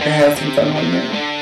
[0.00, 1.37] I have some fun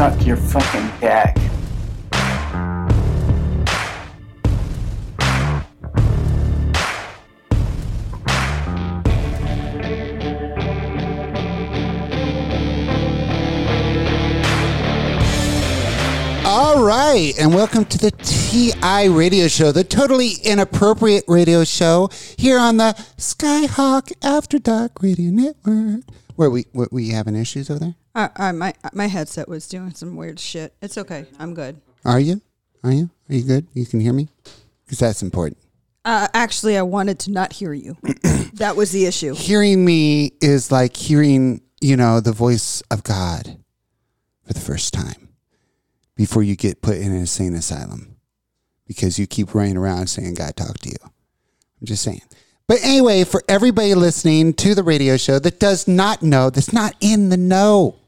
[0.00, 1.36] suck your fucking dick.
[16.46, 22.08] All right, and welcome to the TI Radio Show, the totally inappropriate radio show
[22.38, 26.04] here on the Skyhawk After Dark Radio Network.
[26.36, 27.99] Where we where we having issues over there?
[28.14, 30.74] Uh, uh, my my headset was doing some weird shit.
[30.82, 31.26] It's okay.
[31.38, 31.80] I'm good.
[32.04, 32.40] Are you?
[32.82, 33.10] Are you?
[33.28, 33.66] Are you good?
[33.74, 34.28] You can hear me?
[34.84, 35.58] Because that's important.
[36.04, 37.96] Uh, actually, I wanted to not hear you.
[38.54, 39.34] that was the issue.
[39.34, 43.58] Hearing me is like hearing, you know, the voice of God
[44.44, 45.28] for the first time
[46.16, 48.16] before you get put in an insane asylum
[48.86, 50.96] because you keep running around saying God talked to you.
[51.04, 52.22] I'm just saying.
[52.66, 56.94] But anyway, for everybody listening to the radio show that does not know, that's not
[57.00, 57.99] in the know,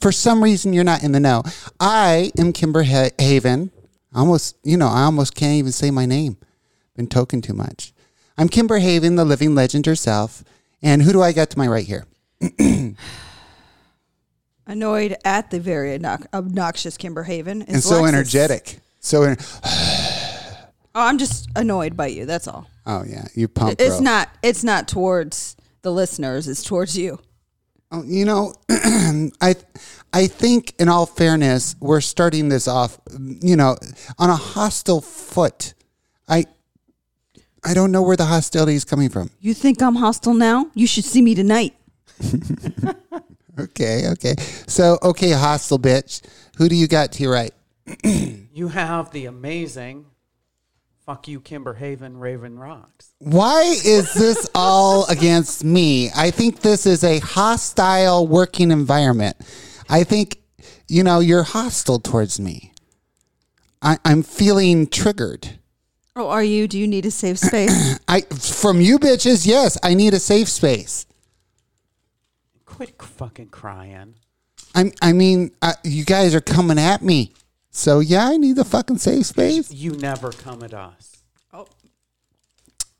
[0.00, 1.42] for some reason you're not in the know,
[1.78, 3.70] I am Kimber Ha- Haven.
[4.14, 6.36] Almost, you know, I almost can't even say my name.
[6.96, 7.92] Been token too much.
[8.36, 10.42] I'm Kimber Haven, the living legend herself.
[10.82, 12.06] And who do I got to my right here?
[14.66, 17.62] Annoyed at the very obnox- obnoxious Kimber Haven.
[17.62, 18.08] and so Lexus.
[18.08, 18.78] energetic.
[19.00, 19.36] So, en-
[20.92, 22.26] Oh, I'm just annoyed by you.
[22.26, 22.66] That's all.
[22.84, 23.76] oh yeah, you pump.
[23.80, 24.00] It's bro.
[24.00, 24.28] not.
[24.42, 26.48] It's not towards the listeners.
[26.48, 27.20] It's towards you.
[27.92, 28.54] Oh, you know,
[29.40, 29.54] I
[30.12, 33.76] I think in all fairness, we're starting this off, you know,
[34.18, 35.74] on a hostile foot.
[36.28, 36.46] I
[37.64, 39.30] I don't know where the hostility is coming from.
[39.40, 40.70] You think I'm hostile now?
[40.74, 41.74] You should see me tonight.
[43.60, 44.34] Okay, okay.
[44.66, 46.22] So, okay, hostile bitch.
[46.56, 47.52] Who do you got to your right?
[48.52, 50.06] You have the amazing
[51.10, 53.10] fuck you, Kimber Haven, Raven Rocks.
[53.18, 56.08] Why is this all against me?
[56.14, 59.36] I think this is a hostile working environment.
[59.88, 60.38] I think,
[60.86, 62.72] you know, you're hostile towards me.
[63.82, 65.58] I, I'm feeling triggered.
[66.14, 66.68] Oh, are you?
[66.68, 67.98] Do you need a safe space?
[68.08, 71.06] I from you bitches, yes, I need a safe space.
[72.66, 74.14] Quit fucking crying.
[74.76, 77.32] I'm, I mean, uh, you guys are coming at me,
[77.70, 79.72] so yeah, I need a fucking safe space.
[79.72, 81.22] You never come at us.
[81.52, 81.66] Oh.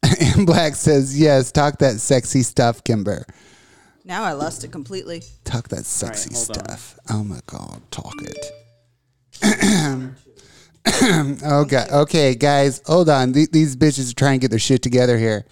[0.36, 3.24] and Black says, yes, talk that sexy stuff, Kimber.
[4.04, 5.22] now I lost it completely.
[5.44, 6.54] Talk that sexy hold on.
[6.64, 6.98] stuff.
[7.10, 8.52] Oh my god, talk it.
[11.44, 13.32] okay, okay, guys, hold on.
[13.32, 15.44] Th- these bitches are trying to get their shit together here.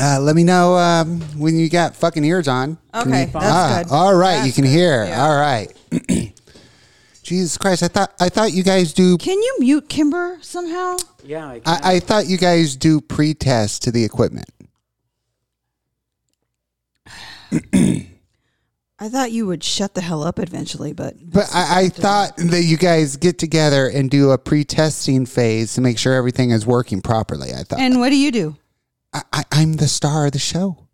[0.00, 2.78] Uh, let me know um, when you got fucking ears on.
[2.94, 3.92] Okay, you- that's Ah, good.
[3.92, 4.70] All right, That's you can good.
[4.70, 5.04] hear.
[5.04, 5.22] Yeah.
[5.22, 5.70] All right.
[7.22, 9.16] Jesus Christ, I thought I thought you guys do.
[9.16, 10.96] Can you mute Kimber somehow?
[11.24, 11.62] Yeah, I can.
[11.84, 14.48] I, I thought you guys do pre-test to the equipment.
[18.98, 22.62] I thought you would shut the hell up eventually, but But I, I thought that
[22.62, 27.00] you guys get together and do a pre-testing phase to make sure everything is working
[27.02, 27.52] properly.
[27.52, 28.56] I thought and what do you do?
[29.12, 30.86] I, I, I'm the star of the show.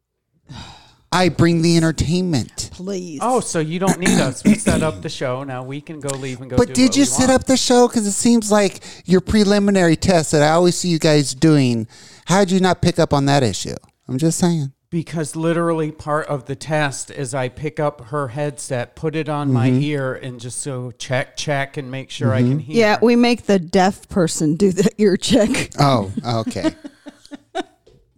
[1.11, 2.71] I bring the entertainment.
[2.73, 3.19] Please.
[3.23, 4.45] oh, so you don't need us.
[4.45, 5.43] We set up the show.
[5.45, 6.57] Now we can go leave and go.
[6.57, 7.43] But do did what you we set want.
[7.43, 7.89] up the show?
[7.89, 11.89] Because it seems like your preliminary test that I always see you guys doing.
[12.27, 13.75] How did you not pick up on that issue?
[14.07, 14.73] I'm just saying.
[14.91, 19.53] Because literally part of the test is I pick up her headset, put it on
[19.53, 19.83] my Mm-hmm.
[19.83, 22.77] ear, and just so check, check, and make sure I can hear.
[22.77, 25.73] yeah, we make the deaf person do the ear check.
[25.79, 26.71] Oh, okay.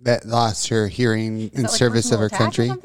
[0.03, 2.71] that lost her hearing in service of her country.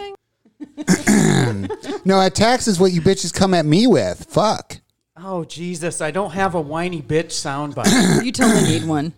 [2.06, 4.28] No, attacks is what you bitches come at me with.
[4.30, 4.78] Fuck.
[5.18, 6.02] Oh Jesus!
[6.02, 8.24] I don't have a whiny bitch soundbite.
[8.24, 9.14] You totally need one.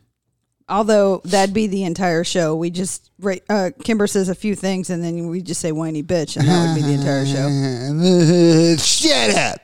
[0.69, 2.55] Although that'd be the entire show.
[2.55, 3.09] We just
[3.49, 6.67] uh, Kimber says a few things, and then we just say whiny bitch, and that
[6.67, 8.77] would be the entire show.
[8.83, 9.61] Shut up.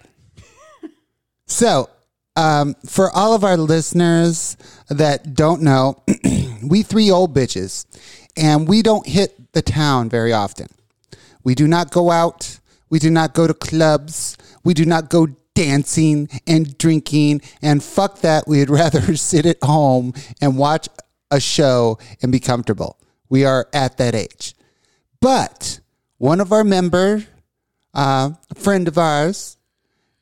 [1.47, 1.89] So,
[2.35, 4.57] um, for all of our listeners
[4.89, 6.03] that don't know,
[6.67, 7.85] we three old bitches,
[8.35, 10.67] and we don't hit the town very often.
[11.43, 12.59] We do not go out.
[12.89, 14.37] We do not go to clubs.
[14.63, 17.41] We do not go dancing and drinking.
[17.61, 18.47] And fuck that.
[18.47, 20.87] We'd rather sit at home and watch
[21.31, 22.97] a show and be comfortable.
[23.29, 24.55] We are at that age.
[25.19, 25.79] But
[26.17, 27.25] one of our member,
[27.93, 29.57] uh, a friend of ours,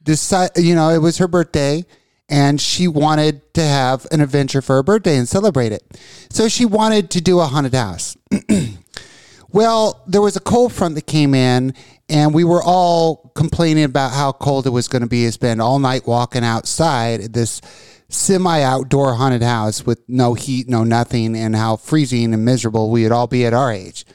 [0.03, 1.85] decided, you know, it was her birthday
[2.31, 5.83] and she wanted to have an adventure for her birthday and celebrate it.
[6.29, 8.15] So she wanted to do a haunted house.
[9.51, 11.73] well, there was a cold front that came in
[12.07, 15.61] and we were all complaining about how cold it was going to be to spend
[15.61, 17.61] all night walking outside at this
[18.07, 23.03] semi outdoor haunted house with no heat, no nothing, and how freezing and miserable we
[23.03, 24.05] would all be at our age.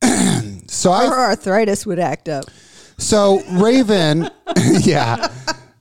[0.68, 2.44] so I Her arthritis would act up.
[2.98, 4.30] so Raven,
[4.80, 5.28] yeah.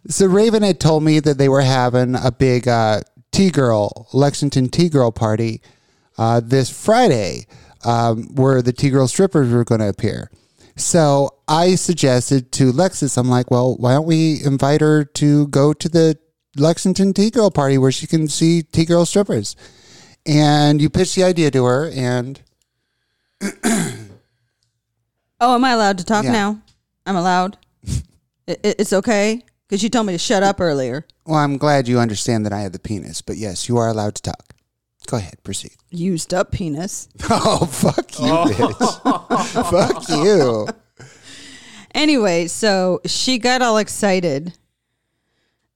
[0.08, 3.02] So Raven had told me that they were having a big uh,
[3.32, 5.62] T girl Lexington T girl party
[6.18, 7.46] uh, this Friday,
[7.86, 10.32] um, where the T girl strippers were going to appear.
[10.76, 15.74] So I suggested to Lexus, I'm like, well, why don't we invite her to go
[15.74, 16.18] to the
[16.58, 19.56] Lexington T girl party where she can see T girl strippers?
[20.26, 22.42] And you pitched the idea to her, and
[25.40, 26.32] Oh, am I allowed to talk Yeah.
[26.32, 26.62] now?
[27.06, 27.58] I'm allowed.
[28.48, 31.06] it, it- it's okay because you told me to shut up earlier.
[31.26, 34.16] well, I'm glad you understand that I have the penis, but yes, you are allowed
[34.16, 34.54] to talk.
[35.08, 35.78] Go ahead, proceed.
[35.90, 37.08] Used up penis.
[37.30, 39.70] Oh, fuck you, bitch.
[39.72, 40.68] fuck you.
[41.96, 44.52] Anyway, so she got all excited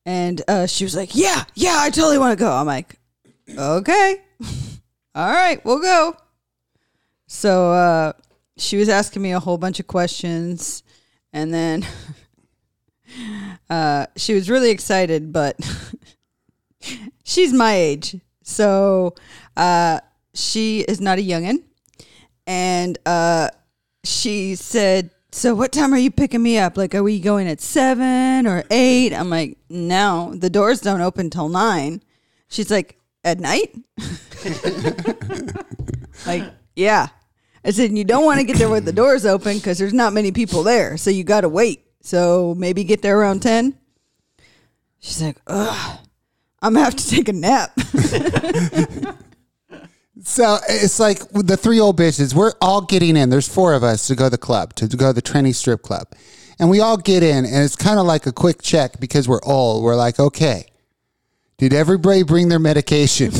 [0.05, 2.51] and uh, she was like, Yeah, yeah, I totally want to go.
[2.51, 2.97] I'm like,
[3.49, 4.21] Okay.
[5.15, 6.17] all right, we'll go.
[7.27, 8.13] So uh,
[8.57, 10.83] she was asking me a whole bunch of questions
[11.31, 11.85] and then
[13.69, 15.57] uh, she was really excited, but
[17.23, 18.19] she's my age.
[18.43, 19.15] So
[19.57, 19.99] uh,
[20.33, 21.63] she is not a youngin'.
[22.47, 23.49] And uh,
[24.03, 26.77] she said, So what time are you picking me up?
[26.77, 29.13] Like, are we going at seven or eight?
[29.13, 32.03] I'm like, No, the doors don't open till nine.
[32.47, 33.75] She's like, At night?
[36.25, 36.43] like,
[36.75, 37.07] yeah.
[37.63, 40.13] I said, You don't want to get there with the doors open because there's not
[40.13, 40.97] many people there.
[40.97, 41.84] So you got to wait.
[42.05, 43.75] So maybe get there around 10.
[44.99, 45.99] She's like, Ugh,
[46.61, 47.77] I'm going to have to take a nap.
[50.23, 53.29] So it's like the three old bitches, we're all getting in.
[53.29, 55.83] There's four of us to go to the club, to go to the Trenny Strip
[55.83, 56.07] Club.
[56.57, 59.43] And we all get in, and it's kind of like a quick check because we're
[59.43, 59.83] old.
[59.83, 60.65] We're like, okay,
[61.57, 63.31] did everybody bring their medication?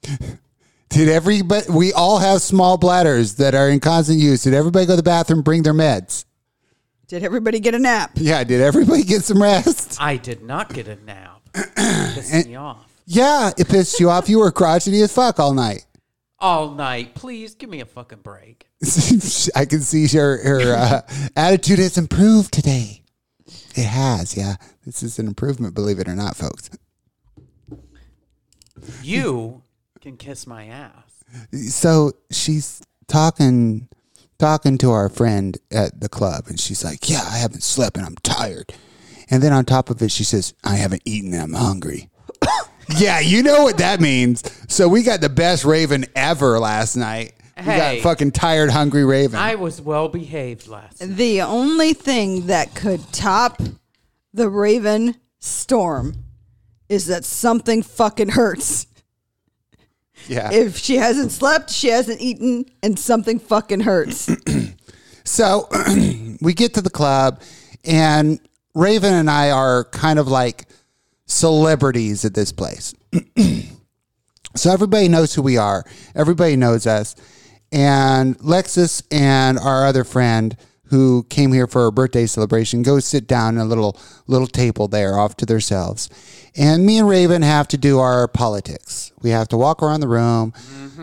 [0.88, 4.44] did everybody, we all have small bladders that are in constant use.
[4.44, 6.24] Did everybody go to the bathroom, bring their meds?
[7.06, 8.12] Did everybody get a nap?
[8.14, 9.98] Yeah, did everybody get some rest?
[10.00, 11.42] I did not get a nap.
[11.54, 12.90] Pissed me off.
[13.06, 14.30] Yeah, it pissed you off.
[14.30, 15.84] You were crotchety as fuck all night.
[16.38, 17.14] All night.
[17.14, 18.66] Please give me a fucking break.
[19.54, 21.00] I can see her her uh,
[21.36, 23.02] attitude has improved today.
[23.76, 24.56] It has, yeah.
[24.86, 26.70] This is an improvement, believe it or not, folks.
[29.02, 29.62] You
[30.00, 31.24] can kiss my ass.
[31.68, 33.88] So she's talking
[34.44, 38.04] talking to our friend at the club, and she's like, "Yeah, I haven't slept and
[38.04, 38.74] I'm tired."
[39.30, 42.10] And then on top of it, she says, "I haven't eaten and I'm hungry."
[42.98, 44.42] yeah, you know what that means.
[44.68, 47.32] So we got the best Raven ever last night.
[47.56, 49.40] We got fucking tired, hungry Raven.
[49.40, 51.16] I was well behaved last night.
[51.16, 53.62] The only thing that could top
[54.34, 56.16] the Raven storm
[56.90, 58.88] is that something fucking hurts.
[60.28, 60.52] Yeah.
[60.52, 64.30] If she hasn't slept, she hasn't eaten, and something fucking hurts.
[65.24, 65.68] So
[66.42, 67.40] we get to the club,
[67.84, 68.38] and
[68.74, 70.66] Raven and I are kind of like
[71.26, 72.94] celebrities at this place.
[74.54, 75.84] so everybody knows who we are,
[76.14, 77.16] everybody knows us.
[77.72, 83.26] And Lexus and our other friend who came here for a birthday celebration go sit
[83.26, 86.08] down at a little little table there off to themselves.
[86.54, 89.03] And me and Raven have to do our politics.
[89.24, 90.52] We have to walk around the room,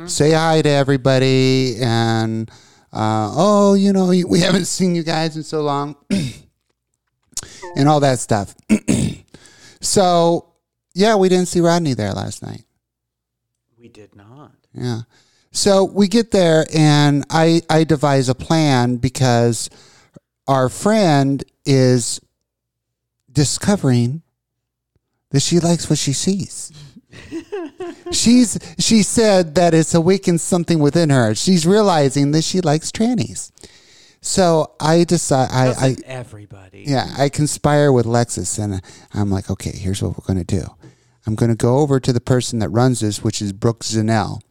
[0.06, 2.50] say hi to everybody, and
[2.94, 5.96] uh, oh, you know, we haven't seen you guys in so long,
[7.76, 8.54] and all that stuff.
[9.82, 10.54] so,
[10.94, 12.64] yeah, we didn't see Rodney there last night.
[13.76, 14.52] We did not.
[14.72, 15.02] Yeah.
[15.52, 19.68] So we get there, and I I devise a plan because
[20.48, 22.22] our friend is
[23.32, 24.22] discovering
[25.32, 26.72] that she likes what she sees.
[28.12, 31.36] She's she said that it's awakened something within her.
[31.36, 33.52] She's realizing that she likes trannies.
[34.22, 36.84] So I decide I, I everybody?
[36.86, 38.82] yeah, I conspire with Lexus and
[39.14, 40.66] I'm like, okay, here's what we're going to do.
[41.26, 44.42] I'm going to go over to the person that runs this, which is Brooke Zanell.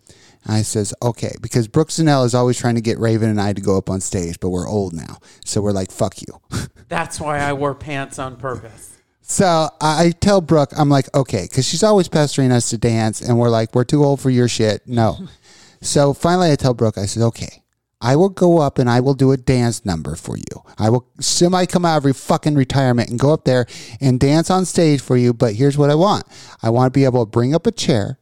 [0.45, 3.52] And I says, okay, because Brooke Zanell is always trying to get Raven and I
[3.52, 5.19] to go up on stage, but we're old now.
[5.45, 6.40] So we're like, fuck you.
[6.88, 9.00] That's why I wore pants on purpose.
[9.30, 13.38] So I tell Brooke, I'm like, okay, because she's always pestering us to dance, and
[13.38, 14.82] we're like, we're too old for your shit.
[14.88, 15.18] No.
[15.80, 17.62] so finally, I tell Brooke, I said, okay,
[18.00, 20.64] I will go up and I will do a dance number for you.
[20.78, 23.66] I will semi come out of every fucking retirement and go up there
[24.00, 25.32] and dance on stage for you.
[25.32, 26.25] But here's what I want
[26.60, 28.18] I want to be able to bring up a chair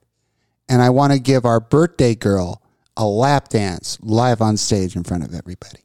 [0.68, 2.60] and I want to give our birthday girl
[2.98, 5.80] a lap dance live on stage in front of everybody.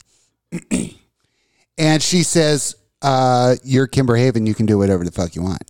[1.78, 4.46] and she says, uh, You're Kimber Haven.
[4.46, 5.62] You can do whatever the fuck you want.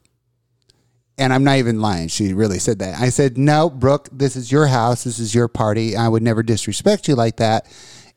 [1.19, 2.09] And I'm not even lying.
[2.09, 2.99] She really said that.
[3.01, 5.05] I said, No, Brooke, this is your house.
[5.05, 5.97] This is your party.
[5.97, 7.67] I would never disrespect you like that.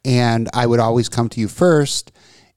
[0.06, 2.12] And I would always come to you first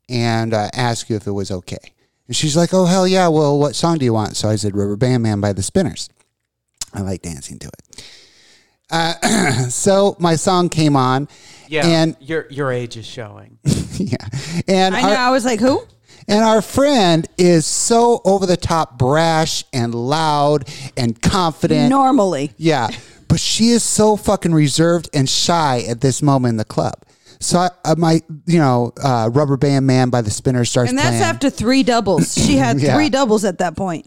[0.08, 1.94] and uh, ask you if it was okay.
[2.26, 3.28] And she's like, Oh, hell yeah.
[3.28, 4.36] Well, what song do you want?
[4.36, 6.08] So I said, Rubber Band Man by the Spinners.
[6.94, 8.04] I like dancing to it.
[8.90, 11.28] Uh, so my song came on.
[11.68, 13.58] Yeah, And your your age is showing.
[13.94, 14.16] yeah.
[14.66, 15.08] And I know.
[15.10, 15.86] our- I was like, who?
[16.30, 21.90] And our friend is so over the top brash and loud and confident.
[21.90, 22.52] Normally.
[22.56, 22.88] Yeah.
[23.28, 26.94] But she is so fucking reserved and shy at this moment in the club.
[27.40, 30.98] So I, uh, my, you know, uh, Rubber Band Man by the Spinner starts And
[30.98, 31.22] that's playing.
[31.22, 32.34] after three doubles.
[32.34, 32.94] She had Yeah.
[32.94, 34.06] three doubles at that point.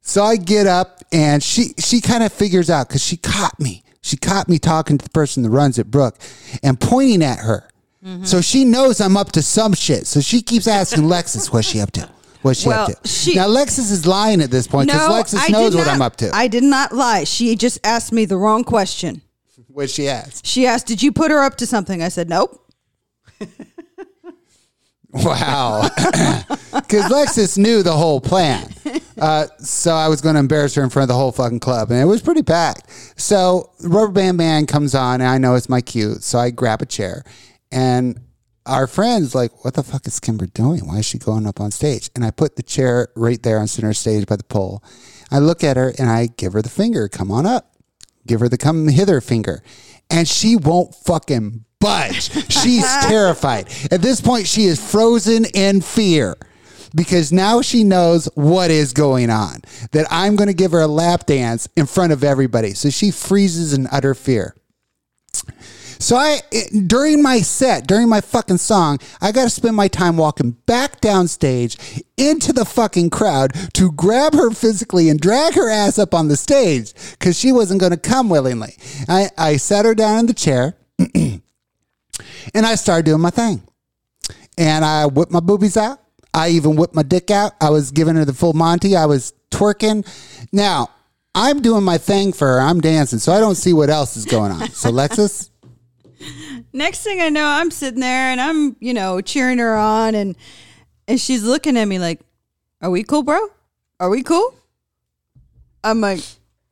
[0.00, 3.82] So I get up and she she kind of figures out because she caught me.
[4.00, 6.16] She caught me talking to the person that runs it, Brooke,
[6.62, 7.68] and pointing at her.
[8.08, 8.24] Mm-hmm.
[8.24, 10.06] So she knows I'm up to some shit.
[10.06, 12.08] So she keeps asking Lexus, "What's she up to?
[12.40, 15.50] What's she Well, up to?" she- now Lexus is lying at this point because Lexus
[15.50, 16.30] knows did what I'm up to.
[16.34, 17.24] I did not lie.
[17.24, 19.20] She just asked me the wrong question.
[19.68, 20.46] what she asked?
[20.46, 22.64] She asked, "Did you put her up to something?" I said, "Nope."
[25.10, 25.88] Wow,
[26.74, 28.68] because Lexus knew the whole plan.
[29.18, 31.90] Uh, so I was going to embarrass her in front of the whole fucking club,
[31.90, 32.90] and it was pretty packed.
[33.18, 36.82] So Rubber Band Man comes on, and I know it's my cue, so I grab
[36.82, 37.24] a chair,
[37.70, 38.20] and
[38.66, 40.86] our friend's like, "What the fuck is Kimber doing?
[40.86, 43.66] Why is she going up on stage?" And I put the chair right there on
[43.66, 44.82] center stage by the pole.
[45.30, 47.74] I look at her and I give her the finger, "Come on up."
[48.26, 49.62] Give her the come hither finger,
[50.10, 52.30] and she won't fucking budge.
[52.52, 53.68] She's terrified.
[53.90, 56.36] At this point, she is frozen in fear
[56.94, 59.62] because now she knows what is going on.
[59.92, 62.74] That I'm going to give her a lap dance in front of everybody.
[62.74, 64.54] So she freezes in utter fear.
[65.98, 66.40] So I
[66.86, 71.00] during my set, during my fucking song, I got to spend my time walking back
[71.00, 76.28] downstage into the fucking crowd to grab her physically and drag her ass up on
[76.28, 78.76] the stage cuz she wasn't going to come willingly.
[79.08, 80.76] I I sat her down in the chair
[81.14, 81.42] and
[82.54, 83.62] I started doing my thing.
[84.56, 86.00] And I whipped my boobies out.
[86.34, 87.52] I even whipped my dick out.
[87.60, 88.96] I was giving her the full Monty.
[88.96, 90.06] I was twerking.
[90.52, 90.90] Now,
[91.34, 92.60] I'm doing my thing for her.
[92.60, 94.68] I'm dancing, so I don't see what else is going on.
[94.70, 95.50] So, Lexus,
[96.72, 100.36] Next thing I know, I'm sitting there and I'm, you know, cheering her on, and
[101.06, 102.20] and she's looking at me like,
[102.80, 103.38] "Are we cool, bro?
[104.00, 104.54] Are we cool?"
[105.82, 106.20] I'm like,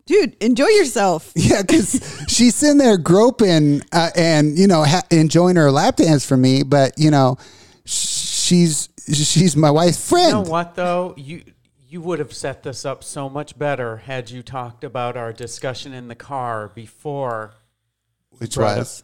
[0.06, 5.56] "Dude, enjoy yourself." Yeah, because she's sitting there groping uh, and you know ha- enjoying
[5.56, 7.38] her lap dance for me, but you know
[7.84, 10.28] she's she's my wife's friend.
[10.28, 11.14] You know what though?
[11.16, 11.42] You
[11.88, 15.92] you would have set this up so much better had you talked about our discussion
[15.92, 17.54] in the car before
[18.38, 19.02] which brought was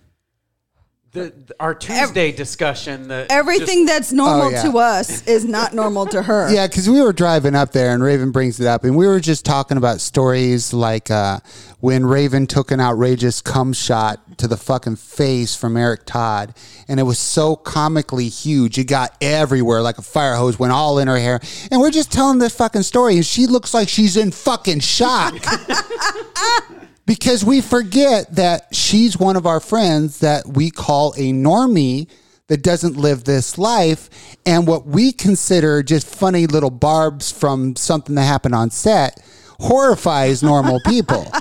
[1.13, 3.09] the, the- our Tuesday discussion.
[3.09, 4.63] That Everything just- that's normal Oh, yeah.
[4.63, 6.51] to us is not normal to her.
[6.55, 9.21] yeah, because we were driving up there and Raven brings it up, and we were
[9.21, 11.41] just talking about stories like uh,
[11.81, 16.55] when Raven took an outrageous cum shot to the fucking face from Eric Todd,
[16.89, 20.99] and it was so comically huge, it got everywhere like a fire hose, went all
[20.99, 21.39] in her hair,
[21.71, 25.35] and we're just telling this fucking story, and she looks like she's in fucking shock.
[27.13, 32.09] because we forget that she's one of our friends that we call a normie
[32.47, 34.09] that doesn't live this life.
[34.47, 39.23] And what we consider just funny little barbs from something that happened on set
[39.61, 41.31] horrifies normal people.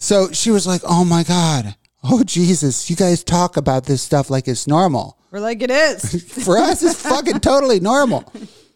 [0.00, 1.74] So she was like oh my god.
[2.04, 2.88] Oh jesus.
[2.88, 5.18] You guys talk about this stuff like it's normal.
[5.32, 6.22] We're like, it is.
[6.44, 8.32] for us it's fucking totally normal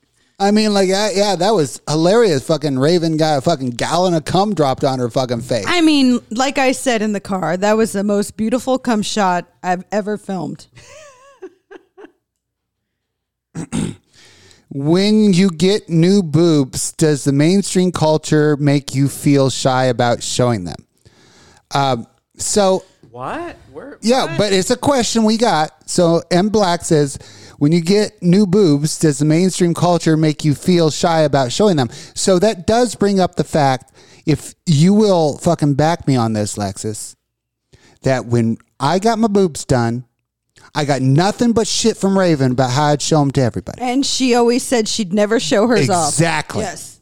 [0.42, 2.44] I mean, like, yeah, yeah, that was hilarious.
[2.46, 5.64] Fucking Raven got a fucking gallon of cum dropped on her fucking face.
[5.68, 9.46] I mean, like I said in the car, that was the most beautiful cum shot
[9.62, 10.66] I've ever filmed.
[14.74, 20.64] When you get new boobs, does the mainstream culture make you feel shy about showing
[20.64, 20.86] them?
[21.72, 22.06] Um,
[22.38, 22.82] so,
[23.12, 23.56] what?
[23.70, 23.98] Where?
[24.00, 24.38] yeah, what?
[24.38, 25.88] but it's a question we got.
[25.88, 27.18] So, M Black says,
[27.58, 31.76] when you get new boobs, does the mainstream culture make you feel shy about showing
[31.76, 31.90] them?
[32.14, 33.92] So, that does bring up the fact,
[34.24, 37.14] if you will fucking back me on this, Lexus,
[38.00, 40.06] that when I got my boobs done,
[40.74, 43.82] I got nothing but shit from Raven about how I'd show them to everybody.
[43.82, 46.08] And she always said she'd never show hers off.
[46.14, 46.62] Exactly.
[46.62, 47.00] Yes.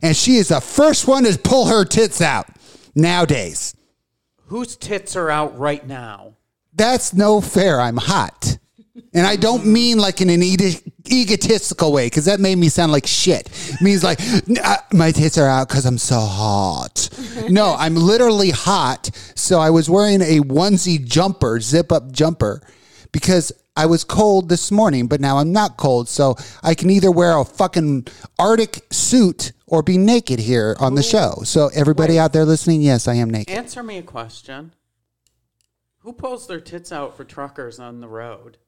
[0.00, 2.46] and she is the first one to pull her tits out
[2.94, 3.74] nowadays.
[4.46, 6.34] Whose tits are out right now?
[6.74, 7.80] That's no fair.
[7.80, 8.58] I'm hot.
[9.14, 12.92] And I don't mean like in an ego- egotistical way because that made me sound
[12.92, 13.48] like shit.
[13.70, 14.20] It means like
[14.62, 17.08] uh, my tits are out because I'm so hot.
[17.48, 19.10] No, I'm literally hot.
[19.34, 22.62] So I was wearing a onesie jumper, zip up jumper,
[23.12, 26.08] because I was cold this morning, but now I'm not cold.
[26.08, 28.06] So I can either wear a fucking
[28.38, 31.42] Arctic suit or be naked here on the show.
[31.44, 33.54] So everybody out there listening, yes, I am naked.
[33.54, 34.72] Answer me a question.
[35.98, 38.58] Who pulls their tits out for truckers on the road?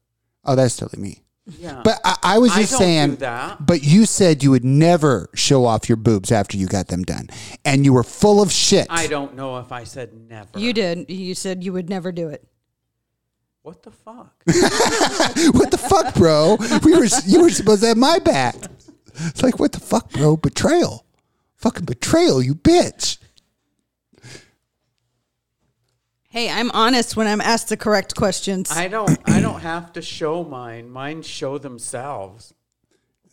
[0.45, 1.23] Oh, that's totally me.
[1.59, 1.81] Yeah.
[1.83, 3.65] But I, I was just don't saying that.
[3.65, 7.29] But you said you would never show off your boobs after you got them done,
[7.65, 8.87] and you were full of shit.
[8.91, 10.59] I don't know if I said never.
[10.59, 11.09] You did.
[11.09, 12.47] You said you would never do it.
[13.69, 14.33] What the fuck?
[15.55, 16.57] what the fuck, bro?
[16.83, 18.55] We were you were supposed to have my back.
[19.27, 20.39] It's like what the fuck, bro?
[20.39, 21.05] Betrayal,
[21.57, 23.19] fucking betrayal, you bitch.
[26.31, 28.71] Hey, I'm honest when I'm asked the correct questions.
[28.71, 29.19] I don't.
[29.27, 30.89] I don't have to show mine.
[30.89, 32.55] Mine show themselves.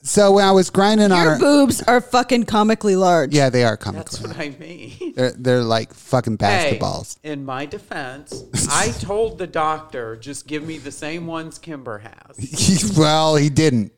[0.05, 3.33] So when I was grinding on Your her, boobs are fucking comically large.
[3.33, 4.03] yeah, they are comically.
[4.03, 4.37] That's comical.
[4.37, 5.13] what I mean.
[5.15, 7.17] They're they're like fucking Hey, basketballs.
[7.23, 12.93] in my defense, I told the doctor just give me the same ones Kimber has.
[12.97, 13.91] well, he didn't.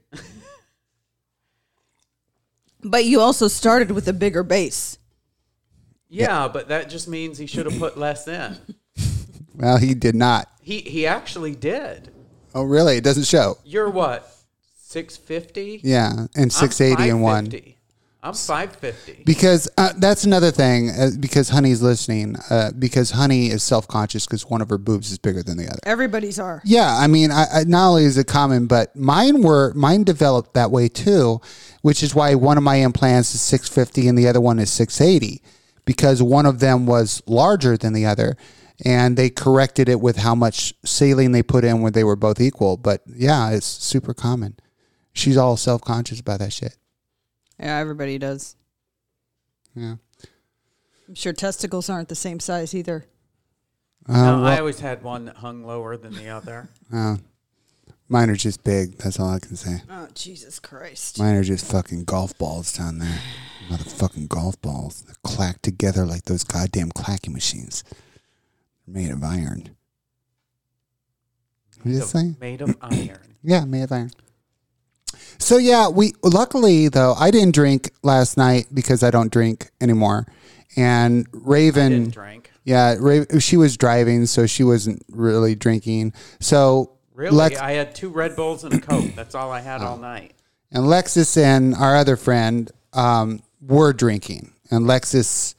[2.83, 4.97] But you also started with a bigger base.
[6.07, 8.57] Yeah, but that just means he should have put less in.
[9.55, 10.47] Well, he did not.
[10.61, 12.11] He he actually did.
[12.53, 12.97] Oh, really?
[12.97, 13.57] It doesn't show.
[13.65, 14.31] You're what?
[14.87, 15.81] 650?
[15.83, 17.51] Yeah, and six eighty and one.
[18.23, 19.23] I'm 550.
[19.25, 20.89] Because uh, that's another thing.
[20.89, 22.37] Uh, because Honey's listening.
[22.49, 25.67] Uh, because Honey is self conscious because one of her boobs is bigger than the
[25.67, 25.79] other.
[25.83, 26.61] Everybody's are.
[26.63, 30.53] Yeah, I mean, I, I, not only is it common, but mine were mine developed
[30.53, 31.41] that way too,
[31.81, 34.71] which is why one of my implants is six fifty and the other one is
[34.71, 35.41] six eighty,
[35.83, 38.37] because one of them was larger than the other,
[38.85, 42.39] and they corrected it with how much saline they put in when they were both
[42.39, 42.77] equal.
[42.77, 44.55] But yeah, it's super common.
[45.17, 46.77] She's all self conscious about that shit.
[47.59, 48.55] Yeah, everybody does.
[49.75, 49.95] Yeah.
[51.07, 53.05] I'm sure testicles aren't the same size either.
[54.07, 56.69] Uh, no, I always had one that hung lower than the other.
[56.93, 57.17] uh,
[58.07, 58.97] mine are just big.
[58.99, 59.81] That's all I can say.
[59.89, 61.17] Oh, Jesus Christ.
[61.17, 63.19] Mine are just fucking golf balls down there.
[63.69, 65.01] Motherfucking golf balls.
[65.01, 67.83] They're clacked together like those goddamn clacking machines.
[68.85, 69.75] They're made of iron.
[71.77, 72.35] What did you So, say?
[72.39, 73.17] Made of iron.
[73.43, 74.11] Yeah, made of iron.
[75.39, 80.25] So yeah, we luckily though I didn't drink last night because I don't drink anymore.
[80.75, 82.51] And Raven Didn't drink.
[82.63, 86.13] yeah, Ra- she was driving so she wasn't really drinking.
[86.39, 87.35] So Really?
[87.35, 89.15] Lex- I had two Red Bulls and a Coke.
[89.15, 90.33] That's all I had all night.
[90.71, 94.53] And Lexus and our other friend um, were drinking.
[94.69, 95.55] And Lexus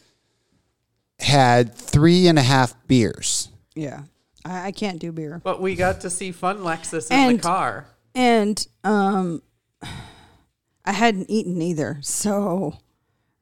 [1.19, 3.49] had three and a half beers.
[3.75, 4.03] Yeah.
[4.45, 5.41] I, I can't do beer.
[5.43, 7.87] But we got to see Fun Lexus in And- the car.
[8.15, 9.43] And um
[10.85, 12.79] I hadn't eaten either, so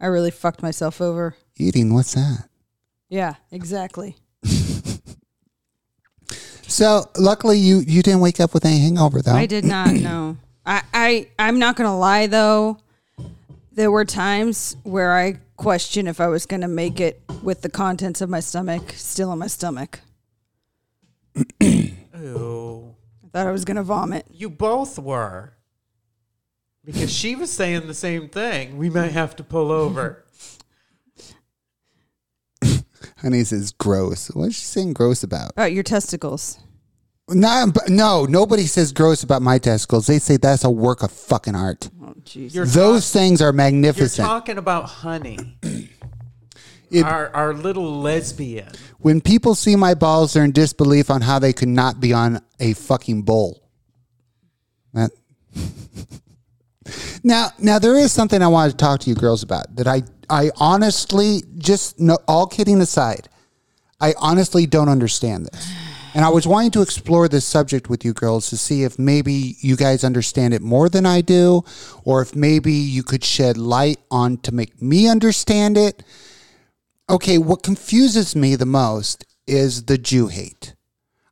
[0.01, 1.37] I really fucked myself over.
[1.57, 2.49] Eating, what's that?
[3.09, 4.17] Yeah, exactly.
[6.69, 9.33] So luckily you you didn't wake up with any hangover though.
[9.33, 10.37] I did not know.
[10.65, 12.79] I, I I'm not gonna lie though.
[13.73, 18.21] There were times where I questioned if I was gonna make it with the contents
[18.21, 20.01] of my stomach still in my stomach.
[21.39, 22.95] Ooh.
[23.25, 24.27] I thought I was gonna vomit.
[24.31, 25.53] You both were.
[26.87, 28.79] Because she was saying the same thing.
[28.79, 30.25] We might have to pull over.
[33.19, 34.29] Honey says gross.
[34.29, 35.51] What's she saying gross about?
[35.51, 36.59] About your testicles.
[37.29, 40.07] No, no, nobody says gross about my testicles.
[40.07, 41.91] They say that's a work of fucking art.
[42.01, 42.55] Oh jeez.
[42.55, 44.25] You're, Those things are you're magnificent.
[44.25, 45.59] talking about honey.
[46.89, 48.69] It- our, our little lesbian.
[49.01, 52.41] when people see my balls, they're in disbelief on how they could not be on
[52.61, 53.69] a fucking bowl.
[54.95, 55.11] That.
[57.23, 60.03] now, now there is something I wanted to talk to you girls about that I,
[60.29, 63.29] I honestly just no, all kidding aside,
[64.01, 65.73] I honestly don't understand this,
[66.15, 69.57] and I was wanting to explore this subject with you girls to see if maybe
[69.61, 71.65] you guys understand it more than I do,
[72.05, 76.03] or if maybe you could shed light on to make me understand it.
[77.09, 80.75] Okay, what confuses me the most is the Jew hate.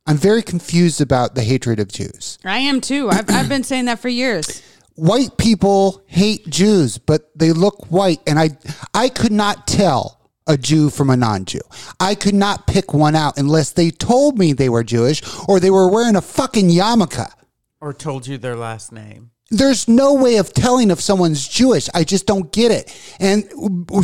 [0.07, 2.37] I'm very confused about the hatred of Jews.
[2.45, 3.09] I am too.
[3.09, 4.61] I've I've been saying that for years.
[4.95, 8.57] White people hate Jews, but they look white, and I
[8.93, 11.61] I could not tell a Jew from a non-Jew.
[11.99, 15.71] I could not pick one out unless they told me they were Jewish or they
[15.71, 17.29] were wearing a fucking yarmulke.
[17.81, 19.31] Or told you their last name.
[19.51, 21.87] There's no way of telling if someone's Jewish.
[21.93, 23.15] I just don't get it.
[23.19, 23.47] And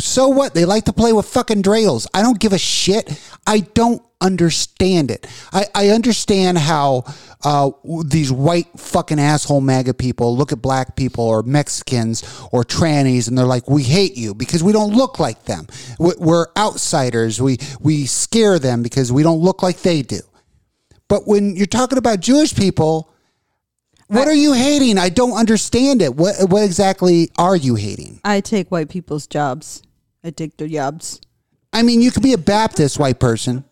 [0.02, 0.54] so what?
[0.54, 2.06] They like to play with fucking dreidels.
[2.14, 3.20] I don't give a shit.
[3.46, 5.26] I don't understand it.
[5.52, 7.04] I, I understand how
[7.42, 7.72] uh,
[8.04, 13.36] these white fucking asshole MAGA people look at black people or Mexicans or trannies and
[13.36, 15.66] they're like, we hate you because we don't look like them.
[15.98, 17.42] We- We're outsiders.
[17.42, 20.20] We, we scare them because we don't look like they do.
[21.08, 23.11] But when you're talking about Jewish people,
[24.12, 24.98] what are you hating?
[24.98, 26.14] I don't understand it.
[26.14, 28.20] What what exactly are you hating?
[28.24, 29.82] I take white people's jobs.
[30.22, 31.20] I take their jobs.
[31.72, 33.64] I mean, you can be a Baptist white person,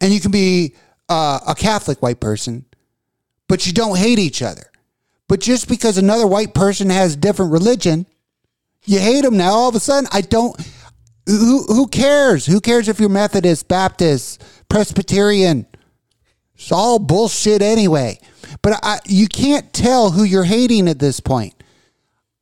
[0.00, 0.74] and you can be
[1.08, 2.66] uh, a Catholic white person,
[3.48, 4.70] but you don't hate each other.
[5.26, 8.06] But just because another white person has different religion,
[8.84, 9.50] you hate them now.
[9.52, 10.60] All of a sudden, I don't.
[11.26, 12.46] Who who cares?
[12.46, 15.66] Who cares if you're Methodist, Baptist, Presbyterian?
[16.60, 18.20] It's all bullshit anyway.
[18.60, 21.54] But I, you can't tell who you're hating at this point.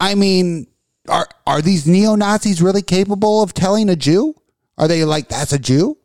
[0.01, 0.67] I mean,
[1.09, 4.35] are are these neo Nazis really capable of telling a Jew?
[4.77, 5.97] Are they like that's a Jew?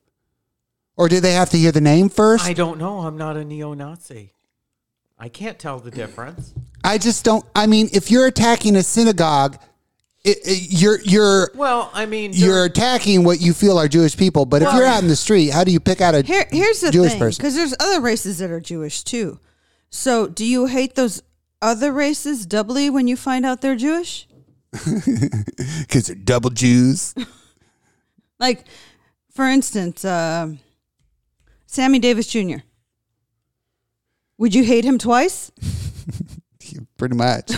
[0.95, 2.45] Or do they have to hear the name first?
[2.45, 2.99] I I, don't know.
[2.99, 4.31] I'm not a neo-Nazi.
[5.17, 6.53] I can't tell the difference.
[6.83, 7.43] I just don't.
[7.55, 9.57] I mean, if you're attacking a synagogue,
[10.23, 14.45] it, it- you're you're Well, I mean, you're attacking what you feel are Jewish people.
[14.45, 16.81] But if you're out in the street, how do you pick out a Here, here's
[16.81, 17.41] the Jewish thing, person?
[17.41, 19.39] because there's other races that are Jewish too.
[19.89, 21.21] So, do you hate those
[21.61, 24.27] other races doubly when you find out they're Jewish?
[24.73, 27.13] Because they're double Jews.
[28.39, 28.65] Like,
[29.31, 30.59] for instance, um
[31.65, 32.57] Sammy Davis Jr.
[34.37, 35.51] Would you hate him twice?
[36.97, 37.51] pretty much.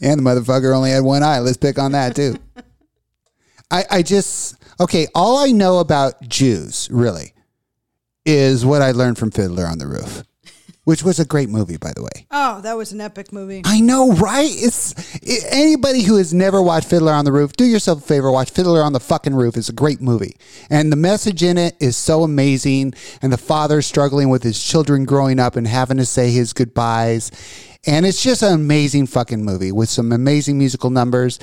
[0.00, 1.38] And the motherfucker only had one eye.
[1.38, 2.36] Let's pick on that too.
[3.70, 5.06] I, I just okay.
[5.14, 7.32] All I know about Jews really
[8.24, 10.22] is what I learned from Fiddler on the Roof,
[10.84, 12.26] which was a great movie, by the way.
[12.30, 13.62] Oh, that was an epic movie.
[13.64, 14.50] I know, right?
[14.50, 18.30] It's i anybody who has never watched Fiddler on the Roof, do yourself a favor,
[18.30, 19.56] watch Fiddler on the fucking Roof.
[19.56, 20.36] It's a great movie,
[20.70, 22.94] and the message in it is so amazing.
[23.22, 27.30] And the father struggling with his children growing up and having to say his goodbyes,
[27.86, 31.38] and it's just an amazing fucking movie with some amazing musical numbers.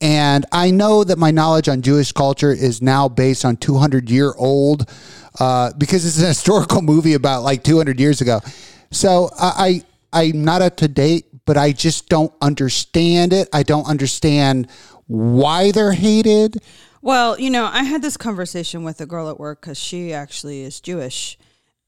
[0.00, 4.32] And I know that my knowledge on Jewish culture is now based on 200 year
[4.38, 4.88] old,
[5.38, 8.40] uh, because it's an historical movie about like 200 years ago.
[8.90, 13.48] So I, I I'm not up to date, but I just don't understand it.
[13.52, 14.68] I don't understand
[15.06, 16.58] why they're hated.
[17.02, 20.62] Well, you know, I had this conversation with a girl at work because she actually
[20.62, 21.38] is Jewish.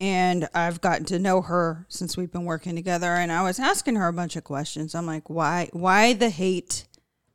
[0.03, 3.15] And I've gotten to know her since we've been working together.
[3.15, 4.95] And I was asking her a bunch of questions.
[4.95, 6.87] I'm like, why, why the hate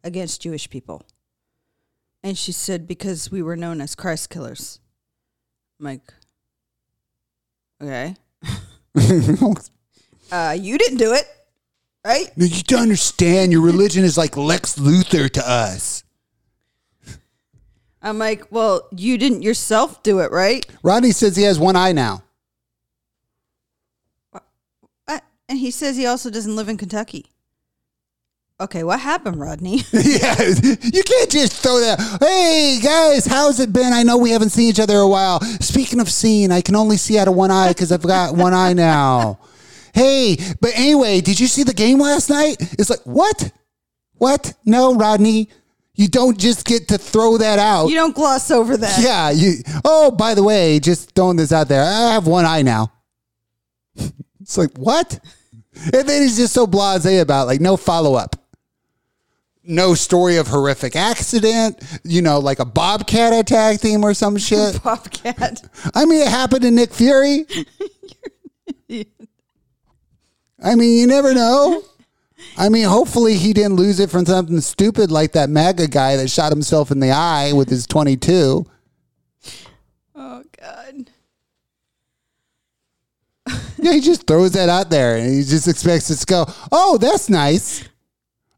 [0.03, 1.03] against Jewish people?
[2.21, 4.79] And she said, because we were known as Christ killers.
[5.79, 6.13] I'm like,
[7.81, 8.15] okay.
[10.29, 11.23] Uh, you didn't do it,
[12.05, 12.29] right?
[12.35, 13.51] You don't understand.
[13.53, 16.03] Your religion is like Lex Luthor to us.
[18.01, 20.65] I'm like, well, you didn't yourself do it, right?
[20.83, 22.23] Rodney says he has one eye now.
[25.07, 27.27] Uh, And he says he also doesn't live in Kentucky.
[28.59, 29.77] Okay, what happened, Rodney?
[29.93, 32.17] yeah, you can't just throw that.
[32.19, 33.93] Hey guys, how's it been?
[33.93, 35.39] I know we haven't seen each other a while.
[35.61, 38.53] Speaking of seeing, I can only see out of one eye because I've got one
[38.53, 39.39] eye now.
[39.93, 42.57] Hey, but anyway, did you see the game last night?
[42.77, 43.51] It's like what?
[44.19, 44.53] What?
[44.63, 45.49] No, Rodney,
[45.95, 47.87] you don't just get to throw that out.
[47.87, 48.99] you don't gloss over that.
[49.01, 49.55] Yeah, you.
[49.83, 51.81] Oh, by the way, just throwing this out there.
[51.81, 52.91] I have one eye now.
[54.39, 55.19] It's like what?
[55.93, 58.35] And then he's just so blasé about like no follow up,
[59.63, 61.81] no story of horrific accident.
[62.03, 64.81] You know, like a bobcat attack theme or some shit.
[64.83, 65.61] Bobcat.
[65.93, 67.45] I mean, it happened to Nick Fury.
[70.63, 71.83] I mean, you never know.
[72.57, 76.29] I mean, hopefully he didn't lose it from something stupid like that MAGA guy that
[76.29, 78.65] shot himself in the eye with his 22.
[80.15, 81.11] Oh God.
[83.77, 86.97] Yeah, he just throws that out there and he just expects it to go, oh,
[86.97, 87.87] that's nice.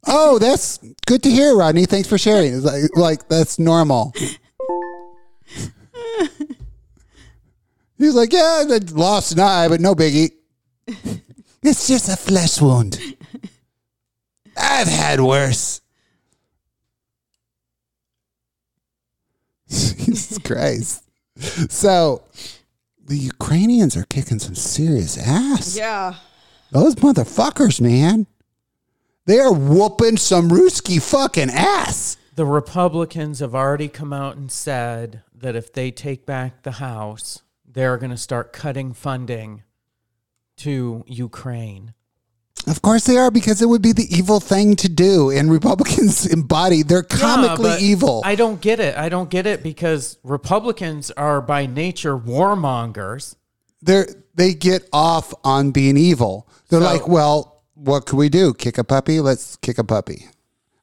[0.08, 1.86] Oh, that's good to hear, Rodney.
[1.86, 2.54] Thanks for sharing.
[2.54, 4.14] It's like, like that's normal.
[7.98, 10.32] He's like, yeah, I lost an eye, but no biggie.
[11.62, 12.98] It's just a flesh wound.
[14.56, 15.82] I've had worse.
[19.70, 21.04] Jesus Christ.
[21.70, 22.24] So
[23.10, 25.76] the Ukrainians are kicking some serious ass.
[25.76, 26.14] Yeah.
[26.72, 28.28] Those motherfuckers, man.
[29.26, 32.18] They are whooping some Ruski fucking ass.
[32.36, 37.42] The Republicans have already come out and said that if they take back the House,
[37.68, 39.64] they're going to start cutting funding
[40.58, 41.96] to Ukraine.
[42.68, 46.26] Of course they are, because it would be the evil thing to do, and Republicans
[46.32, 46.84] embody.
[46.84, 48.22] They're comically but evil.
[48.26, 48.96] I don't get it.
[48.98, 53.36] I don't get it because Republicans are by nature warmongers.
[53.82, 56.48] They're they get off on being evil.
[56.70, 58.54] They're So- like, well, what can we do?
[58.54, 59.20] Kick a puppy?
[59.20, 60.28] Let's kick a puppy.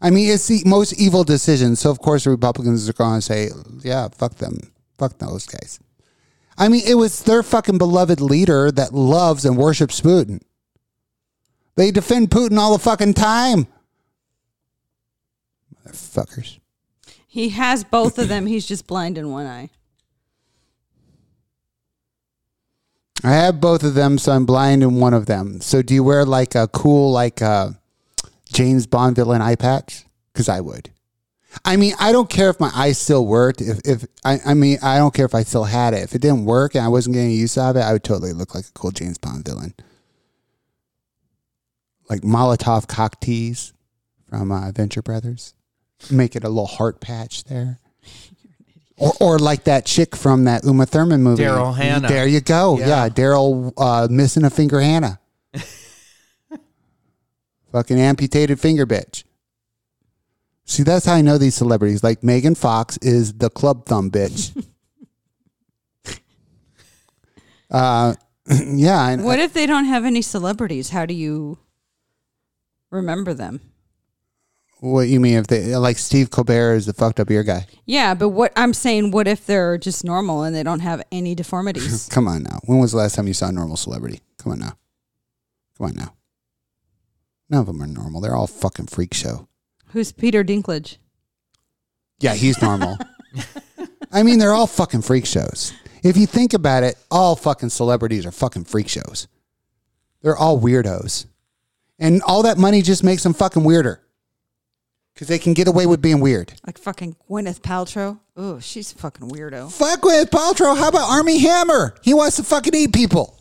[0.01, 1.77] I mean, it's the most evil decision.
[1.77, 3.51] So of course the Republicans are going to say,
[3.83, 4.59] yeah, fuck them,
[4.99, 5.79] fuck those guys.
[6.59, 10.41] I mean, it was their fucking beloved leader that loves and worships Putin.
[11.77, 13.67] They defend Putin all the fucking time.
[15.87, 16.59] Motherfuckers.
[17.27, 18.47] He has both of them.
[18.47, 19.71] He's just blind in one eye.
[23.23, 25.61] I have both of them, so I'm blind in one of them.
[25.61, 27.71] So do you wear like a cool like uh,
[28.53, 30.05] James Bond villain eye patch?
[30.33, 30.91] Because I would.
[31.65, 33.61] I mean, I don't care if my eyes still worked.
[33.61, 36.03] If if I, I mean, I don't care if I still had it.
[36.03, 38.33] If it didn't work and I wasn't getting use out of it, I would totally
[38.33, 39.75] look like a cool James Bond villain,
[42.09, 43.73] like Molotov cocktease
[44.29, 45.55] from uh, Venture Brothers.
[46.11, 47.81] Make it a little heart patch there.
[48.99, 51.43] Or, or like that chick from that Uma Thurman movie.
[51.43, 52.09] Daryl Hannah.
[52.09, 52.79] There you go.
[52.79, 53.09] Yeah, Yeah.
[53.11, 55.21] Daryl uh, missing a finger Hannah.
[57.73, 59.25] Fucking amputated finger bitch.
[60.65, 62.03] See, that's how I know these celebrities.
[62.03, 64.65] Like Megan Fox is the club thumb bitch.
[67.71, 68.15] uh,
[68.65, 69.09] yeah.
[69.11, 70.89] And, What if they don't have any celebrities?
[70.89, 71.59] How do you
[72.97, 73.61] remember them?
[74.81, 77.67] what you mean if they like Steve Colbert is the fucked up ear guy?
[77.87, 81.35] Yeah, but what I'm saying, what if they're just normal and they don't have any
[81.35, 82.09] deformities?
[82.11, 82.61] Come on now.
[82.65, 84.21] When was the last time you saw a normal celebrity?
[84.39, 84.77] Come on now.
[85.79, 86.15] Come on now.
[87.49, 88.21] None of them are normal.
[88.21, 89.49] They're all fucking freak show.
[89.89, 90.99] Who's Peter Dinklage?
[92.19, 92.99] Yeah, he's normal.
[94.13, 95.73] I mean, they're all fucking freak shows.
[96.03, 99.29] If you think about it, all fucking celebrities are fucking freak shows.
[100.23, 101.27] They're all weirdos.
[101.99, 104.01] And all that money just makes them fucking weirder.
[105.15, 106.53] Because they can get away with being weird.
[106.67, 108.21] Like fucking Gwyneth Paltrow?
[108.37, 109.73] Oh, she's a fucking weirdo.
[109.73, 110.77] Fuck with Paltrow.
[110.77, 111.95] How about Armie Hammer?
[112.03, 113.41] He wants to fucking eat people.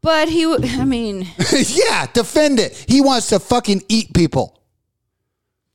[0.00, 2.84] But he, w- I mean, yeah, defend it.
[2.88, 4.60] He wants to fucking eat people.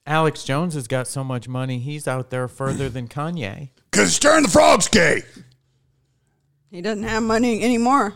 [0.06, 3.70] Alex Jones has got so much money, he's out there further than Kanye.
[3.90, 5.22] Because stirring the frogs gay.
[6.70, 8.14] he doesn't have money anymore.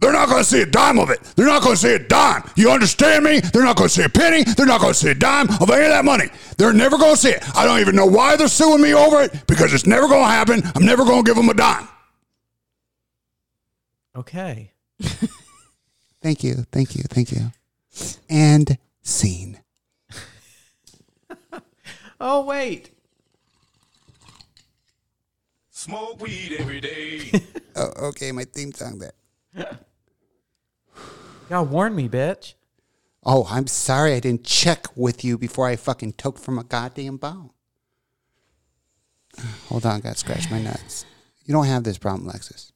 [0.00, 1.22] They're not going to see a dime of it.
[1.36, 2.42] They're not going to see a dime.
[2.56, 3.40] You understand me?
[3.40, 4.44] They're not going to see a penny.
[4.44, 6.30] They're not going to see a dime of any of that money.
[6.56, 7.56] They're never going to see it.
[7.56, 10.30] I don't even know why they're suing me over it because it's never going to
[10.30, 10.62] happen.
[10.74, 11.86] I'm never going to give them a dime.
[14.16, 14.72] Okay.
[16.22, 16.66] Thank you.
[16.72, 17.02] Thank you.
[17.08, 17.52] Thank you.
[18.28, 19.60] And scene.
[22.22, 22.90] Oh, wait.
[25.70, 27.32] Smoke weed every day.
[27.76, 29.78] Oh, okay, my theme song there.
[31.50, 32.54] Y'all warn me, bitch.
[33.24, 37.16] Oh, I'm sorry I didn't check with you before I fucking took from a goddamn
[37.16, 37.50] bone.
[39.68, 41.04] Hold on, got to scratch my nuts.
[41.44, 42.70] You don't have this problem, Lexus.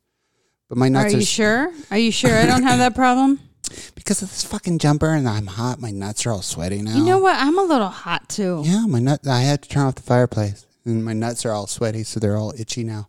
[0.68, 1.72] But my nuts are, you sure?
[1.92, 3.38] Are you sure I don't have that problem?
[3.94, 5.80] because of this fucking jumper and I'm hot.
[5.80, 6.96] My nuts are all sweaty now.
[6.96, 7.36] You know what?
[7.38, 8.62] I'm a little hot too.
[8.64, 9.20] Yeah, my nut.
[9.26, 12.36] I had to turn off the fireplace, and my nuts are all sweaty, so they're
[12.36, 13.08] all itchy now.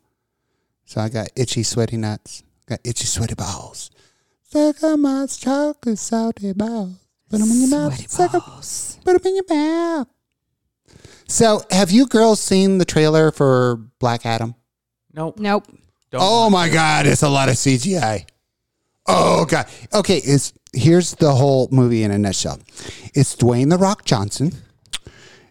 [0.86, 2.44] So I got itchy, sweaty nuts.
[2.68, 3.90] Got itchy, sweaty balls.
[4.56, 6.96] Suck on my chocolate salty balls.
[7.30, 7.94] Put them in your mouth.
[7.94, 8.98] Sweaty Suck 'em- balls.
[9.04, 10.08] Put them in your mouth.
[11.28, 14.56] So, have you girls seen the trailer for Black Adam?
[15.14, 15.40] Nope.
[15.40, 15.68] Nope.
[16.10, 18.26] Don't Oh my God, it's a lot of CGI.
[19.06, 19.66] Oh God.
[19.94, 22.60] Okay, it's here's the whole movie in a nutshell.
[23.14, 24.54] It's Dwayne the Rock Johnson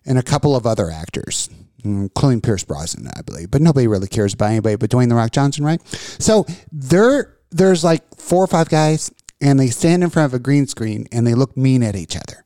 [0.07, 1.51] and a couple of other actors,
[1.85, 3.51] including Pierce Brosnan, I believe.
[3.51, 5.87] But nobody really cares about anybody but Dwayne the Rock Johnson, right?
[6.19, 10.43] So there, there's like four or five guys, and they stand in front of a
[10.43, 12.45] green screen and they look mean at each other.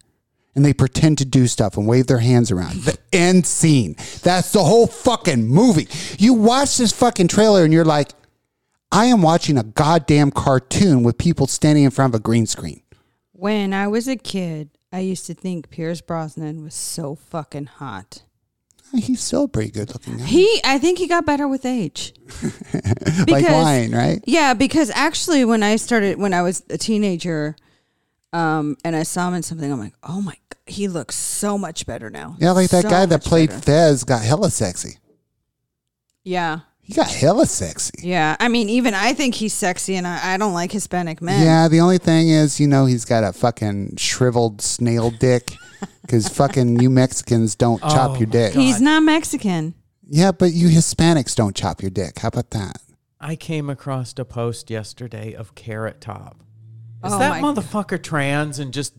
[0.54, 2.82] And they pretend to do stuff and wave their hands around.
[2.82, 3.94] The end scene.
[4.22, 5.88] That's the whole fucking movie.
[6.18, 8.10] You watch this fucking trailer and you're like,
[8.90, 12.82] I am watching a goddamn cartoon with people standing in front of a green screen.
[13.32, 18.22] When I was a kid, I used to think Pierce Brosnan was so fucking hot.
[18.94, 20.18] He's still pretty good looking.
[20.18, 22.14] He, I think he got better with age.
[23.28, 24.20] like wine, right?
[24.26, 27.56] Yeah, because actually, when I started, when I was a teenager,
[28.32, 31.58] um, and I saw him in something, I'm like, oh my, god, he looks so
[31.58, 32.36] much better now.
[32.38, 33.62] Yeah, like that So guy that played better.
[33.62, 34.98] Fez got hella sexy.
[36.24, 37.92] Yeah, He got hella sexy.
[38.02, 38.34] yeah.
[38.40, 41.44] I mean, even I think he's sexy, and I, I don't like Hispanic men.
[41.44, 45.52] Yeah, the only thing is, you know, he's got a fucking shriveled snail dick
[46.00, 48.54] because fucking you Mexicans don't chop Oh your my dick.
[48.54, 48.60] God.
[48.60, 49.74] he's not Mexican.
[50.08, 52.18] Yeah, but you Hispanics don't chop your dick.
[52.20, 52.80] How about that?
[53.20, 56.38] I came across a post yesterday of Carrot Top.
[57.04, 58.94] Is Oh that my- motherfucker trans and just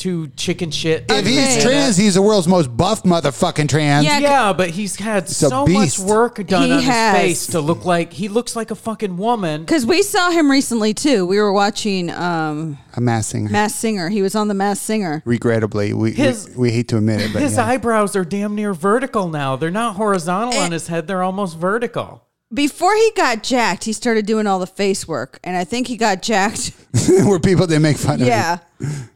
[0.00, 1.04] too chicken shit.
[1.08, 4.04] If he's trans, he's the world's most buff motherfucking trans.
[4.04, 6.00] Yeah, Yeah, but he's had a so beast.
[6.00, 7.16] much work done He on has.
[7.16, 9.60] his face to look like he looks like a fucking woman.
[9.62, 11.26] Because we saw him recently too.
[11.26, 13.50] We were watching um, A mass singer.
[13.50, 14.08] Masked Singer.
[14.08, 15.22] He was on the Masked Singer.
[15.24, 17.66] Regrettably, we, His- we we hate to admit it, but His yeah.
[17.66, 19.56] eyebrows are damn near vertical now.
[19.56, 20.64] They're not horizontal Eh.
[20.64, 22.24] on his head; they're almost vertical.
[22.52, 25.96] Before he got jacked, he started doing all the face work, and I think he
[25.96, 26.72] got jacked.
[27.24, 28.26] were people that make fun of.
[28.26, 29.10] yeah, him.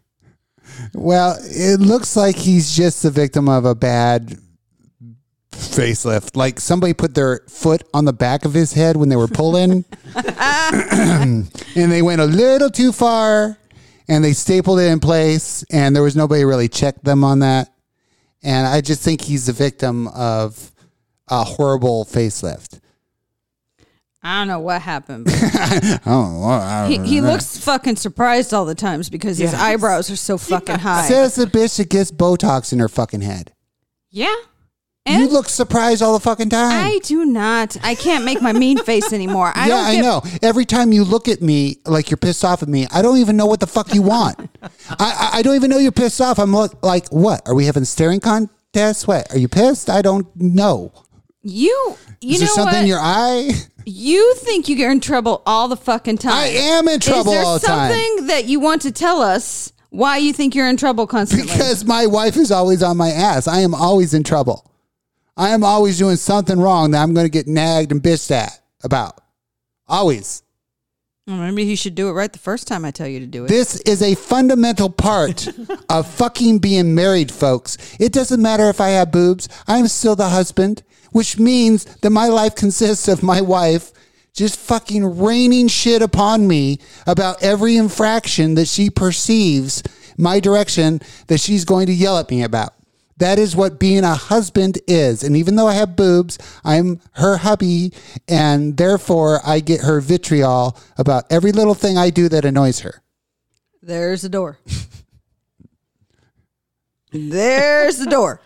[0.94, 4.38] Well, it looks like he's just the victim of a bad
[5.52, 6.36] facelift.
[6.36, 9.84] Like somebody put their foot on the back of his head when they were pulling,
[10.14, 13.58] and they went a little too far,
[14.08, 17.70] and they stapled it in place, and there was nobody really checked them on that.
[18.42, 20.70] And I just think he's the victim of
[21.28, 22.80] a horrible facelift.
[24.26, 25.24] I don't know what happened.
[25.26, 27.32] but Oh, well, I he, don't he know.
[27.32, 29.60] looks fucking surprised all the times because his Yes.
[29.60, 31.06] eyebrows are so fucking high.
[31.06, 33.52] Says the bitch that gets Botox in her fucking head.
[34.10, 34.34] yeah,
[35.06, 36.86] you look surprised all the fucking time.
[36.86, 37.76] I do not.
[37.84, 39.52] I can't make my mean face anymore.
[39.54, 40.22] I yeah, don't I get, know.
[40.42, 43.36] Every time you look at me like you're pissed off at me, I don't even
[43.36, 44.38] know what the fuck you want.
[44.62, 46.38] I, I I don't even know you're pissed off.
[46.38, 47.42] I'm lo- like, what?
[47.46, 49.06] Are we having staring contests?
[49.06, 49.30] What?
[49.30, 49.90] Are you pissed?
[49.90, 50.92] I don't know.
[51.46, 52.82] You, you Is know there something what?
[52.82, 53.50] in your eye?
[53.84, 56.32] you think you get in trouble all the fucking time.
[56.32, 57.90] I am in trouble Is there all the time.
[57.92, 61.52] something that you want to tell us why you think you're in trouble constantly?
[61.52, 63.46] Because my wife is always on my ass.
[63.46, 64.70] I am always in trouble.
[65.36, 68.58] I am always doing something wrong that I'm going to get nagged and bitched at
[68.82, 69.20] about.
[69.86, 70.42] Always.
[71.26, 73.44] Well, maybe you should do it right the first time I tell you to do
[73.44, 73.48] it.
[73.48, 75.46] This is a fundamental part
[75.90, 77.76] of fucking being married, folks.
[78.00, 80.82] It doesn't matter if I have boobs, I'm still the husband,
[81.14, 83.92] which means that my life consists of my wife
[84.32, 89.80] just fucking raining shit upon me about every infraction that she perceives
[90.18, 92.74] my direction that she's going to yell at me about.
[93.18, 95.22] That is what being a husband is.
[95.22, 97.92] And even though I have boobs, I'm her hubby,
[98.26, 103.04] and therefore I get her vitriol about every little thing I do that annoys her.
[103.80, 104.58] There's the door.
[107.12, 108.40] There's the door.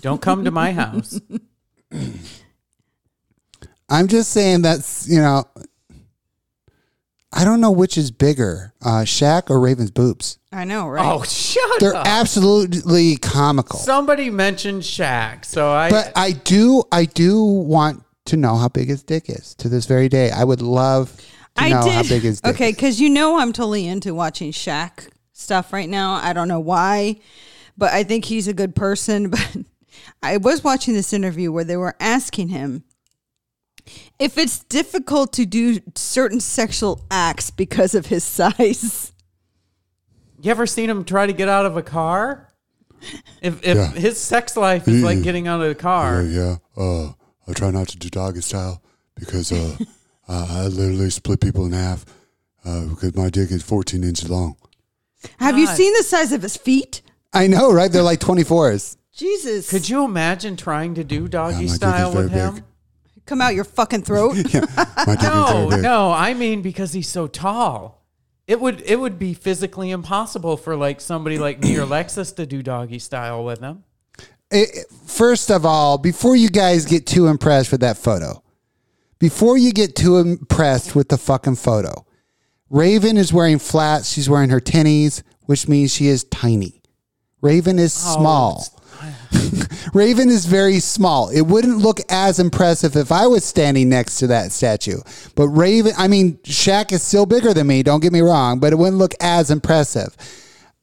[0.00, 1.20] Don't come to my house.
[3.88, 5.44] I'm just saying that's, you know,
[7.32, 10.38] I don't know which is bigger, uh, Shaq or Raven's boobs.
[10.52, 11.06] I know, right?
[11.06, 12.06] Oh, shut They're up!
[12.06, 13.78] absolutely comical.
[13.78, 15.90] Somebody mentioned Shaq, so I.
[15.90, 19.86] But I do, I do want to know how big his dick is to this
[19.86, 20.30] very day.
[20.30, 21.16] I would love
[21.56, 21.92] to I know did.
[21.92, 22.76] how big his dick okay, is.
[22.76, 26.14] because you know I'm totally into watching Shaq stuff right now.
[26.14, 27.20] I don't know why,
[27.80, 29.32] but I think he's a good person.
[29.40, 29.56] But
[30.22, 32.84] I was watching this interview where they were asking him
[34.20, 39.12] if it's difficult to do certain sexual acts because of his size.
[40.40, 42.48] you ever seen him try to get out of a car?
[43.42, 43.90] If, if Yeah.
[43.90, 46.82] his sex life is like getting out of the car, Yeah, yeah.
[46.82, 47.12] Uh,
[47.48, 48.82] I try not to do doggy style
[49.16, 49.76] because uh,
[50.28, 52.04] I, I literally split people in half
[52.64, 54.54] uh, because my dick is 14 inches long.
[55.38, 57.02] Have you seen the size of his feet?
[57.32, 57.90] I know, right?
[57.90, 58.96] They're like 24s.
[59.12, 59.68] Jesus.
[59.70, 62.54] could you imagine trying to do Yeah, doggy my dick is style with very him?
[62.56, 62.64] big.
[63.26, 64.34] come out your fucking throat?
[64.36, 64.42] My
[65.16, 65.82] dick is No, big.
[65.82, 66.10] no.
[66.12, 68.02] I mean because he's so tall.
[68.46, 72.46] It would it would be physically impossible for like somebody like me or Lexus to
[72.46, 73.84] do doggy style with him.
[74.50, 74.64] Eh,
[75.06, 78.42] first of all, before you guys get too impressed with that photo,
[79.18, 82.04] before you get too impressed with the fucking photo,
[82.70, 84.10] Raven is wearing flats.
[84.10, 86.79] She's wearing her tennies, which means she is tiny.
[87.40, 88.66] Raven is oh, small.
[89.94, 91.30] Raven is very small.
[91.30, 95.00] It wouldn't look as impressive if I was standing next to that statue.
[95.34, 98.72] But Raven, I mean, Shaq is still bigger than me, don't get me wrong, but
[98.72, 100.16] it wouldn't look as impressive.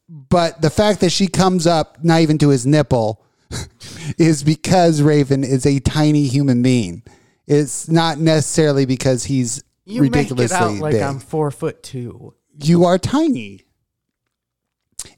[0.09, 3.23] But the fact that she comes up not even to his nipple
[4.17, 7.03] is because Raven is a tiny human being.
[7.45, 11.01] It's not necessarily because he's You make it out like big.
[11.01, 12.33] I'm four foot two.
[12.61, 13.66] you are tiny.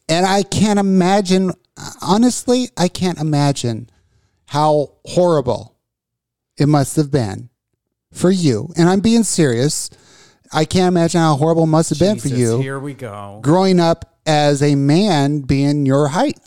[0.10, 1.52] And I can't imagine,
[2.02, 3.89] honestly, I can't imagine
[4.48, 5.78] how horrible
[6.58, 7.50] it must have been
[8.12, 8.73] for you.
[8.75, 9.90] And I'm being serious.
[10.52, 13.40] I can't imagine how horrible it must have been for you Here we go.
[13.44, 16.40] growing up as a man being your height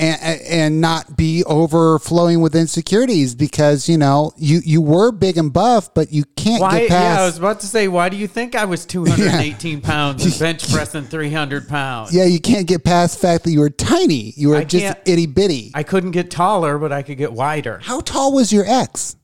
[0.00, 5.52] and, and not be overflowing with insecurities because you know you you were big and
[5.52, 6.80] buff but you can't Why?
[6.80, 9.80] get past Yeah, I was about to say, why do you think I was 218
[9.82, 12.14] pounds and bench pressing 300 pounds?
[12.14, 14.32] Yeah, you can't get past the fact that you were tiny.
[14.36, 15.72] You were I just itty bitty.
[15.74, 17.78] I couldn't get taller, but I could get wider.
[17.82, 19.16] How tall was your ex?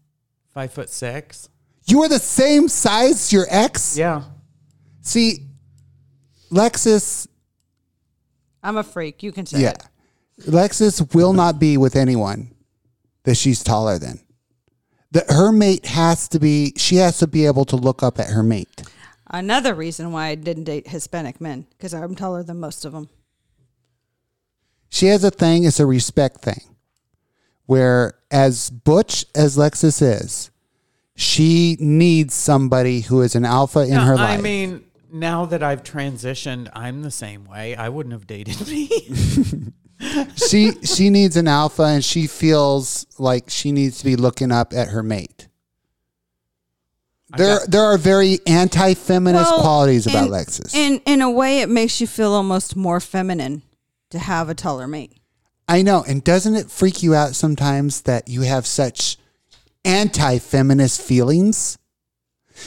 [0.53, 1.49] Five foot six.
[1.87, 3.97] You were the same size as your ex?
[3.97, 4.24] Yeah.
[5.01, 5.39] See,
[6.51, 7.29] Lexus,
[8.62, 9.22] I'm a freak.
[9.22, 9.83] You can say yeah, it.
[10.41, 12.55] Lexus will not be with anyone
[13.24, 14.20] that she's taller than.
[15.12, 16.72] That her mate has to be.
[16.76, 18.82] She has to be able to look up at her mate.
[19.28, 23.09] Another reason why I didn't date Hispanic men because I'm taller than most of them.
[24.89, 25.64] She has a thing.
[25.64, 26.61] It's a respect thing.
[27.64, 30.51] Where as butch as Lexus is,
[31.16, 34.39] she needs somebody who is an alpha in her life.
[34.39, 37.74] I mean, now that I've transitioned, I'm the same way.
[37.74, 38.91] I wouldn't have dated me.
[40.37, 44.73] she she needs an alpha and she feels like she needs to be looking up
[44.73, 45.49] at her mate.
[47.37, 50.75] There there are very anti-feminist Well, qualities about in- Lexus.
[50.75, 53.63] In in a way, it makes you feel almost more feminine
[54.11, 55.13] to have a taller mate.
[55.69, 59.17] I know, and doesn't it freak you out sometimes that you have such
[59.85, 61.79] anti-feminist feelings?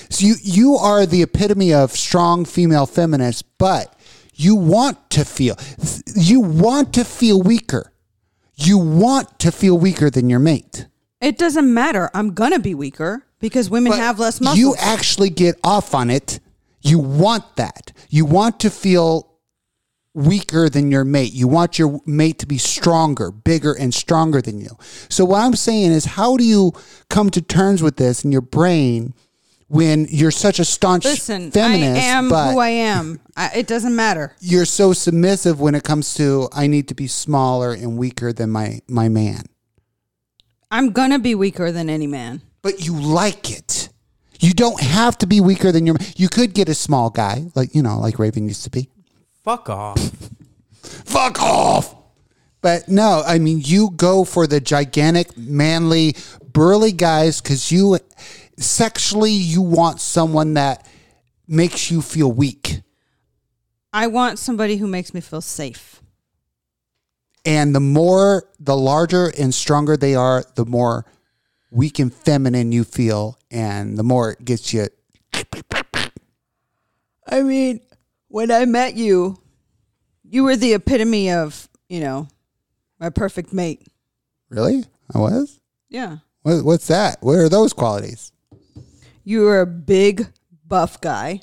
[0.10, 3.96] So you you are the epitome of strong female feminist, but
[4.40, 5.58] you want to feel
[6.16, 7.92] you want to feel weaker.
[8.56, 10.88] You want to feel weaker than your mate.
[11.22, 12.10] It doesn't matter.
[12.14, 14.58] I'm gonna be weaker because women But have less muscles.
[14.58, 16.40] You actually get off on it.
[16.82, 17.92] You want that.
[18.10, 19.30] You want to feel
[20.14, 21.34] weaker than your mate.
[21.34, 24.78] You want your mate to be stronger, bigger, and stronger than you.
[25.10, 26.72] So, what I'm saying is, how do you
[27.10, 29.14] come to terms with this in your brain
[29.70, 33.22] when you're such a staunch Listen, feminist, I am but who I am.
[33.38, 34.36] I, it doesn't matter.
[34.42, 38.50] you're so submissive when it comes to I need to be smaller and weaker than
[38.50, 39.44] my my man?
[40.72, 42.42] I'm gonna be weaker than any man.
[42.62, 43.90] but you like it.
[44.40, 45.98] You don't have to be weaker than your.
[46.16, 48.90] You could get a small guy, like you know, like Raven used to be.
[49.44, 50.00] Fuck off.
[50.82, 51.96] Fuck off.
[52.62, 56.16] But no, I mean, you go for the gigantic, manly,
[56.54, 58.00] burly guys because you
[58.60, 60.88] sexually you want someone that
[61.48, 62.82] makes you feel weak.
[63.92, 66.02] I want somebody who makes me feel safe.
[67.46, 71.06] And the more, the larger and stronger they are, the more
[71.72, 74.88] weak and feminine you feel, and the more it gets you.
[77.26, 77.80] I mean,
[78.28, 79.38] when I met you,
[80.24, 82.28] you were the epitome of, you know,
[83.00, 83.88] my perfect mate.
[84.50, 84.84] Really,
[85.14, 85.60] I was.
[85.90, 86.18] Yeah.
[86.42, 87.18] What, what's that?
[87.22, 88.32] What are those qualities?
[89.30, 90.26] You were a big,
[90.68, 91.42] buff guy,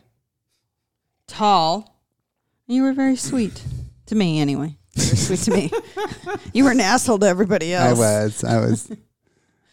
[1.28, 2.03] tall,
[2.66, 3.62] you were very sweet
[4.07, 4.76] to me, anyway.
[4.97, 5.70] You were sweet to me.
[6.53, 7.97] you were an asshole to everybody else.
[7.97, 8.43] I was.
[8.43, 8.91] I was.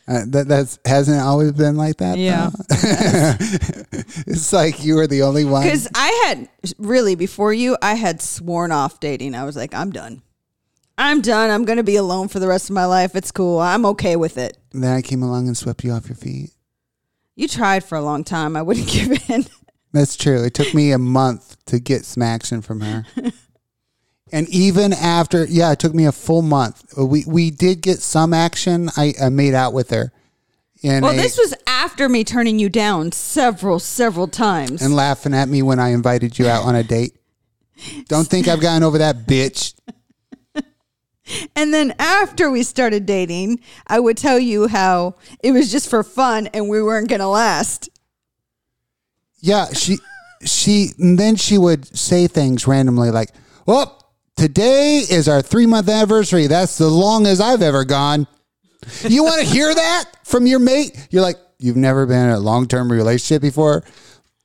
[0.07, 2.19] Uh, that that's hasn't always been like that.
[2.19, 2.51] Yeah.
[4.27, 5.63] it's like you were the only one.
[5.63, 9.33] Because I had really before you, I had sworn off dating.
[9.33, 10.21] I was like, I'm done.
[10.99, 11.49] I'm done.
[11.49, 13.15] I'm going to be alone for the rest of my life.
[13.15, 13.57] It's cool.
[13.57, 14.55] I'm okay with it.
[14.71, 16.51] Then I came along and swept you off your feet.
[17.35, 18.55] You tried for a long time.
[18.55, 19.45] I wouldn't give in.
[19.91, 20.43] That's true.
[20.43, 23.05] It took me a month to get some action from her.
[24.31, 26.83] and even after, yeah, it took me a full month.
[26.97, 28.89] We we did get some action.
[28.97, 30.11] I, I made out with her.
[30.83, 34.81] Well, this was after me turning you down several, several times.
[34.81, 37.15] and laughing at me when I invited you out on a date.
[38.09, 39.72] Don't think I've gotten over that, bitch.
[41.55, 46.03] And then after we started dating, I would tell you how it was just for
[46.03, 47.89] fun and we weren't going to last.
[49.39, 49.97] Yeah, she
[50.45, 53.29] she and then she would say things randomly like,
[53.65, 56.47] "Well, today is our 3-month anniversary.
[56.47, 58.27] That's the longest I've ever gone."
[59.01, 61.07] You want to hear that from your mate?
[61.09, 63.83] You're like, "You've never been in a long-term relationship before?"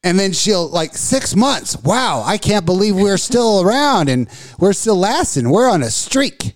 [0.05, 1.77] And then she'll like 6 months.
[1.77, 5.51] Wow, I can't believe we're still around and we're still lasting.
[5.51, 6.55] We're on a streak.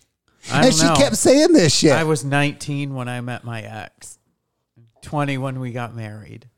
[0.51, 0.95] And she know.
[0.97, 1.93] kept saying this shit.
[1.93, 4.19] I was 19 when I met my ex,
[5.03, 6.49] 20 when we got married.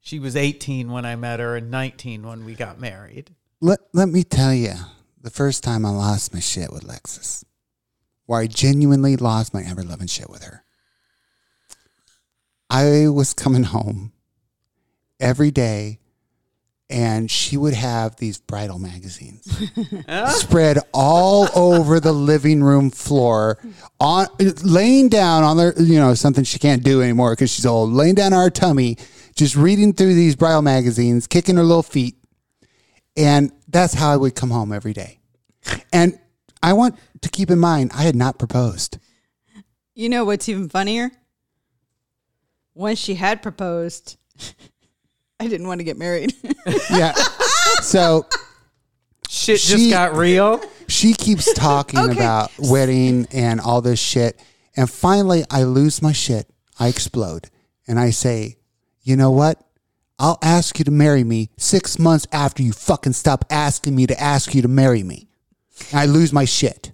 [0.00, 3.30] She was 18 when I met her and 19 when we got married.
[3.60, 4.74] let, let me tell you,
[5.20, 7.44] the first time I lost my shit with Lexus,
[8.26, 10.64] where I genuinely lost my ever loving shit with her,
[12.68, 14.12] I was coming home
[15.20, 16.00] every day
[16.92, 19.44] and she would have these bridal magazines
[20.28, 23.58] spread all over the living room floor
[23.98, 24.26] on
[24.62, 28.14] laying down on there you know something she can't do anymore because she's old laying
[28.14, 28.96] down on her tummy
[29.34, 32.16] just reading through these bridal magazines kicking her little feet
[33.16, 35.18] and that's how I would come home every day.
[35.92, 36.18] And
[36.62, 38.98] I want to keep in mind, I had not proposed.
[39.94, 41.10] You know what's even funnier?
[42.74, 44.16] When she had proposed,
[45.42, 46.34] I didn't want to get married.
[46.90, 47.12] Yeah.
[47.82, 48.26] so
[49.28, 50.60] Shit She- just got real.
[50.88, 52.12] she keeps talking Okay.
[52.12, 54.38] about wedding and all this shit.
[54.76, 56.48] And finally, I lose my shit.
[56.78, 57.48] I explode.
[57.88, 58.56] And I say,
[59.02, 59.60] you know what?
[60.18, 64.20] I'll ask you to marry me six months after you fucking stop asking me to
[64.20, 65.28] ask you to marry me.
[65.90, 66.92] And I lose my shit.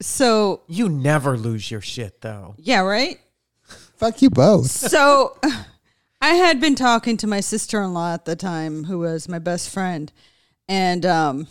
[0.00, 2.54] So You never lose your shit though.
[2.58, 3.18] yeah, right.
[3.96, 4.66] Fuck you both.
[4.70, 5.36] So
[6.24, 9.38] I had been talking to my sister in law at the time, who was my
[9.38, 10.10] best friend,
[10.66, 11.46] and um,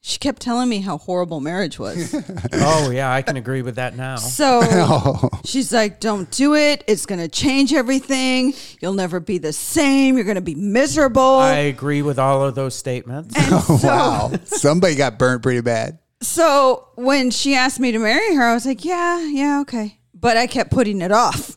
[0.00, 2.12] she kept telling me how horrible marriage was.
[2.54, 4.16] Oh yeah, I can agree with that now.
[4.16, 6.82] So Oh, she's like, "Don't do it.
[6.88, 8.54] It's gonna change everything.
[8.80, 10.16] You'll never be the same.
[10.16, 13.36] You're gonna be miserable." I agree with all of those statements.
[13.36, 14.32] and so, wow.
[14.46, 16.00] Somebody got burnt pretty bad.
[16.20, 20.36] so when she asked me to marry her, I was like, "Yeah, yeah, okay," but
[20.36, 21.56] I kept putting it off.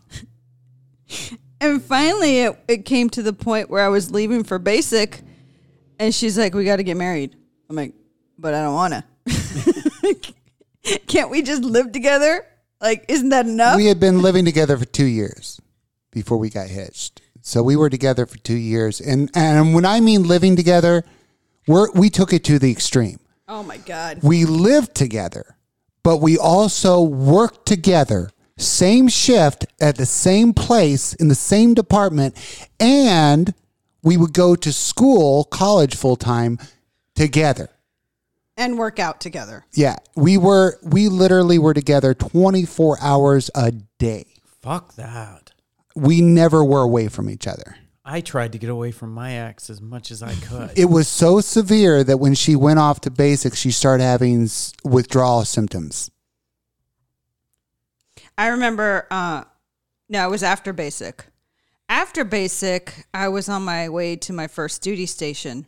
[1.61, 5.21] And finally, it, it came to the point where I was leaving for basic,
[5.99, 7.35] and she's like, "We got to get married."
[7.69, 7.93] I'm like,
[8.37, 10.33] "But I don't want to."
[11.07, 12.45] Can't we just live together?
[12.81, 13.77] Like, isn't that enough?
[13.77, 15.59] We had been living together for two years
[16.11, 17.21] before we got hitched.
[17.41, 18.99] So we were together for two years.
[18.99, 21.03] And, and when I mean living together,
[21.67, 23.19] we're, we took it to the extreme.
[23.47, 24.19] oh my god!
[24.21, 25.57] We lived together,
[26.03, 32.35] but we also worked together, same shift at the same place in the same department,
[32.79, 33.53] and
[34.01, 36.59] we would go to school, college full time
[37.15, 37.69] together.
[38.57, 39.65] And work out together.
[39.73, 44.25] Yeah, we were we literally were together 24 hours a day.
[44.61, 45.51] Fuck that.
[45.95, 47.75] We never were away from each other.
[48.07, 50.77] I tried to get away from my ex as much as I could.
[50.77, 54.47] It was so severe that when she went off to basic, she started having
[54.83, 56.11] withdrawal symptoms.
[58.37, 59.07] I remember.
[59.11, 59.43] uh
[60.09, 61.25] No, it was after basic.
[61.87, 65.67] After basic, I was on my way to my first duty station,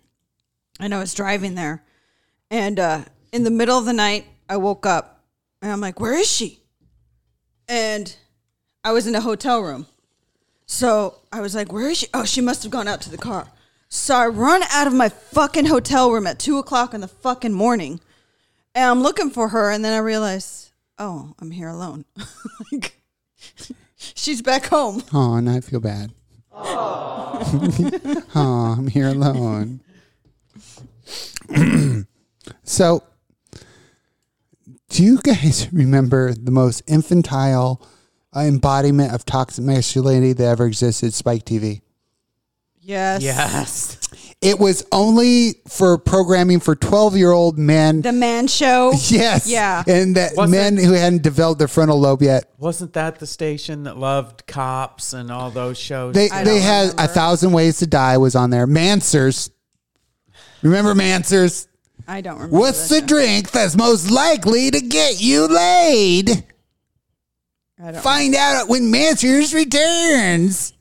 [0.79, 1.83] and I was driving there.
[2.49, 5.23] And uh, in the middle of the night, I woke up,
[5.61, 6.59] and I'm like, "Where is she?"
[7.67, 8.15] And
[8.83, 9.85] I was in a hotel room,
[10.65, 13.17] so I was like, "Where is she?" Oh, she must have gone out to the
[13.17, 13.47] car.
[13.89, 17.53] So I run out of my fucking hotel room at two o'clock in the fucking
[17.53, 17.99] morning,
[18.73, 20.66] and I'm looking for her, and then I realize,
[20.99, 22.05] oh, I'm here alone.
[22.71, 23.01] like,
[23.95, 25.03] she's back home.
[25.13, 26.11] Oh, and I feel bad.
[26.53, 28.23] oh,
[28.77, 29.81] I'm here alone.
[32.63, 33.03] so,
[34.89, 37.85] do you guys remember the most infantile
[38.35, 41.81] uh, embodiment of toxic masculinity that ever existed, Spike TV?
[42.79, 43.21] Yes.
[43.21, 44.35] yes.
[44.47, 48.01] It was only for programming for 12 year old men.
[48.01, 48.91] The man show.
[49.07, 49.47] yes.
[49.49, 49.83] Yeah.
[49.85, 52.49] And that Was men who hadn't developed their frontal lobe yet.
[52.57, 56.15] Wasn't that the station that loved cops and all those shows?
[56.15, 57.03] They I they don't had remember.
[57.03, 58.65] a thousand ways to die was on there.
[58.67, 59.49] Manswers.
[60.61, 61.67] Remember Manswers?
[62.07, 62.57] I don't remember.
[62.57, 63.07] What's the that.
[63.07, 66.29] drink that's most likely to get you laid?
[67.83, 68.01] I don't.
[68.01, 70.71] Find out when Manswers returns.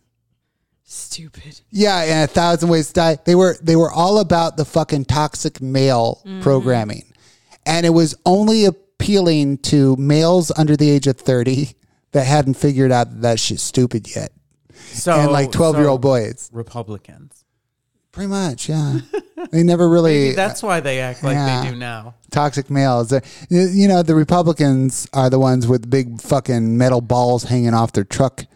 [0.96, 1.60] Stupid.
[1.70, 3.18] Yeah, and a thousand ways to die.
[3.24, 6.40] They were they were all about the fucking toxic male Mm-hmm.
[6.42, 7.12] programming,
[7.64, 11.74] and it was only appealing to males under the age of thirty
[12.12, 14.32] that hadn't figured out that, that shit's stupid yet,
[14.74, 16.50] so, and like twelve year old so boys.
[16.52, 17.44] Republicans.
[18.12, 19.00] Pretty much, yeah.
[19.50, 21.62] they never really Maybe that's why they act like Yeah.
[21.62, 22.14] they do now.
[22.30, 23.12] toxic males.
[23.50, 27.92] You you know, the Republicans are the ones with big fucking metal balls hanging off
[27.92, 28.46] their truck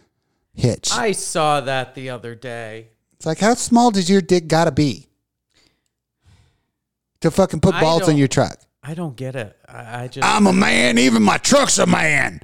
[0.54, 0.90] hitch.
[0.92, 2.88] I saw that the other day.
[3.14, 5.06] It's like, how small does your dick gotta be
[7.20, 8.58] to fucking put I balls in don't- your truck?
[8.82, 9.54] I don't get it.
[9.68, 12.40] I, I just I'm a man, even my truck's a man.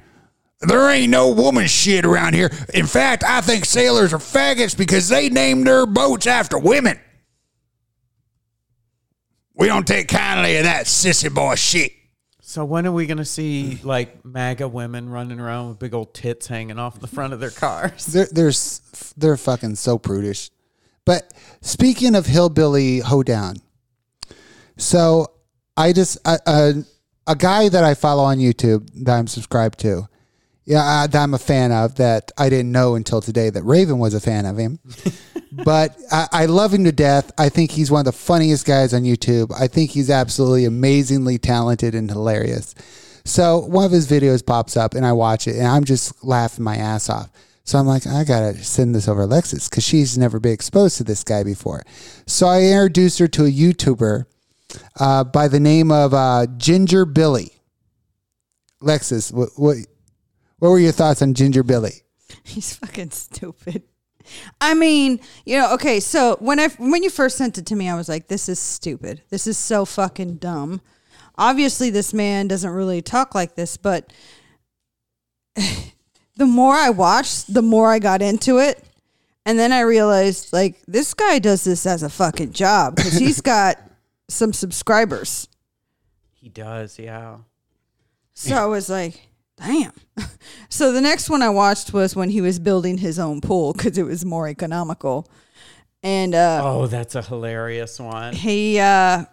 [0.61, 2.51] There ain't no woman shit around here.
[2.75, 6.99] In fact, I think sailors are faggots because they named their boats after women.
[9.55, 11.91] We don't take kindly to that sissy boy shit.
[12.57, 13.87] So when are we gonna see hmm.
[13.87, 17.51] like MAGA women running around with big old tits hanging off the front of their
[17.51, 18.07] cars?
[18.07, 18.51] They're they're
[19.15, 20.49] they're fucking so prudish.
[21.05, 23.57] But speaking of hillbilly hoedown,
[24.75, 25.27] so
[25.77, 26.73] I just a, a,
[27.27, 30.07] a guy that I follow on YouTube that I'm subscribed to,
[30.65, 31.93] yeah, I, that I'm a fan of.
[31.97, 34.79] That I didn't know until today that Raven was a fan of him.
[35.51, 37.31] but I, I love him to death.
[37.37, 39.51] I think he's one of the funniest guys on YouTube.
[39.57, 42.75] I think he's absolutely amazingly talented and hilarious.
[43.23, 46.63] So one of his videos pops up and I watch it and I'm just laughing
[46.63, 47.29] my ass off.
[47.63, 50.97] So I'm like, I gotta send this over to Alexis because she's never been exposed
[50.97, 51.83] to this guy before.
[52.25, 54.25] So I introduced her to a YouTuber
[54.99, 57.51] uh, by the name of uh, Ginger Billy.
[58.81, 59.77] Alexis, what, what
[60.59, 62.03] what were your thoughts on Ginger Billy?
[62.43, 63.83] He's fucking stupid.
[64.59, 67.89] I mean, you know, okay, so when I when you first sent it to me,
[67.89, 69.21] I was like, this is stupid.
[69.29, 70.81] This is so fucking dumb.
[71.37, 74.11] Obviously this man doesn't really talk like this, but
[76.35, 78.83] the more I watched, the more I got into it.
[79.45, 83.39] And then I realized, like, this guy does this as a fucking job because he's
[83.39, 83.77] got
[84.27, 85.47] some subscribers.
[86.33, 87.37] He does, yeah.
[88.33, 89.91] So I was like, damn.
[90.69, 93.97] So the next one I watched was when he was building his own pool because
[93.97, 95.29] it was more economical.
[96.03, 98.33] And uh, Oh, that's a hilarious one.
[98.33, 99.25] he uh,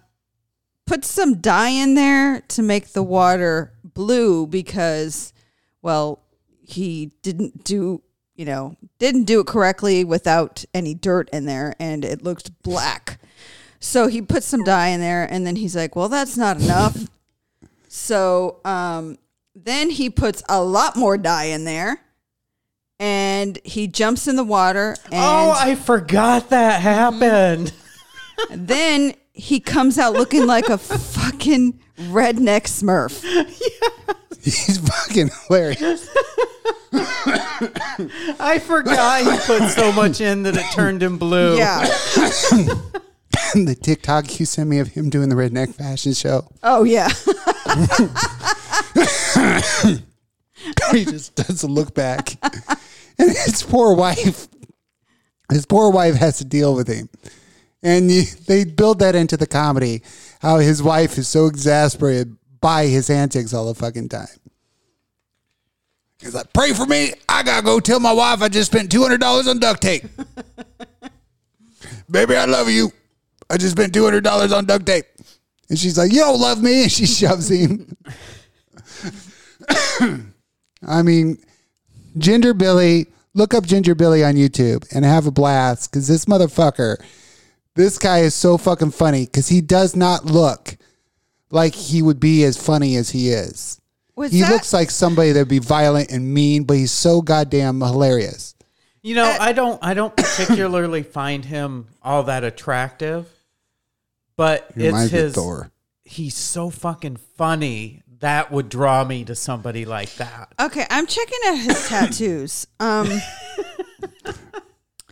[0.86, 5.32] put some dye in there to make the water blue because,
[5.82, 6.22] well,
[6.60, 8.00] he didn't do,
[8.36, 13.18] you know, didn't do it correctly without any dirt in there and it looked black.
[13.80, 16.96] So he put some dye in there and then he's like, well, that's not enough.
[17.88, 19.18] so um,
[19.54, 22.00] then he puts a lot more dye in there
[22.98, 27.72] and he jumps in the water oh, and oh, I forgot that happened.
[28.50, 33.22] then he comes out looking like a fucking redneck smurf.
[34.42, 36.08] He's fucking hilarious.
[38.40, 41.56] I forgot he put so much in that it turned him blue.
[41.56, 41.80] Yeah.
[43.54, 46.48] the TikTok you sent me of him doing the redneck fashion show.
[46.62, 47.08] Oh yeah.
[50.92, 52.36] he just doesn't look back.
[53.18, 54.48] And his poor wife,
[55.50, 57.08] his poor wife has to deal with him.
[57.82, 60.02] And you, they build that into the comedy,
[60.40, 64.26] how his wife is so exasperated by his antics all the fucking time.
[66.20, 67.12] He's like, pray for me.
[67.28, 70.04] I gotta go tell my wife I just spent $200 on duct tape.
[72.10, 72.90] Baby, I love you.
[73.50, 75.04] I just spent $200 on duct tape.
[75.68, 76.84] And she's like, you don't love me.
[76.84, 77.94] And she shoves him.
[80.86, 81.38] I mean,
[82.18, 86.96] Ginger Billy, look up Ginger Billy on YouTube and have a blast because this motherfucker,
[87.74, 90.76] this guy is so fucking funny because he does not look
[91.50, 93.80] like he would be as funny as he is.
[94.16, 97.80] Was he that- looks like somebody that'd be violent and mean, but he's so goddamn
[97.80, 98.54] hilarious.
[99.02, 103.26] You know, uh, I don't I don't particularly find him all that attractive.
[104.36, 105.70] But He it's reminds me of his Thor.
[106.04, 108.02] he's so fucking funny.
[108.24, 110.50] That would draw me to somebody like that.
[110.58, 112.66] Okay, I'm checking out his tattoos.
[112.80, 113.20] Um,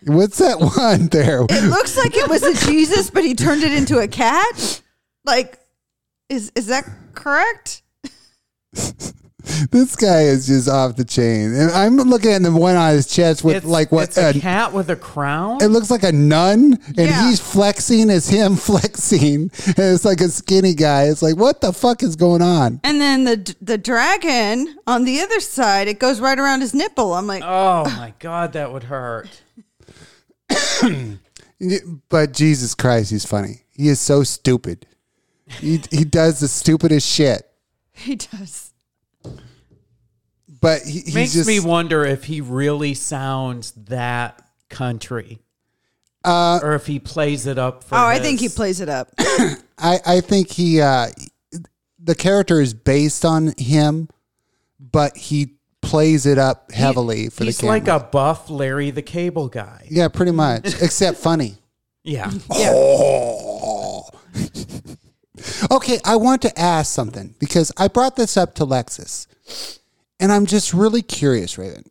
[0.07, 1.43] What's that one there?
[1.51, 4.81] it looks like it was a Jesus, but he turned it into a cat.
[5.27, 5.59] Like,
[6.31, 7.83] is is that correct?
[9.71, 11.55] This guy is just off the chain.
[11.55, 14.29] And I'm looking at the one on his chest with It's like what it's a
[14.29, 15.63] uh, cat with a crown.
[15.63, 17.29] it looks like a nun and Yeah.
[17.29, 21.73] he's flexing as him flexing and it's like a skinny guy it's like what the
[21.73, 26.21] fuck is going on And then the the dragon on the other side, it goes
[26.21, 27.15] right around his nipple.
[27.15, 29.29] I'm like, oh my god, that would hurt.
[32.09, 34.87] but jesus christ he's funny he is so stupid
[35.61, 37.49] he, he does the stupidest shit
[37.93, 38.72] he does.
[40.63, 44.41] But he, he's Makes just me wonder if he really sounds that
[44.71, 45.41] country.
[46.25, 49.11] Uh, or if he plays it up for Oh, I think he plays it up.
[49.19, 51.09] I, I think he uh
[51.99, 54.09] the character is based on him
[54.79, 59.03] but he plays it up heavily for the He's camera like a buff Larry the
[59.03, 59.87] Cable Guy.
[59.91, 61.57] yeah pretty much except funny
[62.05, 62.31] Yeah.
[62.51, 64.09] Oh.
[65.71, 69.27] okay, I want to ask something because I brought this up to Lexus,
[70.23, 71.85] and I'm just really curious, Raven.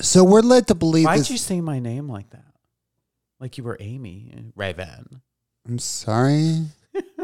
[0.00, 1.30] So we're led to believe Why'd this.
[1.30, 2.44] you say my name like that?
[3.38, 5.22] Like you were Amy Raven.
[5.66, 6.62] I'm sorry.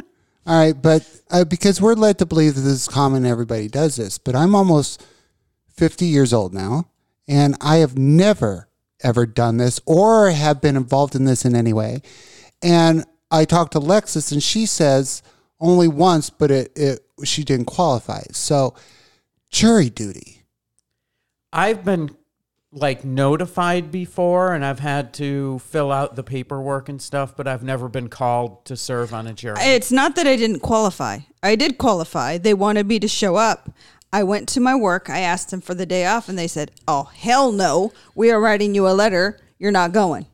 [0.47, 3.97] All right, but uh, because we're led to believe that this is common, everybody does
[3.97, 4.17] this.
[4.17, 5.05] But I'm almost
[5.75, 6.89] 50 years old now,
[7.27, 8.69] and I have never
[9.03, 12.01] ever done this or have been involved in this in any way.
[12.63, 15.23] And I talked to Lexus, and she says
[15.59, 18.23] only once, but it, it she didn't qualify.
[18.31, 18.75] So
[19.57, 20.43] jury duty.
[21.53, 22.15] I've been
[22.73, 27.63] like notified before and I've had to fill out the paperwork and stuff, but I've
[27.63, 29.57] never been called to serve on a jury.
[29.61, 31.21] It's not that I didn't qualify.
[31.43, 32.37] I did qualify.
[32.37, 33.71] They wanted me to show up.
[34.13, 35.09] I went to my work.
[35.09, 37.93] I asked them for the day off, and they said, "Oh hell no!
[38.15, 39.39] We are writing you a letter.
[39.59, 40.27] You're not going."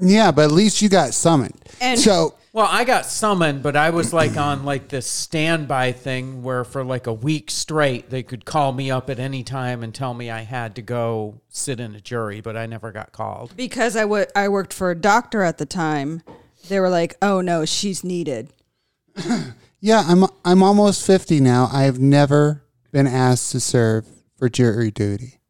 [0.00, 1.58] Yeah, but at least you got summoned.
[1.80, 6.42] And- so well, I got summoned, but I was like on like this standby thing
[6.42, 9.94] where for like a week straight they could call me up at any time and
[9.94, 13.54] tell me I had to go sit in a jury, but I never got called.
[13.56, 16.22] Because I wo- I worked for a doctor at the time,
[16.68, 18.52] they were like, "Oh no, she's needed."
[19.84, 21.68] Yeah, I'm I'm almost 50 now.
[21.72, 25.40] I have never been asked to serve for jury duty.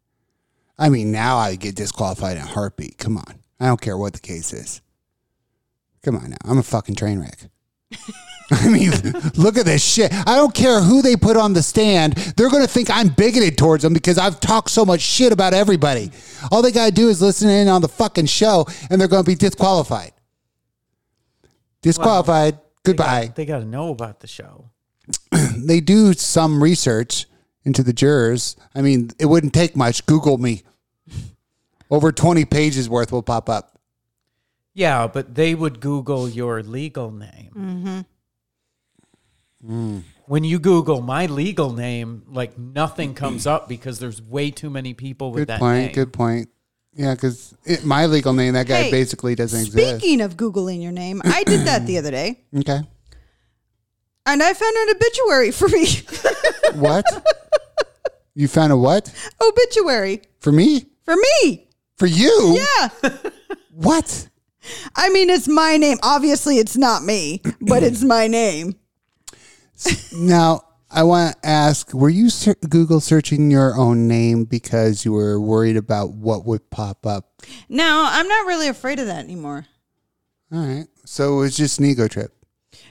[0.75, 2.97] I mean, now I get disqualified in a heartbeat.
[2.97, 3.41] Come on.
[3.59, 4.81] I don't care what the case is.
[6.03, 6.37] Come on now.
[6.45, 7.39] I'm a fucking train wreck.
[8.51, 8.91] I mean,
[9.35, 10.13] look at this shit.
[10.13, 12.13] I don't care who they put on the stand.
[12.13, 15.53] They're going to think I'm bigoted towards them because I've talked so much shit about
[15.53, 16.11] everybody.
[16.51, 19.23] All they got to do is listen in on the fucking show and they're going
[19.23, 20.11] to be disqualified.
[21.81, 22.59] Disqualified.
[22.83, 23.31] Goodbye.
[23.33, 24.69] They got to know about the show.
[25.57, 27.25] they do some research
[27.63, 28.55] into the jurors.
[28.75, 30.05] I mean, it wouldn't take much.
[30.05, 30.63] Google me.
[31.89, 33.72] Over 20 pages worth will pop up.
[34.73, 38.05] Yeah, but they would Google your legal name.
[39.65, 39.99] Mm-hmm.
[40.25, 44.93] When you Google my legal name, like nothing comes up because there's way too many
[44.93, 45.85] people with Good that point.
[45.85, 45.91] name.
[45.93, 46.49] Good point.
[46.95, 49.99] Yeah, because my legal name, that guy Hey, basically doesn't exist.
[49.99, 52.41] Speaking of Googling your name, I did that the other day.
[52.57, 52.81] Okay.
[54.25, 55.85] And I found an obituary for me.
[56.75, 57.03] What?
[58.35, 59.13] you found a what?
[59.41, 60.85] obituary For me?
[61.03, 61.67] for me.
[61.97, 62.57] For you?
[62.57, 62.89] Yeah.
[63.71, 64.29] What?
[64.95, 65.97] I mean, it's my name.
[66.03, 68.75] Obviously, it's not me, but it's my name.
[70.15, 75.11] Now, I want to ask were you ser- Google searching your own name because you
[75.13, 77.41] were worried about what would pop up?
[77.67, 79.65] No, I'm not really afraid of that anymore.
[80.51, 80.87] All right.
[81.05, 82.31] So it was just an ego trip.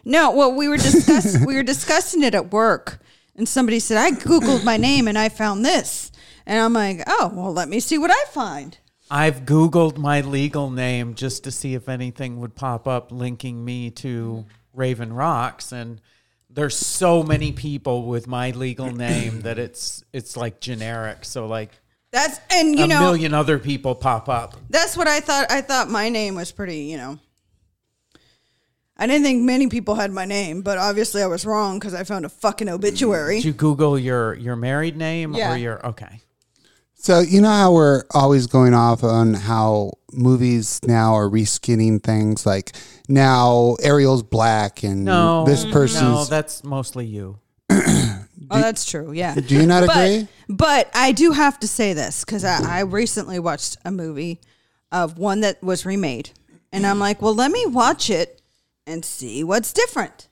[0.04, 3.00] No, well, we were discuss we were discussing it at work,
[3.36, 6.10] and somebody said I googled my name and I found this,
[6.44, 8.76] and I'm like, oh, well, let me see what I find.
[9.12, 13.90] I've Googled my legal name just to see if anything would pop up linking me
[13.90, 15.70] to Raven Rocks.
[15.70, 16.00] And
[16.48, 21.26] there's so many people with my legal name that it's it's like generic.
[21.26, 21.72] So like
[22.10, 24.56] That's and you know a know million other people pop up.
[24.70, 25.52] that's what I thought.
[25.52, 27.18] I thought my name was pretty, you know.
[28.96, 32.04] I didn't think many people had my name, but obviously I was wrong because I
[32.04, 33.36] found a fucking obituary.
[33.36, 35.52] Did you Google your your married name Yeah.
[35.52, 36.20] or your okay?
[37.02, 42.46] So you know how we're always going off on how movies now are reskinning things
[42.46, 42.76] like
[43.08, 45.72] now Ariel's black and No, this mm-hmm.
[45.72, 47.38] person's no, that's mostly you.
[48.50, 49.12] Oh, that's true.
[49.12, 49.34] Yeah.
[49.34, 50.28] Do you not but, agree?
[50.46, 54.40] But I do have to say this because I, I recently watched a movie
[54.90, 56.30] of one that was remade,
[56.70, 58.42] and I'm like, well, let me watch it
[58.86, 60.28] and see what's different.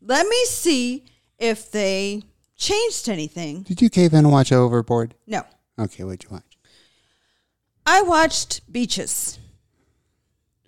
[0.00, 1.04] Let me see
[1.38, 2.22] if they
[2.56, 3.64] changed anything.
[3.64, 5.14] Did you cave in and watch Overboard?
[5.26, 5.42] No,
[5.78, 6.58] Okay, what'd you watch?
[7.86, 9.38] I watched Beaches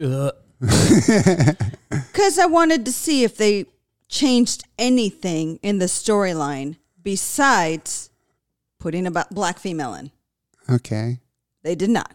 [0.03, 0.33] uh.
[0.61, 3.67] because I wanted to see if they
[4.09, 8.11] changed anything in the storyline besides
[8.79, 10.11] putting a black female in.
[10.69, 11.21] Okay.
[11.63, 12.13] They did not.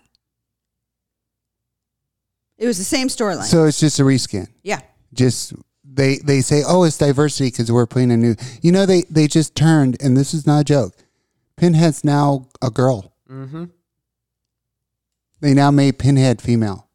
[2.58, 3.44] It was the same storyline.
[3.44, 4.48] So it's just a reskin.
[4.64, 4.82] yeah.
[5.14, 9.04] Just they they say, "Oh, it's diversity because we're putting a new." You know, they
[9.10, 10.94] they just turned, and this is not a joke.
[11.58, 13.14] Pinhead's now a girl.
[13.30, 13.66] Mm-hmm.
[15.42, 16.90] They now made Pinhead female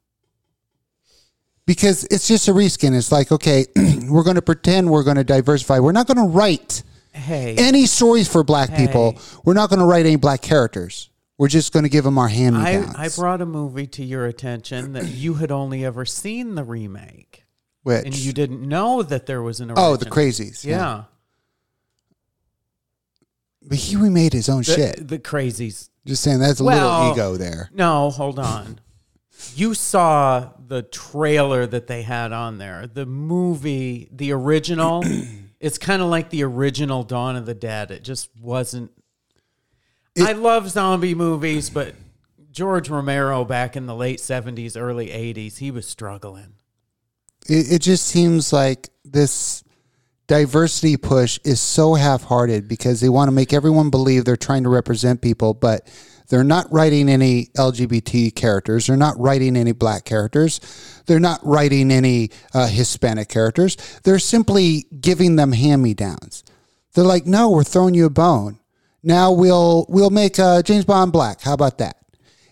[1.66, 2.96] because it's just a reskin.
[2.96, 3.66] It's like, okay,
[4.08, 5.78] we're going to pretend we're going to diversify.
[5.78, 6.82] We're not going to write
[7.12, 9.18] Hey, any stories for black people.
[9.44, 11.10] We're not going to write any black characters.
[11.38, 12.94] We're just going to give them our hand me I, downs.
[12.96, 17.44] I brought a movie to your attention that you had only ever seen the remake,
[17.82, 19.92] Which and you didn't know that there was an original.
[19.92, 20.64] oh, the crazies.
[20.64, 21.04] Yeah,
[23.62, 25.08] but he remade his own the, shit.
[25.08, 25.88] the crazies.
[26.06, 27.70] Just saying, that's a Well- little ego there.
[27.72, 28.80] No, hold on.
[29.54, 32.86] You saw the trailer that they had on there.
[32.86, 35.02] The movie, the original,
[35.60, 37.90] it's kind of like the original Dawn of the Dead.
[37.90, 38.90] It just wasn't.
[40.18, 41.94] I love zombie movies, but
[42.50, 46.54] George Romero back in the late 70s, early 80s, he was struggling.
[47.48, 49.64] It, it just seems like this
[50.30, 54.68] diversity push is so half-hearted because they want to make everyone believe they're trying to
[54.68, 55.90] represent people, but
[56.28, 58.86] they're not writing any LGBT characters.
[58.86, 60.60] They're not writing any black characters.
[61.06, 63.76] They're not writing any uh, Hispanic characters.
[64.04, 66.44] They're simply giving them hand-me-downs.
[66.94, 68.60] They're like, no, we're throwing you a bone.
[69.02, 71.40] Now we'll we'll make uh, James Bond black.
[71.40, 71.96] How about that?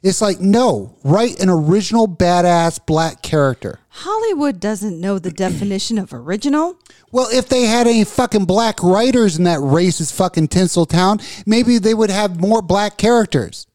[0.03, 3.81] It's like, no, write an original badass black character.
[3.89, 6.79] Hollywood doesn't know the definition of original.
[7.11, 11.95] Well, if they had any fucking black writers in that racist fucking Tinseltown, maybe they
[11.95, 13.67] would have more black characters.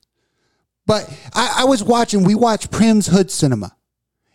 [0.86, 3.76] But I, I was watching, we watch Prim's Hood Cinema.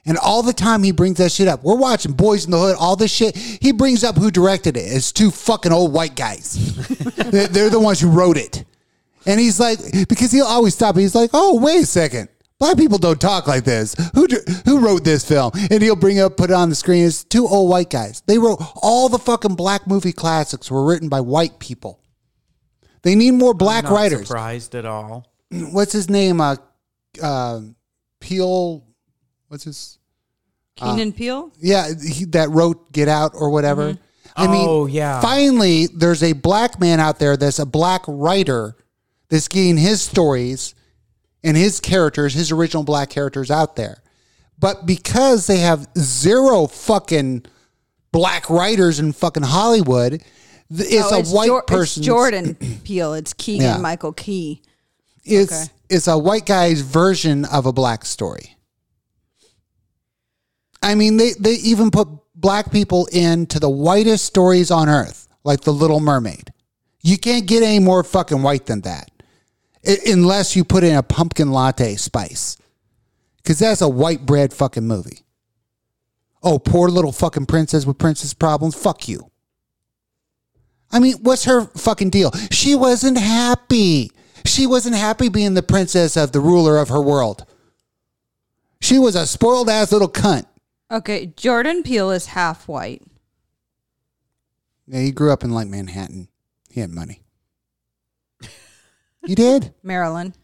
[0.05, 1.63] And all the time he brings that shit up.
[1.63, 3.37] We're watching Boys in the Hood, all this shit.
[3.37, 4.81] He brings up who directed it.
[4.81, 6.75] It's two fucking old white guys.
[7.17, 8.65] they're, they're the ones who wrote it.
[9.27, 10.97] And he's like, because he'll always stop.
[10.97, 12.29] He's like, oh, wait a second.
[12.59, 13.95] Black people don't talk like this.
[14.15, 15.53] Who d- who wrote this film?
[15.71, 17.05] And he'll bring up, put it on the screen.
[17.07, 18.23] It's two old white guys.
[18.27, 22.01] They wrote all the fucking black movie classics were written by white people.
[23.03, 24.27] They need more black Not writers.
[24.27, 25.31] surprised at all.
[25.51, 26.41] What's his name?
[26.41, 26.57] Uh,
[27.23, 27.61] uh,
[28.19, 28.85] Peel.
[29.47, 29.99] What's his?
[30.75, 31.53] Keenan Peele.
[31.61, 33.97] Yeah, he, that wrote Get Out or whatever.
[34.37, 35.21] I mean, Oh, yeah.
[35.21, 38.77] Finally, there's a black man out there that's a black writer
[39.31, 40.75] that's getting his stories
[41.45, 44.03] and his characters, his original black characters out there.
[44.59, 47.45] But because they have zero fucking
[48.11, 50.23] black writers in fucking Hollywood,
[50.71, 52.03] it's Oh, a white Jor- person.
[52.03, 52.55] Jordan
[52.85, 53.15] Peele.
[53.15, 53.77] It's Keegan Yeah.
[53.79, 54.63] Michael Key.
[55.25, 55.73] It's Okay.
[55.91, 58.57] it's a white guy's version of a black story.
[60.83, 65.61] I mean, they they even put black people into the whitest stories on earth, like
[65.63, 66.53] The Little Mermaid.
[67.03, 69.11] You can't get any more fucking white than that,
[70.07, 72.57] unless you put in a pumpkin latte spice,
[73.39, 75.25] because that's a white bread fucking movie.
[76.43, 78.75] Oh, poor little fucking princess with princess problems.
[78.75, 79.31] Fuck you.
[80.91, 82.31] I mean, what's her fucking deal?
[82.51, 84.13] She wasn't happy.
[84.45, 87.45] She wasn't happy being the princess of the ruler of her world.
[88.81, 90.47] She was a spoiled ass little cunt.
[90.91, 93.03] Okay, Jordan Peele is half white.
[94.87, 96.29] Yeah, he grew up in like Manhattan.
[96.71, 97.21] He had money.
[99.29, 99.75] He did?
[99.83, 100.39] Maryland.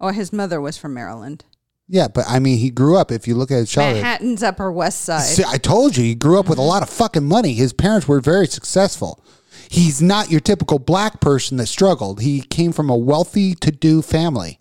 [0.00, 1.44] Oh, his mother was from Maryland.
[1.86, 3.12] Yeah, but I mean, he grew up.
[3.12, 5.22] If you look at his childhood, Manhattan's Upper West Side.
[5.22, 7.52] See, I told you, he grew up with a lot of fucking money.
[7.52, 9.22] His parents were very successful.
[9.68, 12.22] He's not your typical black person that struggled.
[12.22, 14.58] He came from a wealthy to do family.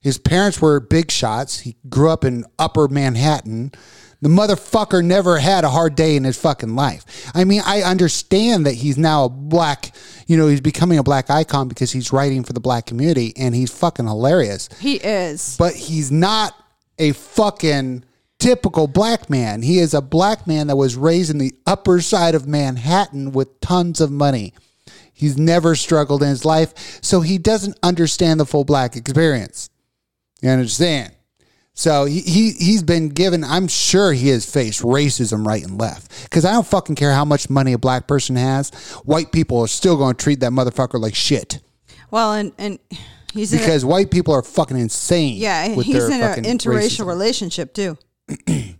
[0.00, 1.60] His parents were big shots.
[1.60, 3.72] He grew up in upper Manhattan.
[4.24, 7.30] The motherfucker never had a hard day in his fucking life.
[7.34, 9.94] I mean, I understand that he's now a black,
[10.26, 13.54] you know, he's becoming a black icon because he's writing for the black community and
[13.54, 15.58] he's fucking hilarious He is.
[15.58, 16.54] but he's not
[16.98, 18.02] a fucking
[18.38, 19.60] typical black man.
[19.60, 23.60] He is a black man that was raised in the upper side of Manhattan with
[23.60, 24.54] tons of money.
[25.12, 26.72] He's never struggled in his life,
[27.02, 29.68] so he doesn't understand the full black experience.
[30.40, 31.12] You understand?
[31.76, 33.42] So he, he he's been given.
[33.42, 36.22] I'm sure he has faced racism right and left.
[36.24, 38.70] Because I don't fucking care how much money a black person has.
[39.04, 41.60] White people are still going to treat that motherfucker like shit.
[42.12, 42.78] Well, and and
[43.32, 45.36] he's in a, Because white people are fucking insane.
[45.36, 47.06] yeah, with he's their in an interracial racism.
[47.06, 47.98] relationship too.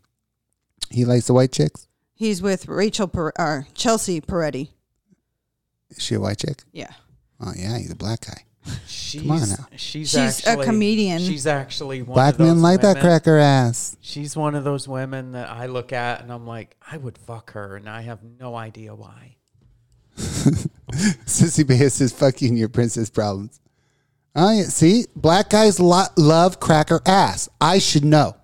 [0.91, 1.89] He likes the white chicks.
[2.15, 4.69] He's with Rachel per, or Chelsea Peretti.
[5.91, 6.63] Is she a white chick?
[6.73, 6.91] Yeah.
[7.41, 8.45] Oh yeah, he's a black guy.
[8.87, 9.77] She's, on now.
[9.77, 11.21] She's, She's a comedian.
[11.21, 13.97] She's actually one Black of those men like that cracker ass.
[14.01, 17.53] She's one of those women that I look at and I'm like, I would fuck
[17.53, 19.37] her, and I have no idea why.
[20.17, 23.61] Sissy Bass is fucking your princess problems."
[24.37, 27.49] Oh yeah, see, black guys lo- love cracker ass.
[27.61, 28.37] I should know.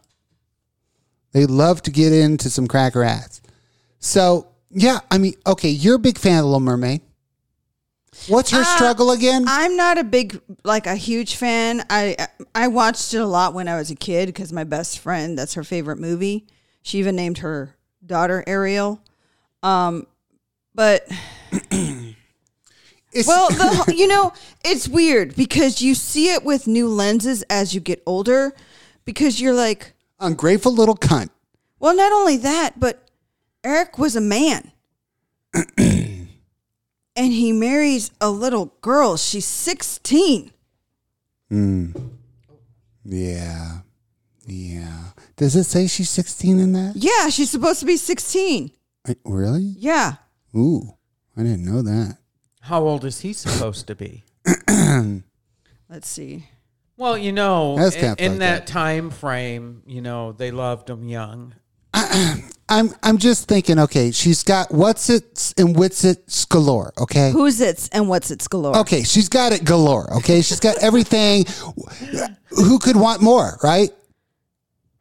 [1.33, 3.41] They love to get into some cracker ass.
[3.99, 7.03] So yeah, I mean, okay, you're a big fan of Little Mermaid.
[8.29, 9.45] What's her Uh, struggle again?
[9.47, 11.85] I'm not a big like a huge fan.
[11.89, 12.17] I
[12.55, 15.55] I watched it a lot when I was a kid because my best friend that's
[15.55, 16.47] her favorite movie.
[16.83, 19.01] She even named her daughter Ariel.
[19.63, 20.07] Um,
[20.75, 21.07] but
[23.13, 24.33] It's- well, the, you know,
[24.65, 28.53] it's weird because you see it with new lenses as you get older.
[29.05, 31.31] Because you're like, ungrateful little cunt.
[31.81, 33.09] well, not only that, but
[33.65, 34.71] Eric was a man.
[37.21, 39.19] And he marries a little girl.
[39.19, 40.53] She's 16.
[41.51, 41.91] Hmm.
[43.05, 43.81] Yeah,
[44.47, 45.01] yeah.
[45.37, 46.95] Does it say she's 16 in that?
[46.97, 48.71] Yeah, she's supposed to be 16.
[49.07, 49.75] Wait, Really?
[49.77, 50.15] Yeah.
[50.57, 50.95] Ooh,
[51.37, 52.17] I didn't know that.
[52.63, 54.25] How old is he supposed to be?
[55.91, 56.47] Let's see.
[56.97, 58.67] Well, you know, in, in fucked that up.
[58.67, 61.55] time frame, you know, they loved him young.
[62.71, 63.79] I'm I'm just thinking.
[63.81, 66.93] Okay, she's got what's it and what's it galore.
[66.99, 67.33] Okay.
[67.33, 68.77] Who's it's and what's it's galore?
[68.79, 70.13] Okay, she's got it galore.
[70.19, 71.45] Okay, she's got everything.
[72.51, 73.91] Who could want more, right?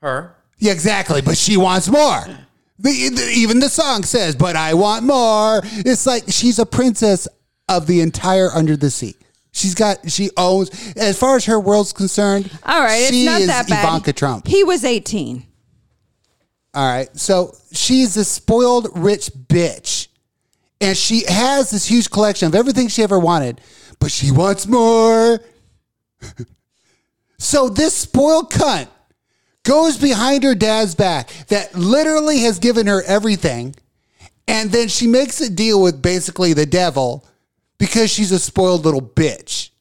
[0.02, 0.36] Her?
[0.58, 1.22] Yeah, exactly.
[1.22, 2.22] But she wants more.
[2.80, 7.28] The, the- even the song says, "But I want more." It's like she's a princess
[7.68, 9.16] of the entire Under the Sea.
[9.52, 10.10] She's got.
[10.10, 10.94] She owns.
[10.96, 13.84] As far as her world's concerned, All right, she it's not is that bad.
[13.86, 14.48] Ivanka Trump.
[14.48, 15.46] He was 18.
[16.74, 17.10] All right.
[17.18, 20.08] So she's a spoiled rich bitch.
[20.82, 23.60] And she has this huge collection of everything she ever wanted,
[24.00, 25.42] but she wants more.
[27.38, 28.88] so this spoiled cunt
[29.64, 33.76] goes behind her dad's back that literally has given her everything.
[34.48, 37.26] And then she makes a deal with basically the devil
[37.78, 39.72] because she's a spoiled little bitch.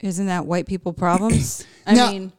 [0.00, 1.64] Isn't that white people problems?
[1.86, 2.32] I Now- mean,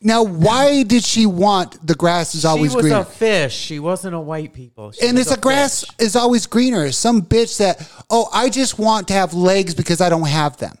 [0.00, 2.88] Now, why did she want the grass is always greener?
[2.88, 3.10] she was greener?
[3.10, 3.56] a fish.
[3.56, 4.92] She wasn't a white people.
[4.92, 5.90] She and it's a grass fish.
[5.98, 6.92] is always greener.
[6.92, 10.78] Some bitch that, oh, I just want to have legs because I don't have them.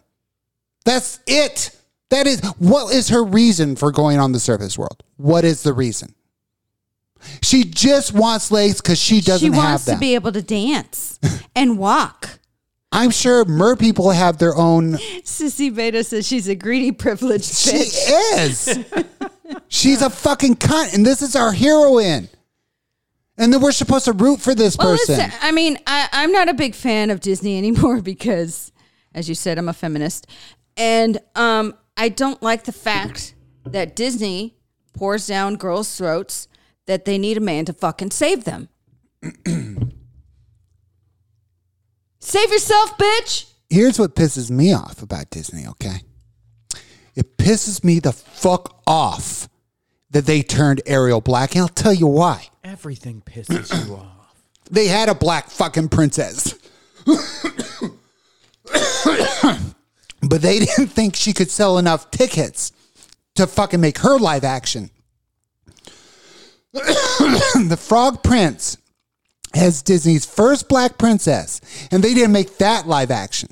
[0.84, 1.76] That's it.
[2.10, 5.02] That is what is her reason for going on the surface world?
[5.16, 6.14] What is the reason?
[7.42, 11.18] She just wants legs because she doesn't she have wants to be able to dance
[11.56, 12.37] and walk.
[12.90, 14.94] I'm sure mer people have their own.
[15.22, 18.78] Sissy Beta says she's a greedy, privileged She is.
[19.68, 22.28] She's a fucking cunt, and this is our heroine.
[23.38, 25.16] And then we're supposed to root for this Well, person.
[25.16, 28.72] listen, I mean, I, I'm not a big fan of Disney anymore because,
[29.14, 30.26] as you said, I'm a feminist,
[30.76, 33.34] and um, I don't like the fact
[33.64, 34.56] that Disney
[34.92, 36.46] pours down girls' throats
[36.86, 38.68] that they need a man to fucking save them.
[42.20, 43.52] save yourself, bitch.
[43.70, 46.02] Here's what pisses me off about Disney, okay?
[47.14, 49.48] It pisses me the fuck off
[50.10, 52.48] that they turned Ariel black, and I'll tell you why.
[52.64, 54.42] Everything pisses you off.
[54.70, 56.54] They had a black fucking princess.
[60.22, 62.72] but they didn't think she could sell enough tickets
[63.34, 64.90] to fucking make her live action.
[66.72, 68.76] the Frog Prince
[69.54, 73.50] has Disney's first black princess, and they didn't make that live action.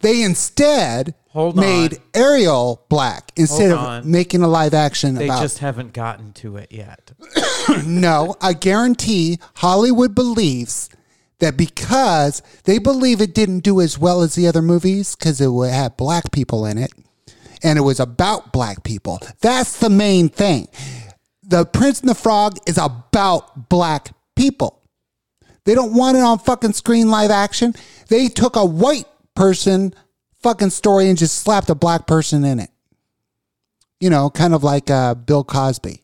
[0.00, 2.00] They instead Hold made on.
[2.14, 4.10] Ariel black instead Hold of on.
[4.10, 7.12] making a live action They about just haven't gotten to it yet.
[7.86, 10.88] no, I guarantee Hollywood believes
[11.38, 15.48] that because they believe it didn't do as well as the other movies because it
[15.48, 16.92] would have black people in it
[17.62, 19.20] and it was about black people.
[19.40, 20.68] That's the main thing.
[21.42, 24.82] The Prince and the Frog is about black people.
[25.66, 27.74] They don't want it on fucking screen live action.
[28.08, 29.92] They took a white person
[30.42, 32.70] fucking story and just slapped a black person in it.
[34.00, 36.00] You know, kind of like uh, Bill Cosby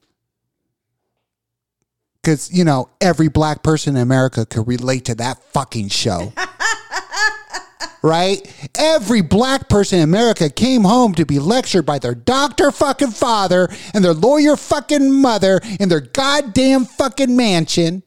[2.22, 6.32] because you know every black person in America could relate to that fucking show.
[8.02, 8.52] right?
[8.76, 13.68] Every black person in America came home to be lectured by their doctor fucking father
[13.94, 18.02] and their lawyer fucking mother in their goddamn fucking mansion.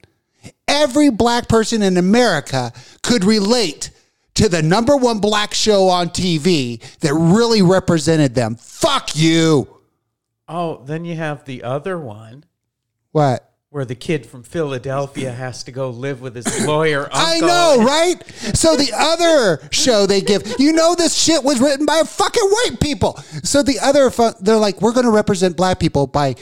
[0.67, 3.91] Every black person in America could relate
[4.35, 8.55] to the number one black show on TV that really represented them.
[8.55, 9.67] Fuck you.
[10.47, 12.45] Oh, then you have the other one
[13.11, 13.49] What?
[13.69, 17.19] where the kid from Philadelphia has to go live with his lawyer uncle.
[17.19, 18.25] I know, right?
[18.55, 22.79] So the other show they give, you know, this shit was written by fucking white
[22.79, 23.17] people.
[23.43, 26.35] So the other, they're like, we're going to represent black people by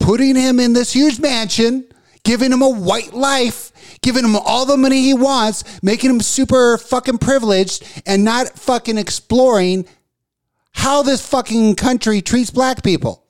[0.00, 1.86] putting him in this huge mansion,
[2.28, 3.72] giving him a white life,
[4.02, 8.98] giving him all the money he wants, making him super fucking privileged, and not fucking
[8.98, 9.86] exploring
[10.72, 13.24] how this fucking country treats black people.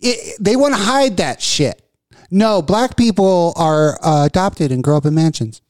[0.00, 1.80] It, they want to hide that shit.
[2.28, 5.62] No, black people are uh, adopted and grow up in mansions.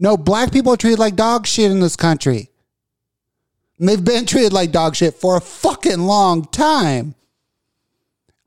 [0.00, 2.48] No, black people are treated like dog shit in this country.
[3.78, 7.14] And they've been treated like dog shit for a fucking long time.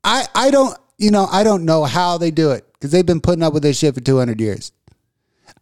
[0.02, 3.20] I I don't, you know, I don't know how they do it because they've been
[3.20, 4.72] putting up with this shit for 200 years.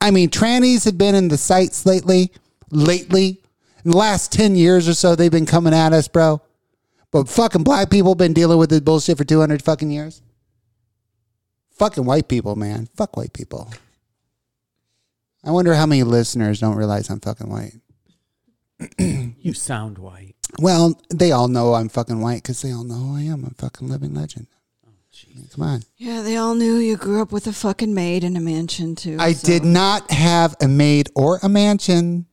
[0.01, 2.31] I mean, trannies have been in the sights lately,
[2.71, 3.41] lately.
[3.85, 6.41] In the last 10 years or so, they've been coming at us, bro.
[7.11, 10.23] But fucking black people been dealing with this bullshit for 200 fucking years.
[11.73, 12.89] Fucking white people, man.
[12.97, 13.73] Fuck white people.
[15.45, 17.75] I wonder how many listeners don't realize I'm fucking white.
[19.45, 20.37] You sound white.
[20.59, 23.45] Well, they all know I'm fucking white because they all know who I am.
[23.45, 24.47] I'm fucking living legend.
[25.53, 25.83] Come on.
[25.97, 29.17] Yeah, they all knew you grew up with a fucking maid in a mansion too.
[29.21, 32.27] I so- did not have a maid or a mansion.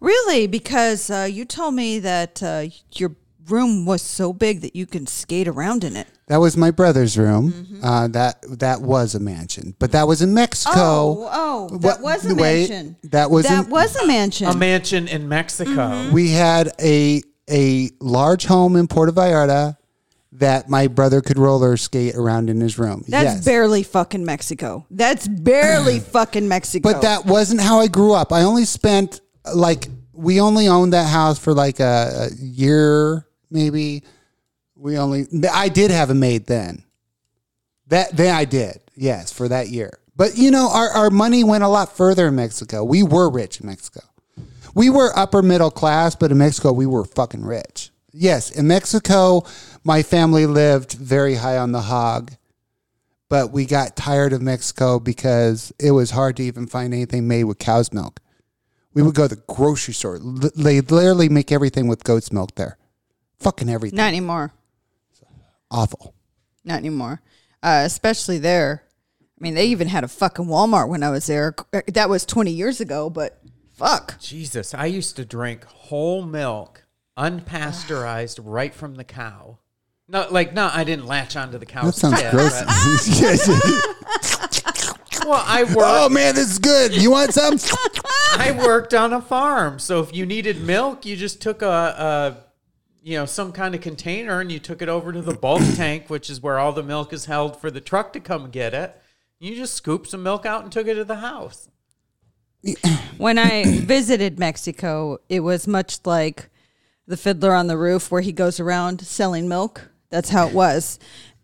[0.00, 0.46] Really?
[0.46, 3.16] Because uh, you told me that uh, your
[3.48, 6.06] room was so big that you can skate around in it.
[6.28, 7.52] That was my brother's room.
[7.52, 7.84] Mm-hmm.
[7.84, 10.74] Uh, that that was a mansion, but that was in Mexico.
[10.76, 12.96] Oh, oh, that was a wait, mansion.
[13.04, 14.48] that was that in- was a mansion.
[14.48, 15.70] A mansion in Mexico.
[15.70, 16.12] Mm-hmm.
[16.12, 19.76] We had a a large home in Puerto Vallarta
[20.32, 23.04] that my brother could roller skate around in his room.
[23.08, 23.44] That's yes.
[23.44, 24.86] barely fucking Mexico.
[24.90, 26.92] That's barely fucking Mexico.
[26.92, 28.32] But that wasn't how I grew up.
[28.32, 29.20] I only spent
[29.54, 34.02] like we only owned that house for like a, a year, maybe.
[34.74, 36.84] We only I did have a maid then.
[37.88, 39.98] That then I did, yes, for that year.
[40.16, 42.82] But you know, our, our money went a lot further in Mexico.
[42.84, 44.00] We were rich in Mexico.
[44.74, 47.90] We were upper middle class, but in Mexico we were fucking rich.
[48.12, 49.42] Yes, in Mexico,
[49.86, 52.32] my family lived very high on the hog
[53.28, 57.42] but we got tired of Mexico because it was hard to even find anything made
[57.44, 58.20] with cow's milk.
[58.94, 60.14] We would go to the grocery store.
[60.16, 62.78] L- They literally make everything with goat's milk there.
[63.40, 63.96] Fucking everything.
[63.96, 64.52] not anymore.
[65.72, 66.14] Awful.
[66.64, 67.20] Not anymore.
[67.64, 68.84] Uh, especially there.
[69.20, 71.56] I mean, they even had a fucking Walmart when I was there.
[71.88, 74.20] That was 20 years ago, but fuck.
[74.20, 76.84] Jesus, I used to drink whole milk,
[77.18, 79.58] unpasteurized, right from the cow.
[80.08, 81.84] No, like no, I didn't latch onto the couch.
[81.84, 82.52] That sounds yet, gross.
[82.66, 82.98] Ah!
[85.20, 85.76] but- well, I worked.
[85.80, 86.94] oh man, this is good.
[86.94, 87.54] You want some?
[88.38, 92.36] I worked on a farm, so if you needed milk, you just took a, a,
[93.02, 96.08] you know, some kind of container and you took it over to the bulk tank,
[96.08, 98.94] which is where all the milk is held for the truck to come get it.
[99.40, 101.68] You just scooped some milk out and took it to the house.
[103.16, 106.50] When I visited Mexico, it was much like
[107.06, 109.88] the Fiddler on the Roof, where he goes around selling milk.
[110.10, 110.98] That's how it was.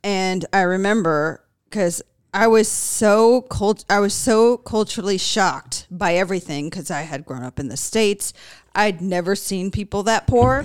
[0.05, 2.03] And I remember because
[2.35, 7.43] I was so cult- I was so culturally shocked by everything because I had grown
[7.43, 8.33] up in the states.
[8.75, 10.65] I'd never seen people that poor,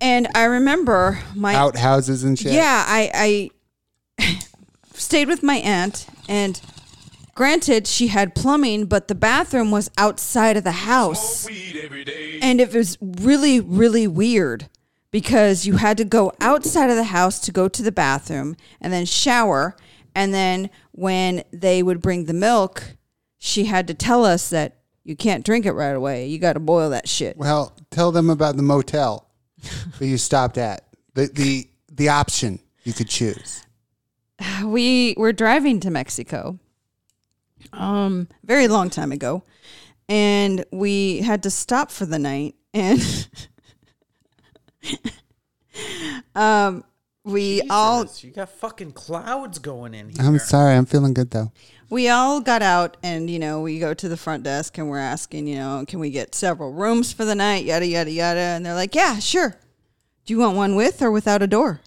[0.00, 2.52] and I remember my Outhouses and shit.
[2.52, 3.50] yeah, I,
[4.18, 4.38] I
[4.94, 6.60] stayed with my aunt, and
[7.36, 11.46] granted, she had plumbing, but the bathroom was outside of the house.
[12.42, 14.68] And it was really, really weird
[15.12, 18.92] because you had to go outside of the house to go to the bathroom and
[18.92, 19.76] then shower.
[20.16, 22.96] And then when they would bring the milk,
[23.38, 26.26] she had to tell us that you can't drink it right away.
[26.26, 27.36] You got to boil that shit.
[27.36, 29.28] Well, tell them about the motel
[29.98, 30.84] that you stopped at.
[31.14, 33.66] The the the option you could choose.
[34.64, 36.58] we were driving to Mexico,
[37.72, 39.42] um, very long time ago,
[40.08, 43.28] and we had to stop for the night, and
[46.34, 46.84] um,
[47.24, 50.16] we all you got fucking clouds going in here.
[50.20, 51.52] I'm sorry, I'm feeling good though.
[51.88, 54.98] we all got out, and you know, we go to the front desk, and we're
[54.98, 57.64] asking, you know, can we get several rooms for the night?
[57.64, 59.56] Yada yada yada, and they're like, yeah, sure.
[60.24, 61.80] Do you want one with or without a door?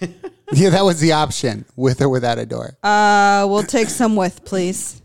[0.54, 2.76] Yeah, that was the option, with or without a door.
[2.82, 5.00] Uh, we'll take some with, please.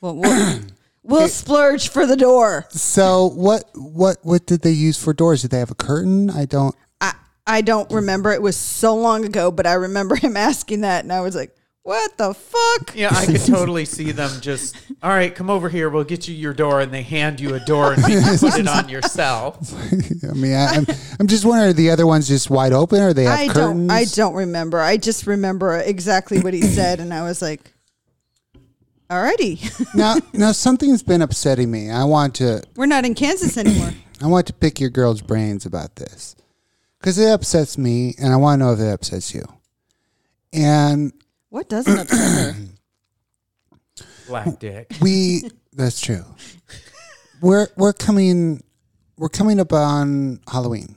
[0.00, 0.60] We'll, we'll,
[1.08, 2.66] we'll splurge for the door.
[2.70, 5.42] So what what what did they use for doors?
[5.42, 6.30] Did they have a curtain?
[6.30, 6.74] I don't.
[7.00, 7.14] I,
[7.46, 8.32] I don't remember.
[8.32, 11.56] It was so long ago, but I remember him asking that, and I was like,
[11.82, 14.76] "What the fuck?" Yeah, I could totally see them just.
[15.02, 15.88] All right, come over here.
[15.88, 18.68] We'll get you your door, and they hand you a door and you put it
[18.68, 19.72] on yourself.
[20.28, 20.86] I mean, I, I'm
[21.20, 23.88] I'm just wondering, are the other ones just wide open, or they have I curtains?
[23.88, 23.90] don't.
[23.90, 24.80] I don't remember.
[24.80, 27.72] I just remember exactly what he said, and I was like,
[29.10, 31.90] "Alrighty, now, now something's been upsetting me.
[31.90, 35.64] I want to we're not in Kansas anymore." I want to pick your girl's brains
[35.64, 36.34] about this
[36.98, 39.44] because it upsets me, and I want to know if it upsets you.
[40.52, 41.12] And
[41.50, 42.56] What doesn't upset her?
[44.26, 44.92] Black dick.
[45.00, 46.24] we that's true.
[47.40, 48.62] We're we're coming
[49.16, 50.96] we're coming up on Halloween.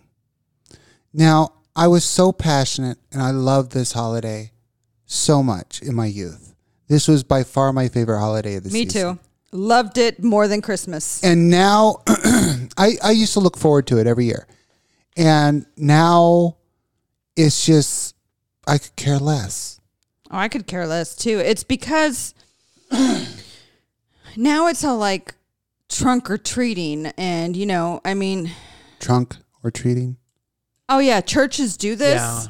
[1.13, 4.51] Now, I was so passionate and I loved this holiday
[5.05, 6.50] so much in my youth.
[6.91, 9.07] This was by far my favorite holiday of the Me season.
[9.07, 9.19] Me too.
[9.53, 11.23] Loved it more than Christmas.
[11.23, 12.03] And now
[12.77, 14.45] I, I used to look forward to it every year.
[15.15, 16.57] And now
[17.37, 18.13] it's just
[18.67, 19.79] I could care less.
[20.29, 21.39] Oh, I could care less too.
[21.39, 22.33] It's because
[24.35, 25.35] now it's all like
[25.87, 28.51] trunk or treating, and you know, I mean,
[28.99, 30.17] Trunk or treating.
[30.89, 32.21] oh yeah, churches do this.
[32.21, 32.43] Yeah.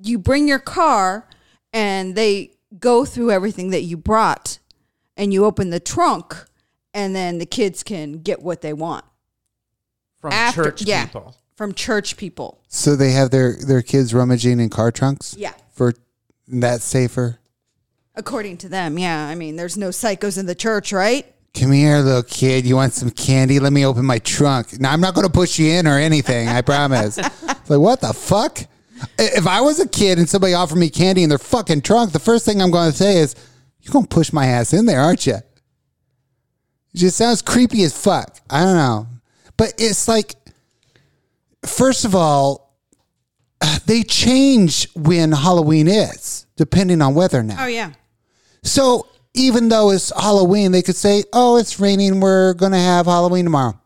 [0.00, 1.28] You bring your car,
[1.72, 4.58] and they go through everything that you brought,
[5.16, 6.34] and you open the trunk,
[6.94, 9.04] and then the kids can get what they want
[10.20, 11.06] From After- church yeah.
[11.06, 11.36] people.
[11.56, 12.60] from church people.
[12.68, 15.34] So they have their, their kids rummaging in car trunks?
[15.36, 15.52] Yeah.
[15.72, 15.92] For
[16.48, 17.38] that safer.
[18.14, 19.26] According to them, yeah.
[19.26, 21.26] I mean, there's no psychos in the church, right?
[21.54, 22.64] Come here, little kid.
[22.66, 23.58] You want some candy?
[23.60, 24.78] Let me open my trunk.
[24.80, 26.48] Now, I'm not going to push you in or anything.
[26.48, 27.18] I promise.
[27.18, 28.60] It's like, what the fuck?
[29.18, 32.18] If I was a kid and somebody offered me candy in their fucking trunk, the
[32.18, 33.34] first thing I'm going to say is,
[33.80, 35.36] you're going to push my ass in there, aren't you?
[35.36, 38.40] It just sounds creepy as fuck.
[38.50, 39.06] I don't know.
[39.56, 40.34] But it's like,
[41.64, 42.76] first of all,
[43.86, 47.64] they change when Halloween is, depending on weather now.
[47.64, 47.92] Oh yeah.
[48.62, 52.20] So even though it's Halloween, they could say, "Oh, it's raining.
[52.20, 53.78] We're gonna have Halloween tomorrow.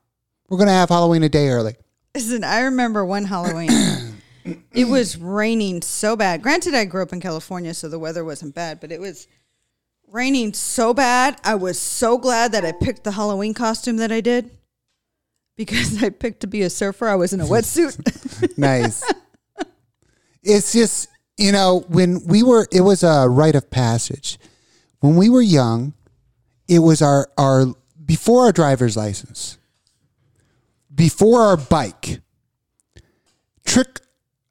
[0.49, 1.75] We're gonna have Halloween a day early."
[2.15, 3.71] Listen, I remember one Halloween.
[4.45, 6.43] it was raining so bad.
[6.43, 9.27] Granted, I grew up in California, so the weather wasn't bad, but it was
[10.11, 11.41] raining so bad.
[11.45, 14.51] I was so glad that I picked the Halloween costume that I did
[15.57, 17.09] because I picked to be a surfer.
[17.09, 18.01] I was in a wetsuit.
[18.59, 19.03] Nice.
[20.43, 21.09] it's just
[21.39, 24.39] you know when we were, it was a rite of passage.
[25.01, 25.95] When we were young,
[26.69, 27.67] it was our our
[28.05, 29.59] before our driver's license,
[30.95, 32.21] before our bike.
[33.65, 34.01] Trick.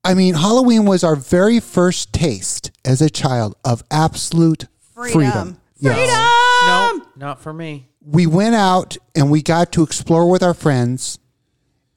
[0.05, 5.13] I mean, Halloween was our very first taste as a child of absolute freedom.
[5.13, 5.57] Freedom.
[5.77, 6.65] Yes.
[6.65, 7.87] No, not for me.
[8.05, 11.19] we went out and we got to explore with our friends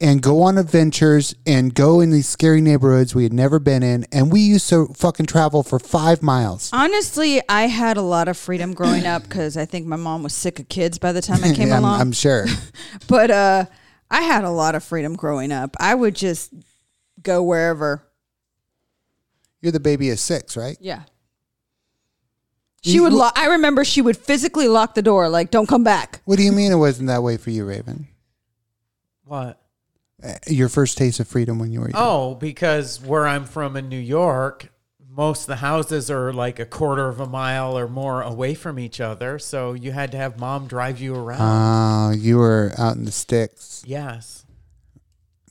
[0.00, 4.04] and go on adventures and go in these scary neighborhoods we had never been in.
[4.12, 6.70] And we used to fucking travel for five miles.
[6.72, 10.34] Honestly, I had a lot of freedom growing up because I think my mom was
[10.34, 12.00] sick of kids by the time I came I'm, along.
[12.00, 12.46] I'm sure.
[13.08, 13.64] but uh,
[14.10, 15.76] I had a lot of freedom growing up.
[15.80, 16.52] I would just
[17.26, 18.06] go wherever.
[19.60, 20.78] You're the baby of six, right?
[20.80, 21.02] Yeah.
[22.82, 23.12] She would.
[23.12, 26.44] Lo- I remember she would physically lock the door, like "Don't come back." What do
[26.44, 28.06] you mean it wasn't that way for you, Raven?
[29.24, 29.60] What?
[30.22, 32.00] Uh, Your first taste of freedom when you were young.
[32.00, 34.68] Oh, because where I'm from in New York,
[35.10, 38.78] most of the houses are like a quarter of a mile or more away from
[38.78, 39.40] each other.
[39.40, 41.40] So you had to have mom drive you around.
[41.40, 44.45] Oh, you were out in the sticks, yes.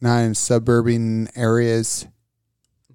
[0.06, 2.08] Not in suburban areas.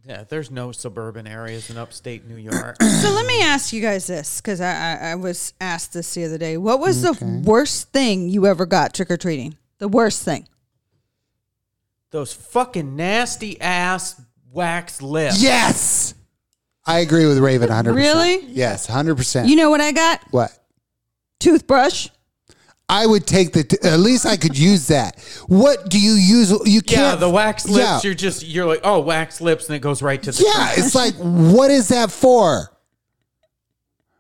[0.05, 2.77] Yeah, there's no suburban areas in upstate New York.
[3.01, 6.25] So let me ask you guys this, because I, I I was asked this the
[6.25, 6.59] other day.
[6.59, 9.57] What was the worst thing you ever got trick or treating?
[9.79, 10.47] The worst thing.
[12.11, 14.21] Those fucking nasty ass
[14.53, 15.43] wax lips.
[15.43, 16.13] Yes,
[16.85, 17.95] I agree with Raven 100%.
[17.95, 18.45] Really?
[18.49, 19.17] Yes, 100.
[19.17, 20.21] percent You know what I got?
[20.31, 20.51] What?
[21.39, 22.09] Toothbrush.
[22.91, 23.63] I would take the.
[23.63, 25.21] T- at least I could use that.
[25.47, 26.51] What do you use?
[26.65, 27.21] You can't.
[27.21, 27.79] the wax lips.
[27.79, 28.01] Yeah.
[28.03, 30.43] You're just you're like, oh, wax lips, and it goes right to the.
[30.43, 32.73] Yeah, it's like, what is that for?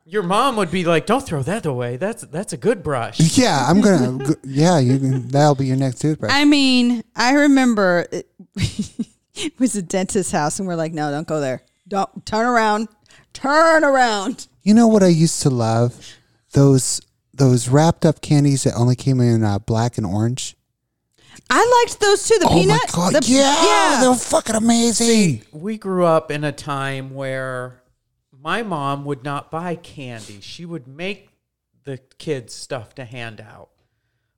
[0.04, 1.96] Your mom would be like, don't throw that away.
[1.96, 3.36] That's that's a good brush.
[3.36, 4.24] Yeah, I'm gonna.
[4.24, 6.32] go- yeah, you can, that'll be your next toothbrush.
[6.32, 8.28] I mean, I remember it,
[9.34, 11.62] it was a dentist's house, and we're like, no, don't go there.
[11.88, 12.88] Don't turn around.
[13.32, 14.46] Turn around.
[14.62, 16.14] You know what I used to love?
[16.52, 17.00] Those
[17.40, 20.56] those wrapped up candies that only came in uh, black and orange.
[21.48, 22.36] I liked those too.
[22.38, 22.76] The oh peanut.
[22.76, 23.12] my god!
[23.14, 25.42] The- yeah, they're fucking amazing.
[25.52, 27.82] We grew up in a time where
[28.38, 30.40] my mom would not buy candy.
[30.42, 31.30] She would make
[31.84, 33.70] the kids stuff to hand out.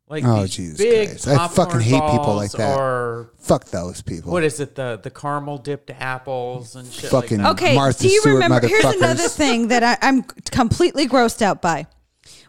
[0.09, 1.29] Like Oh, these Jesus big Christ.
[1.29, 2.79] I fucking hate people like that.
[2.79, 4.31] Or Fuck those people.
[4.33, 4.75] what is it?
[4.75, 7.65] The the caramel dipped apples and shit Fucking- like that.
[7.65, 8.67] Okay, Martha do you Stewart remember?
[8.69, 11.87] Here's another thing that I, I'm completely grossed out by.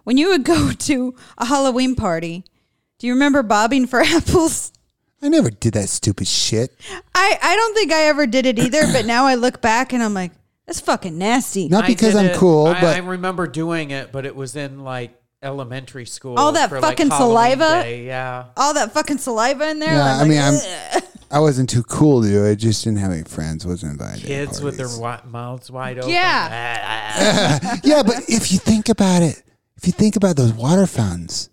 [0.03, 2.43] When you would go to a Halloween party,
[2.99, 4.71] do you remember bobbing for apples?
[5.21, 6.75] I never did that stupid shit.
[7.15, 10.03] I, I don't think I ever did it either, but now I look back and
[10.03, 10.31] I'm like,
[10.65, 11.67] that's fucking nasty.
[11.69, 14.83] Not because I'm it- cool, I, but I remember doing it, but it was in
[14.83, 15.11] like
[15.41, 16.37] elementary school.
[16.37, 17.83] All that for, like, fucking Halloween saliva?
[17.83, 18.45] Day, Yeah.
[18.57, 19.93] All that fucking saliva in there.
[19.93, 20.59] Yeah, I'm I like, mean, I'm-
[20.95, 22.51] "Ugh." I wasn't too cool to do it.
[22.51, 23.65] I just didn't have any friends.
[23.65, 24.21] Wasn't invited.
[24.21, 24.99] to Kids with their parties.
[24.99, 26.11] wi- mouths wide open.
[26.11, 27.79] Yeah.
[27.83, 29.41] yeah, but if you think about it,
[29.83, 31.49] if you think about those water fountains,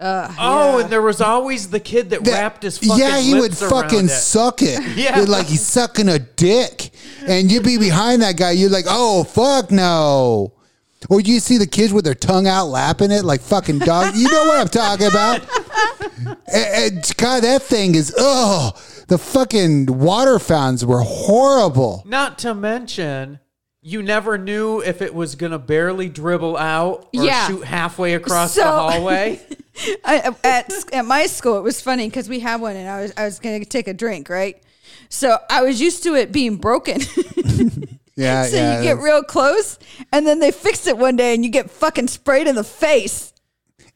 [0.00, 3.34] uh, Oh, and there was always the kid that, that- wrapped his fucking yeah, he
[3.34, 4.08] would lips around fucking it.
[4.08, 4.82] suck it.
[4.96, 5.20] Yeah.
[5.20, 6.90] like he's sucking a dick,
[7.26, 8.52] and you'd be behind that guy.
[8.52, 10.52] You're like, oh fuck no.
[11.10, 14.16] Or you see the kids with their tongue out lapping it like fucking dog.
[14.16, 15.42] You know what I'm talking about?
[16.52, 18.72] And- and God, that thing is oh,
[19.08, 22.02] the fucking water fountains were horrible.
[22.06, 23.38] Not to mention,
[23.88, 27.46] you never knew if it was gonna barely dribble out or Yeah.
[27.46, 29.40] shoot halfway across So- the hallway.
[30.04, 33.12] I, at at my school, it was funny because we had one, and I was
[33.16, 34.60] I was gonna take a drink, right?
[35.08, 37.00] So I was used to it being broken.
[38.16, 38.78] Yeah, so yeah.
[38.78, 39.78] you get real close,
[40.12, 43.32] and then they fixed it one day, and you get fucking sprayed in the face.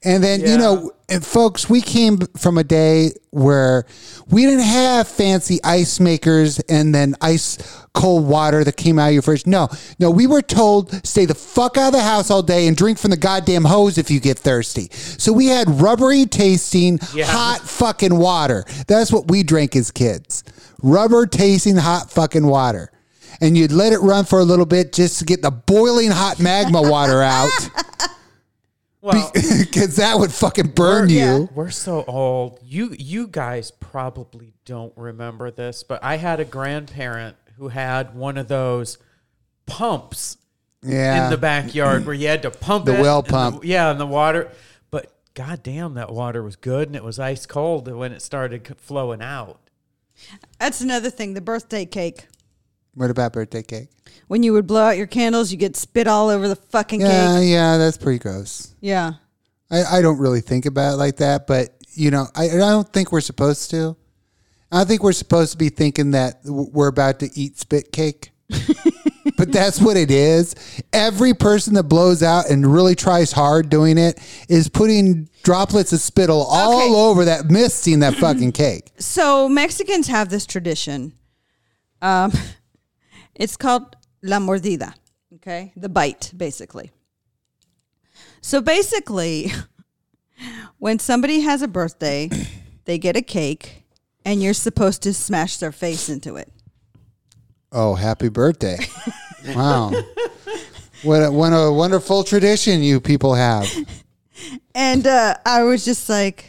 [0.03, 3.85] And then, you know, and folks, we came from a day where
[4.31, 7.59] we didn't have fancy ice makers and then ice
[7.93, 9.47] cold water that came out of your fridge.
[9.47, 9.69] No,
[9.99, 12.99] no, we were told stay the fuck out of the house all day and drink
[12.99, 14.89] from the goddamn hose if you get thirsty.
[14.93, 17.27] So we had rubbery tasting, Yeah.
[17.27, 18.65] hot fucking water.
[18.87, 20.45] That's what we drank as kids.
[20.83, 22.91] Rubber tasting hot fucking water.
[23.43, 26.41] And you'd let it run for a little bit just to get the boiling hot
[26.41, 27.51] magma water out.
[29.03, 31.17] Well, Because that would fucking burn you.
[31.17, 31.47] Yeah.
[31.55, 32.59] we're so old.
[32.63, 38.37] You you guys probably don't remember this, but I had a grandparent who had one
[38.39, 38.99] of those
[39.67, 40.37] pumps
[40.83, 41.25] Yeah.
[41.25, 43.65] in the backyard where you had to pump The it, well and the- pump.
[43.65, 44.51] yeah, and the water.
[44.91, 49.23] But goddamn, that water was good, and it was ice cold when it started flowing
[49.23, 49.61] out.
[50.59, 51.33] That's another thing.
[51.35, 52.27] The birthday cake.
[52.95, 53.89] What about birthday cake?
[54.29, 57.07] When you would blow out your candles, you get spit all over the fucking Yeah,
[57.09, 57.17] cake.
[57.17, 58.75] yeah, yeah, that's pretty gross.
[58.81, 59.15] Yeah.
[59.71, 62.93] I, I don't really think about it like that, but you know, I, I don't
[62.93, 63.97] think we're supposed to.
[64.73, 68.31] I think we're supposed to be thinking that we're about to eat spit cake.
[69.37, 70.55] but that's what it is.
[70.93, 74.19] Every person that blows out and really tries hard doing it
[74.49, 76.95] is putting droplets of spittle all Okay.
[76.95, 78.91] over that misting that fucking cake.
[78.99, 81.15] So Mexicans have this tradition.
[82.03, 82.33] Um,
[83.41, 84.95] it's called la mordida.
[85.37, 86.91] Okay, the bite, basically.
[88.41, 89.51] So basically,
[90.79, 92.31] when somebody has a birthday,
[92.85, 93.85] they get a cake
[94.25, 96.53] and you're supposed to smash their face into it.
[97.73, 98.79] Oh, happy birthday.
[99.55, 99.93] wow.
[101.03, 103.67] What a, what a wonderful tradition you people have.
[104.75, 106.47] And uh, I was just like,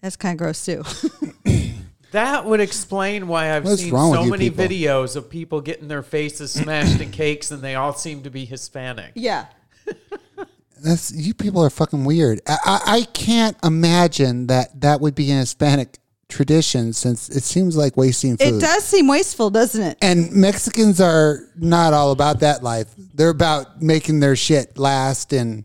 [0.00, 0.82] that's kind of gross too.
[2.12, 4.64] That would explain why I've What's seen wrong so many people?
[4.64, 8.44] videos of people getting their faces smashed in cakes and they all seem to be
[8.44, 9.12] Hispanic.
[9.14, 9.46] yeah.
[10.80, 12.40] That's you people are fucking weird.
[12.46, 15.98] I, I, I can't imagine that that would be an Hispanic
[16.28, 18.46] tradition since it seems like wasting food.
[18.46, 19.98] It does seem wasteful, doesn't it?
[20.02, 22.94] And Mexicans are not all about that life.
[23.14, 25.32] They're about making their shit last.
[25.32, 25.64] And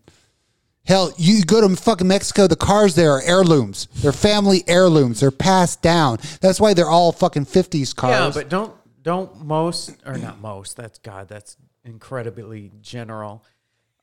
[0.85, 3.88] hell, you go to fucking Mexico, the cars there are heirlooms.
[3.95, 5.19] They're family heirlooms.
[5.19, 6.19] They're passed down.
[6.41, 8.35] That's why they're all fucking 50s cars.
[8.35, 10.77] Yeah, but don't don't most or not most.
[10.77, 11.27] That's God.
[11.27, 13.43] That's incredibly general.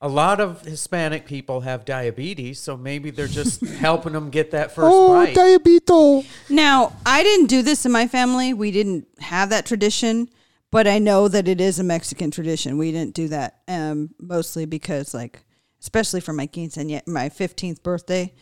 [0.03, 4.73] A lot of Hispanic people have diabetes, so maybe they're just helping them get that
[4.73, 5.35] first oh, bite.
[5.35, 6.23] diabito.
[6.49, 8.53] Now, I didn't do this in my family.
[8.53, 10.27] We didn't have that tradition,
[10.71, 12.79] but I know that it is a Mexican tradition.
[12.79, 15.43] We didn't do that um, mostly because, like,
[15.81, 18.33] especially for my quinceañera, my 15th birthday,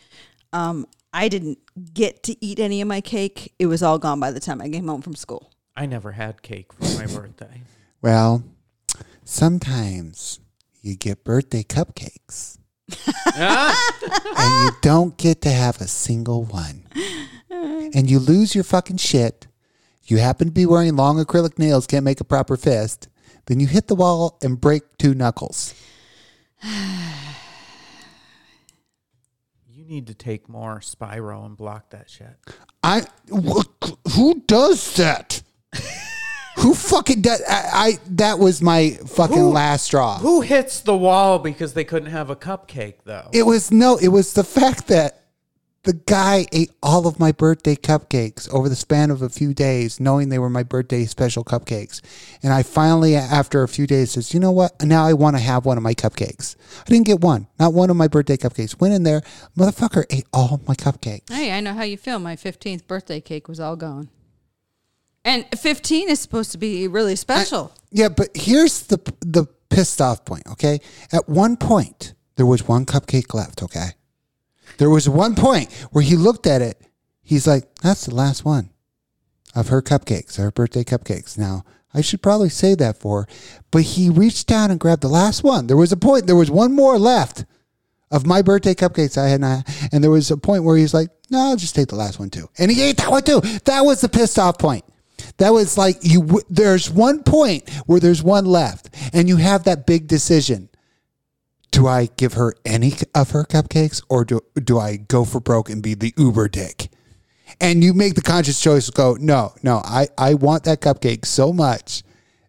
[0.52, 1.58] um, I didn't
[1.92, 3.52] get to eat any of my cake.
[3.58, 5.50] It was all gone by the time I came home from school.
[5.76, 7.62] I never had cake for my birthday.
[8.02, 8.44] Well,
[9.24, 10.40] sometimes
[10.82, 12.58] you get birthday cupcakes.
[13.36, 16.84] and you don't get to have a single one.
[17.50, 19.46] And you lose your fucking shit.
[20.04, 23.08] You happen to be wearing long acrylic nails, can't make a proper fist.
[23.46, 25.74] Then you hit the wall and break two knuckles.
[29.90, 32.36] Need to take more Spyro and block that shit.
[32.80, 33.64] I wh-
[34.14, 35.42] who does that?
[36.58, 37.42] who fucking does?
[37.48, 40.18] I, I that was my fucking Who- last straw.
[40.18, 43.30] Who hits the wall because they couldn't have a cupcake though?
[43.32, 45.19] It was no, it was the fact that
[45.82, 49.98] the guy ate all of my birthday cupcakes over the span of a few days,
[49.98, 52.02] knowing they were my birthday special cupcakes.
[52.42, 54.82] And I finally, after a few days, says, "You know what?
[54.82, 57.88] Now I want to have one of my cupcakes." I didn't get one, not one
[57.88, 58.78] of my birthday cupcakes.
[58.78, 59.22] Went in there,
[59.56, 61.32] motherfucker ate all my cupcakes.
[61.32, 62.18] Hey, I know how you feel.
[62.18, 64.10] My 15th birthday cake was all gone.
[65.24, 67.72] And 15 is supposed to be really special.
[67.90, 70.46] Yeah, but here's the the pissed off point.
[70.46, 70.80] Okay,
[71.12, 73.62] at one point there was one cupcake left.
[73.62, 73.90] Okay,
[74.78, 76.80] there was one point where he looked at it.
[77.22, 78.70] He's like, "That's the last one
[79.54, 81.64] of her cupcakes, her birthday cupcakes." Now
[81.94, 83.28] I should probably say that for, her.
[83.70, 85.66] but he reached down and grabbed the last one.
[85.66, 86.26] There was a point.
[86.26, 87.44] There was one more left
[88.10, 91.10] of my birthday cupcakes I had not, and there was a point where he's like,
[91.30, 93.40] "No, I'll just take the last one too," and he ate that one too.
[93.64, 94.84] That was the pissed off point.
[95.36, 96.20] That was like you.
[96.22, 100.69] w- There's one point where there's one left, and you have that big decision:
[101.70, 105.70] Do I give her any of her cupcakes, or do do I go for broke
[105.70, 106.90] and be the Uber dick?
[107.60, 111.24] And you make the conscious choice to go, no, no, I I want that cupcake
[111.24, 112.02] so much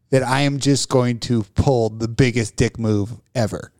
[0.10, 3.72] that I am just going to pull the biggest dick move ever.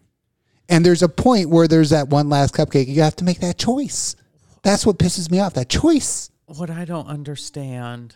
[0.70, 2.88] And there's a point where there's that one last cupcake.
[2.88, 4.16] You have to make that choice.
[4.64, 5.54] That's what pisses me off.
[5.56, 6.32] That choice.
[6.46, 8.16] What I don't understand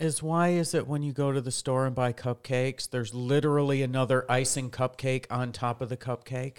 [0.00, 3.82] is why is it when you go to the store and buy cupcakes, there's literally
[3.82, 6.58] another icing cupcake on top of the cupcake?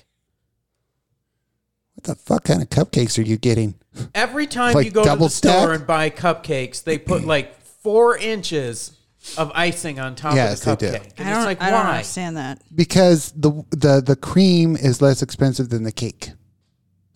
[1.95, 3.75] What the fuck kind of cupcakes are you getting?
[4.15, 7.59] Every time Like you go to double the store and buy cupcakes, they put like
[7.59, 8.97] four inches
[9.37, 10.95] of icing on top Yes, of they do.
[11.17, 11.91] And I don't, it's like, I don't why?
[11.91, 12.61] understand that.
[12.73, 16.31] because the the the cream is less expensive than the cake.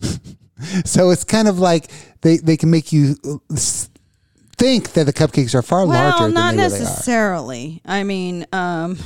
[0.84, 1.90] so it's kind of like
[2.20, 3.90] they they can make you uh, s-
[4.58, 5.88] think that the cupcakes are far Well,
[6.18, 6.78] larger not than they really are.
[6.78, 7.82] Well, not necessarily.
[7.84, 8.98] I mean, um,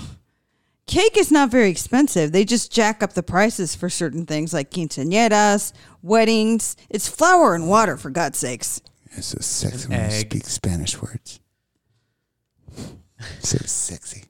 [0.86, 2.32] cake is not very expensive.
[2.32, 5.72] They just jack up the prices for certain things like quinceañeras,
[6.02, 6.76] weddings.
[6.88, 8.80] It's flour and water, for God's sakes.
[9.12, 11.40] It's so sexy An when you speak Spanish words.
[13.40, 14.24] so sexy.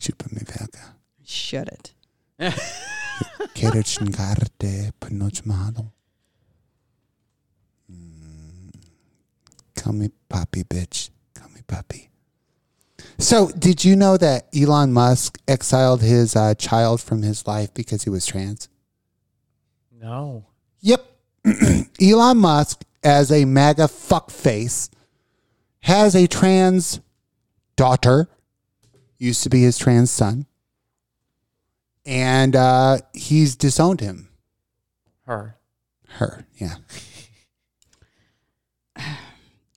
[0.00, 0.94] Chupa mi verga.
[1.24, 1.92] Shut it.
[3.54, 5.92] Quiero chingarte por noche malo.
[9.78, 11.10] Call me papi, bitch.
[11.34, 12.08] Call me papi.
[13.18, 18.04] So, did you know that Elon Musk exiled his uh, child from his life because
[18.04, 18.68] he was trans?
[19.92, 20.46] No.
[20.80, 21.04] Yep.
[22.02, 24.90] Elon Musk, as a MAGA fuckface,
[25.80, 27.00] has a trans
[27.76, 28.28] daughter,
[29.16, 30.46] used to be his trans son,
[32.04, 34.28] and uh, he's disowned him.
[35.24, 35.56] Her.
[36.08, 36.76] Her, yeah.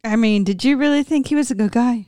[0.04, 2.08] I mean, did you really think he was a good guy?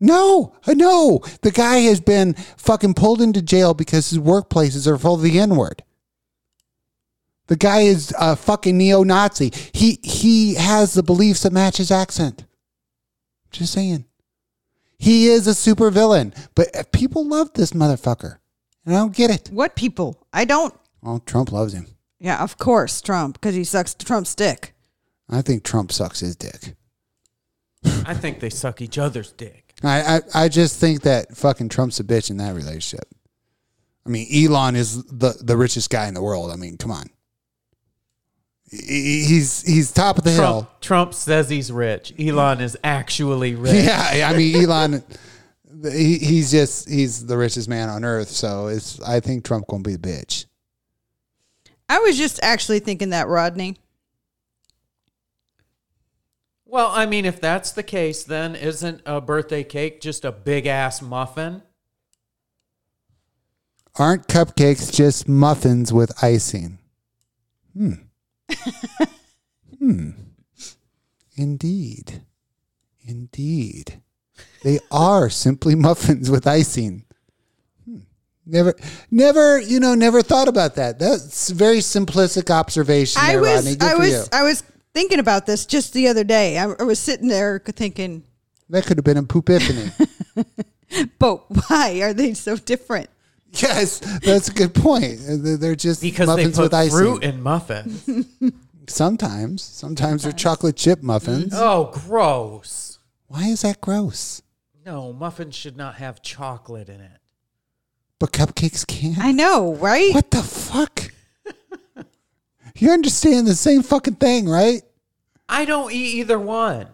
[0.00, 1.20] No, no.
[1.42, 5.38] The guy has been fucking pulled into jail because his workplaces are full of the
[5.38, 5.82] N word.
[7.46, 9.52] The guy is a fucking neo-Nazi.
[9.72, 12.44] He he has the beliefs that match his accent.
[13.50, 14.06] Just saying.
[14.98, 18.38] He is a supervillain, but people love this motherfucker.
[18.86, 19.50] And I don't get it.
[19.52, 20.26] What people?
[20.32, 20.74] I don't.
[21.02, 21.86] Well, Trump loves him.
[22.18, 24.74] Yeah, of course, Trump, because he sucks Trump's dick.
[25.28, 26.74] I think Trump sucks his dick.
[27.84, 29.74] I think they suck each other's dick.
[29.82, 33.06] I, I, I just think that fucking Trump's a bitch in that relationship.
[34.06, 36.50] I mean, Elon is the, the richest guy in the world.
[36.50, 37.06] I mean, come on.
[38.70, 40.62] He- He's he's top of the hill.
[40.62, 42.12] Trump, Trump says he's rich.
[42.18, 43.72] Elon is actually rich.
[43.84, 45.02] Yeah, I mean Elon.
[45.90, 48.28] he, he's just he's the richest man on earth.
[48.28, 50.46] So it's I think Trump gonna be a bitch.
[51.88, 53.76] I was just actually thinking that, Rodney.
[56.74, 60.66] Well, I mean, if that's the case, then isn't a birthday cake just a big
[60.66, 61.62] ass muffin?
[63.94, 66.80] Aren't cupcakes just muffins with icing?
[67.74, 67.92] Hmm.
[69.78, 70.10] hmm.
[71.36, 72.22] Indeed.
[73.06, 74.02] Indeed.
[74.64, 77.04] They are simply muffins with icing.
[77.84, 77.98] Hmm.
[78.44, 78.74] Never,
[79.12, 80.98] never, you know, never thought about that.
[80.98, 83.22] That's a very simplistic observation.
[83.22, 83.76] I there, was, Rodney.
[83.76, 84.24] Good I for was, you.
[84.32, 84.64] I was
[84.94, 86.56] thinking about this just the other day.
[86.58, 88.24] I, I was sitting there thinking,
[88.70, 89.92] That could have been a poopifany.
[91.18, 93.10] but why are they so different?
[93.52, 95.18] yes, that's a good point.
[95.20, 96.98] They're they're just Because muffins they with put icing.
[96.98, 98.08] fruit in muffins.
[98.86, 101.54] Sometimes, sometimes they're chocolate chip muffins.
[101.54, 101.62] Mm-hmm.
[101.62, 102.98] oh, gross.
[103.28, 104.42] Why is that gross?
[104.84, 107.18] No, muffins should not have chocolate in it.
[108.18, 109.14] But cupcakes can.
[109.18, 110.12] I know, right?
[110.14, 111.10] What the fuck?
[112.82, 114.82] You understand the same fucking thing, right?
[115.48, 116.86] I don't eat either one.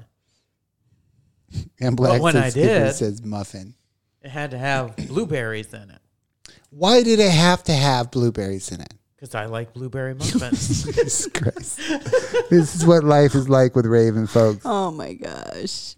[1.81, 3.75] And Black when says I did- says muffin.
[4.23, 5.99] It had to have blueberries in it
[6.69, 8.93] Why did it have to have blueberries in it?
[9.17, 10.85] because I like blueberry muffins.
[10.85, 11.79] Jesus Christ.
[12.51, 14.61] this is what life is like with Raven folks.
[14.65, 15.97] Oh my gosh.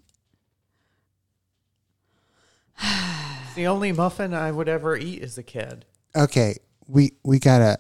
[3.55, 5.85] The only muffin I would ever eat as a kid.
[6.17, 6.57] okay,
[6.89, 7.79] we we gotta.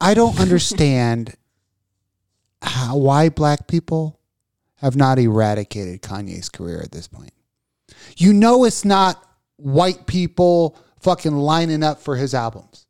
[0.00, 1.36] I don't understand
[2.62, 4.18] how why black people
[4.76, 7.32] have not eradicated Kanye's career at this point.
[8.16, 9.22] You know, it's not
[9.56, 12.86] white people fucking lining up for his albums.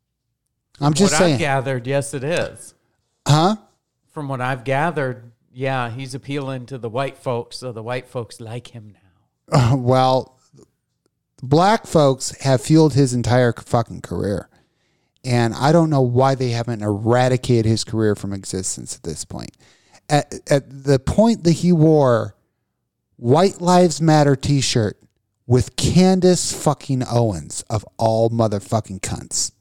[0.80, 2.74] I'm just what saying, I've gathered, yes, it is.
[3.26, 3.56] huh?
[4.12, 8.40] From what I've gathered, yeah, he's appealing to the white folks, so the white folks
[8.40, 8.94] like him
[9.50, 9.72] now.
[9.72, 10.38] Uh, well,
[11.42, 14.48] black folks have fueled his entire fucking career.
[15.24, 19.56] And I don't know why they haven't eradicated his career from existence at this point.
[20.08, 22.34] At, at the point that he wore
[23.16, 24.98] White Lives Matter t shirt
[25.46, 29.52] with Candace fucking Owens of all motherfucking cunts.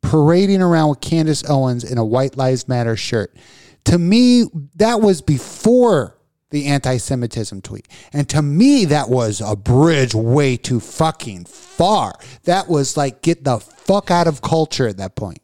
[0.00, 3.36] Parading around with Candace Owens in a White Lives Matter shirt.
[3.84, 4.44] To me,
[4.76, 6.16] that was before
[6.50, 7.88] the anti Semitism tweet.
[8.12, 12.14] And to me, that was a bridge way too fucking far.
[12.44, 15.40] That was like, get the fuck out of culture at that point.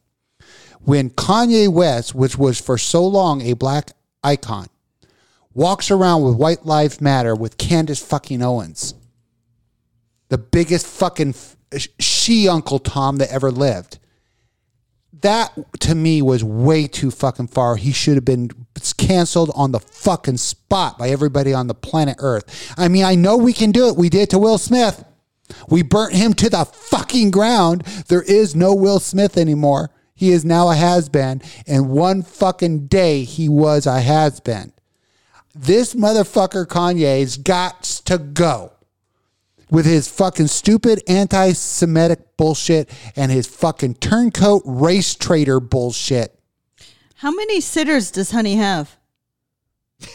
[0.81, 3.91] When Kanye West, which was for so long a black
[4.23, 4.67] icon,
[5.53, 8.93] walks around with White Lives Matter with Candace fucking Owens,
[10.29, 11.35] the biggest fucking
[11.99, 13.99] she Uncle Tom that ever lived
[15.21, 17.75] that to me was way too fucking far.
[17.75, 18.49] He should have been
[18.97, 22.73] canceled on the fucking spot by everybody on the planet Earth.
[22.77, 23.95] I mean, I know we can do it.
[23.95, 25.03] We did to Will Smith.
[25.69, 27.83] We burnt him to the fucking ground.
[28.07, 29.91] There is no Will Smith anymore.
[30.13, 31.41] He is now a has been.
[31.67, 34.73] And one fucking day he was a has been.
[35.55, 38.73] This motherfucker Kanye's got to go
[39.69, 46.37] with his fucking stupid anti Semitic bullshit and his fucking turncoat race traitor bullshit.
[47.15, 48.97] How many sitters does Honey have?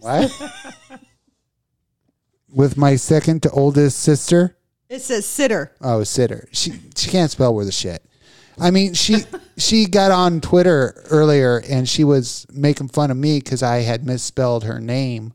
[0.00, 0.30] What?
[2.52, 4.56] with my second to oldest sister.
[4.88, 5.72] It says sitter.
[5.80, 6.48] Oh, sitter.
[6.52, 8.04] She she can't spell worth a shit.
[8.58, 9.18] I mean, she
[9.56, 14.06] she got on Twitter earlier and she was making fun of me because I had
[14.06, 15.32] misspelled her name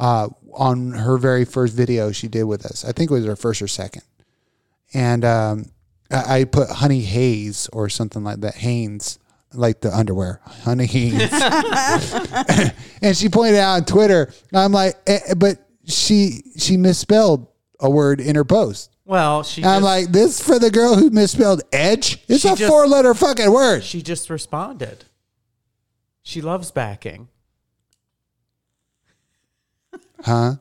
[0.00, 2.84] uh, on her very first video she did with us.
[2.84, 4.02] I think it was her first or second,
[4.94, 5.66] and um,
[6.10, 8.54] I, I put Honey Hayes or something like that.
[8.56, 9.18] Haynes,
[9.54, 11.30] like the underwear, Honey Haynes.
[13.02, 14.32] and she pointed out on Twitter.
[14.52, 17.46] I'm like, eh, but she she misspelled
[17.80, 18.90] a word in her post.
[19.04, 22.22] Well, she I'm just, like, this for the girl who misspelled edge?
[22.28, 23.82] It's a just- four letter fucking word.
[23.82, 25.06] she just responded.
[26.22, 27.28] She loves backing,
[30.22, 30.54] Huh?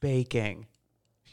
[0.00, 0.66] baking.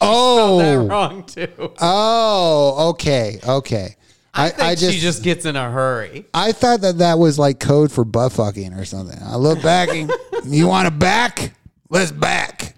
[0.01, 0.57] Oh.
[0.57, 0.87] That Oh.
[0.87, 1.73] wrong too.
[1.79, 3.39] Oh, okay.
[3.47, 3.95] Okay.
[4.33, 6.25] I, I, think I just, she just gets in a hurry.
[6.33, 9.19] I thought that that was like code for butt fucking or something.
[9.21, 10.09] I love backing.
[10.45, 11.53] you want to back?
[11.89, 12.72] Let's back.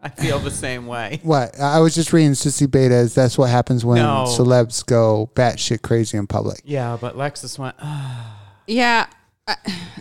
[0.02, 1.20] I feel the same way.
[1.22, 1.58] What?
[1.60, 3.14] I was just reading Sissy Betas.
[3.14, 4.24] That's what happens when No.
[4.26, 6.60] celebs go batshit crazy in public.
[6.64, 7.76] Yeah, but Lexus went.
[7.80, 8.36] "Ah."
[8.66, 9.06] Yeah,
[9.48, 9.56] I,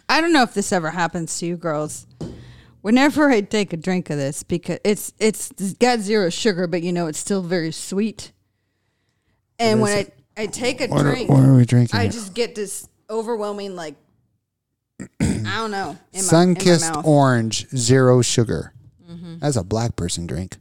[0.07, 2.05] I don't know if this ever happens to you girls.
[2.81, 6.93] Whenever I take a drink of this, because it's it's got zero sugar, but you
[6.93, 8.31] know it's still very sweet.
[9.57, 9.97] And when
[10.37, 11.97] I, I take a What are, drink, what are we drinking?
[11.99, 12.11] I here?
[12.11, 13.95] just get this overwhelming like
[15.19, 15.97] I don't know.
[16.13, 17.05] In my, Sun in my kissed mouth.
[17.05, 18.73] orange, zero sugar.
[19.29, 19.39] Mm-hmm.
[19.39, 20.57] That's a black person drink.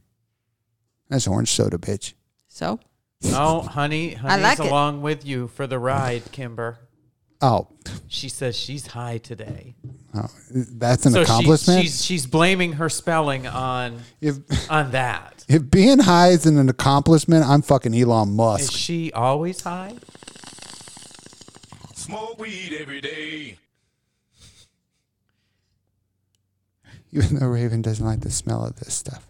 [1.09, 2.13] That's orange soda, bitch.
[2.47, 2.79] So
[3.25, 4.65] Oh, honey, honey's like it.
[4.67, 6.79] along with you for the ride, Kimber.
[7.41, 7.67] Oh,
[8.07, 9.75] She says she's high today.
[10.13, 11.81] oh, that's an so she- accomplishment.
[11.81, 14.37] she's she's blaming her spelling on if
[14.69, 15.45] on that.
[15.47, 18.63] if being high is an accomplishment, I'm fucking Elon Musk.
[18.63, 19.95] Is she always high?
[21.95, 23.57] Smoke weed every day.
[27.11, 29.27] Even though Raven doesn't like the smell of this stuff.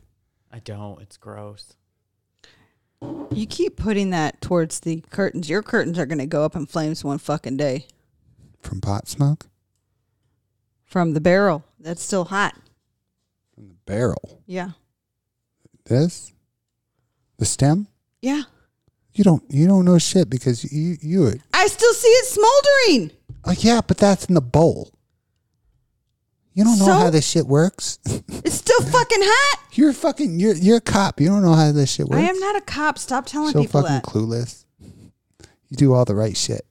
[0.51, 1.01] I don't.
[1.01, 1.75] It's gross.
[3.31, 5.49] you keep putting that towards the curtains.
[5.49, 7.87] Your curtains are going to go up in flames one fucking day
[8.61, 9.47] From pot smoke?
[10.85, 11.63] from the barrel.
[11.79, 12.55] That's still hot.
[13.53, 14.41] From the barrel.
[14.47, 14.71] Yeah.
[15.85, 16.33] This?
[17.37, 17.87] The stem?
[18.21, 18.41] Yeah.
[19.13, 23.11] You don't you don't know shit because you you I still see it smoldering.
[23.45, 24.91] Oh yeah, but that's in the bowl.
[26.59, 26.91] You don't know So?
[26.93, 27.99] how this shit works.
[28.43, 29.59] It's still fucking hot.
[29.73, 31.21] you're fucking you're you're a cop.
[31.21, 32.21] You don't know how this shit works.
[32.21, 32.97] I am not a cop.
[32.97, 34.03] Stop telling so people fucking that.
[34.03, 34.65] clueless.
[35.69, 36.65] You do all the right shit.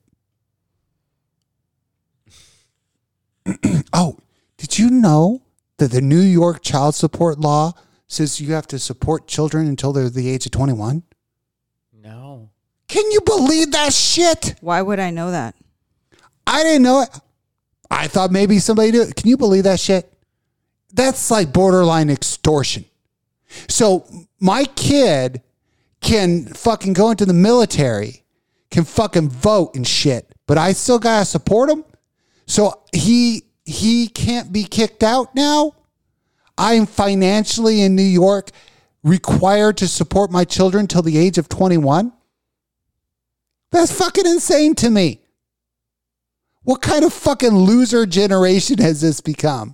[3.93, 4.17] oh,
[4.57, 5.41] did you know
[5.77, 7.73] that the New York child support law
[8.07, 11.03] says you have to support children until they're the age of 21?
[12.01, 12.49] No.
[12.87, 14.55] Can you believe that shit?
[14.61, 15.55] Why would I know that?
[16.45, 17.09] I didn't know it.
[17.89, 19.05] I thought maybe somebody knew.
[19.15, 20.11] Can you believe that shit?
[20.93, 22.85] That's like borderline extortion.
[23.67, 24.05] So
[24.39, 25.41] my kid
[26.01, 28.23] can fucking go into the military,
[28.71, 31.83] can fucking vote and shit, but I still gotta support him.
[32.45, 35.73] So he he can't be kicked out now.
[36.57, 38.51] I am financially in New York
[39.03, 42.11] required to support my children till the age of 21.
[43.71, 45.21] That's fucking insane to me.
[46.69, 49.73] What kind of fucking loser generation has this become?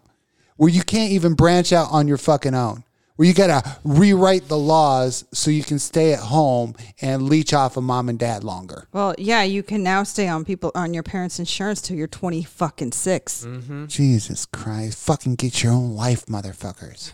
[0.56, 2.86] Where you can't even branch out on your fucking own.
[3.18, 7.76] Where you gotta rewrite the laws so you can stay at home and leech off
[7.76, 8.88] of mom and dad longer.
[8.94, 12.44] Well, yeah, you can now stay on people on your parents' insurance till you're twenty
[12.44, 13.88] fucking 6 mm-hmm.
[13.88, 14.98] Jesus Christ.
[15.06, 17.12] Fucking get your own life, motherfuckers.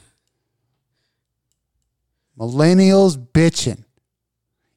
[2.38, 3.86] Millennials bitching.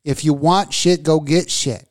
[0.02, 1.90] If you want shit, go get shit.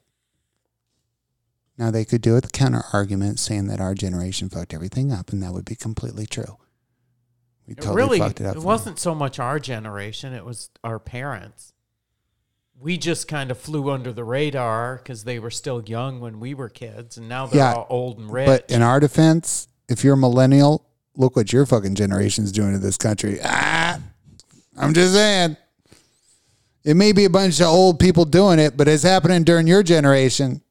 [1.78, 5.32] Now they could do it the counter argument saying that our generation fucked everything up,
[5.32, 6.58] and that would be completely true.
[7.68, 8.56] We It totally really, fucked it up.
[8.56, 11.74] it wasn't so much our generation; it was our parents.
[12.80, 16.54] We just kind of flew under the radar because they were still young when we
[16.54, 18.46] were kids, and now they're Yeah, all old and rich.
[18.46, 20.86] But in our defense, if you're a millennial,
[21.16, 23.40] look what your fucking generation's doing to this country.
[23.44, 24.00] Ah,
[24.78, 25.56] I'm just saying.
[26.84, 29.84] It may be a bunch of old people doing it, but it's happening during your
[29.84, 30.62] generation.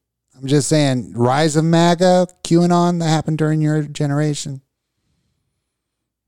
[0.43, 4.59] I'm just saying, rise of MAGA, QAnon, that happened during your generation.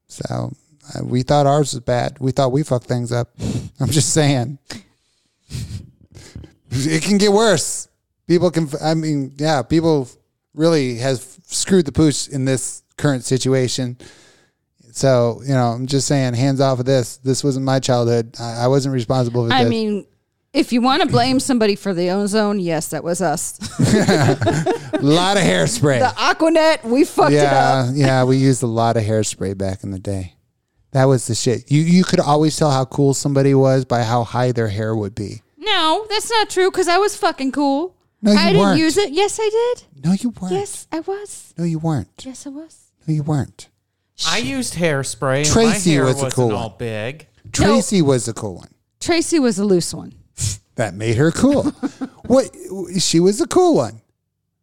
[0.08, 0.54] So
[0.96, 2.18] uh, we thought ours was bad.
[2.22, 3.32] We thought we fucked things up.
[3.82, 4.58] I'm just saying.
[6.72, 7.90] It can get worse.
[8.26, 10.08] People can, I mean, yeah, people
[10.54, 13.98] really has screwed the pooch in this current situation.
[14.94, 17.18] So, you know, I'm just saying, hands off of this.
[17.18, 18.38] This wasn't my childhood.
[18.40, 19.70] I, I wasn't responsible for I this.
[19.70, 20.08] mean,
[20.56, 23.60] if you want to blame somebody for the ozone, yes, that was us.
[23.80, 26.00] a lot of hairspray.
[26.00, 27.90] the Aquanet, we fucked it up.
[27.94, 30.34] yeah, yeah, we used a lot of hairspray back in the day.
[30.92, 31.70] That was the shit.
[31.70, 35.14] You you could always tell how cool somebody was by how high their hair would
[35.14, 35.42] be.
[35.58, 37.96] No, that's not true because I was fucking cool.
[38.22, 38.80] No, you I didn't weren't.
[38.80, 39.12] use it.
[39.12, 40.06] Yes, I did.
[40.06, 40.54] No, you weren't.
[40.54, 41.54] Yes, I was.
[41.58, 42.24] No, you weren't.
[42.26, 42.92] Yes, I was.
[43.06, 43.68] No, you weren't.
[44.26, 45.52] I used hairspray.
[45.52, 46.78] Tracy my hair was a wasn't cool all one.
[46.78, 47.28] big.
[47.52, 48.70] Tracy was a cool one.
[49.02, 50.14] Tracy was a loose one.
[50.76, 51.64] That made her cool.
[52.26, 52.50] what?
[53.00, 54.02] She was a cool one.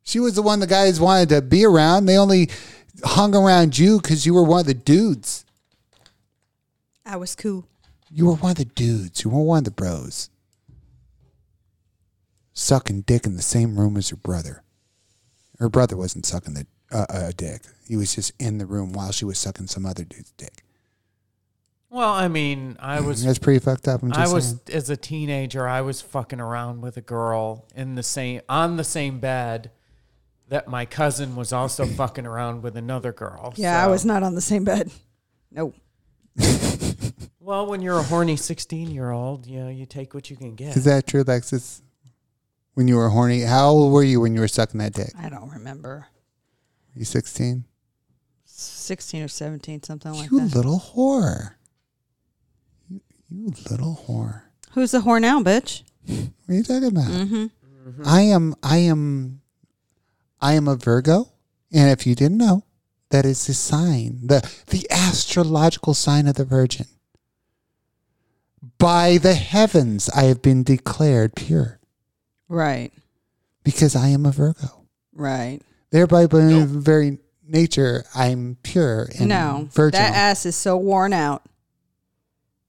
[0.03, 2.07] She was the one the guys wanted to be around.
[2.07, 2.51] They only
[3.05, 5.45] hung around you because you were one of the dudes.
[7.07, 7.67] I was cool.
[8.11, 9.25] You were one of the dudes.
[9.25, 10.29] You were one of the bros.
[12.53, 14.63] Sucking dick in the same room as her brother.
[15.59, 17.63] Her brother wasn't sucking the uh, uh, dick.
[17.89, 20.63] He was just in the room while she was sucking some other dude's dick.
[21.93, 24.03] Well, Well, I mean, I was That's pretty fucked up.
[24.03, 24.61] I'm just I was saying.
[24.73, 28.85] as a teenager, I was fucking around with a girl in the same on the
[28.85, 29.71] same bed
[30.49, 33.53] that my cousin was also fucking around with another girl.
[33.57, 34.91] Yeah, I was not on the same bed.
[35.51, 35.75] No.
[37.45, 40.55] Well, when you're a horny 16 year old, you know, you take what you can
[40.55, 40.77] get.
[40.77, 41.83] Is that true, Lexus?
[42.75, 45.11] When you were horny, how old were you when you were sucking that dick?
[45.19, 46.07] I don't remember.
[46.95, 47.65] you 16?
[48.45, 50.55] 16 or 17, something like you that.
[50.55, 51.55] little whore.
[53.33, 54.43] You, you little whore.
[54.73, 55.83] Who's the whore now, bitch?
[56.07, 57.09] What are you talking about?
[57.09, 58.03] Mm-hmm.
[58.05, 59.41] I am I am
[60.41, 61.33] I am a Virgo,
[61.73, 62.65] and if you didn't know,
[63.11, 66.87] that is the sign, the the astrological sign of the Virgin.
[68.79, 71.79] By the heavens, I have been declared pure
[72.49, 72.93] Right.
[73.65, 74.87] because I am a Virgo.
[75.15, 75.61] Right.
[75.91, 79.69] Thereby, by very nature, I'm pure and no.
[79.73, 80.03] virginal.
[80.03, 81.43] That ass is so worn out.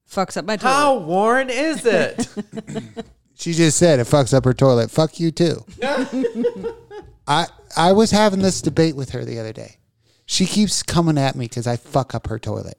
[0.10, 0.74] Fucks up my toilet.
[0.74, 2.28] How worn is it?
[3.36, 4.90] She just said it fucks up her toilet.
[4.92, 5.66] Fuck you too.
[7.28, 9.80] I I was having this debate with her the other day.
[10.26, 12.78] She keeps coming at me because I fuck up her toilet.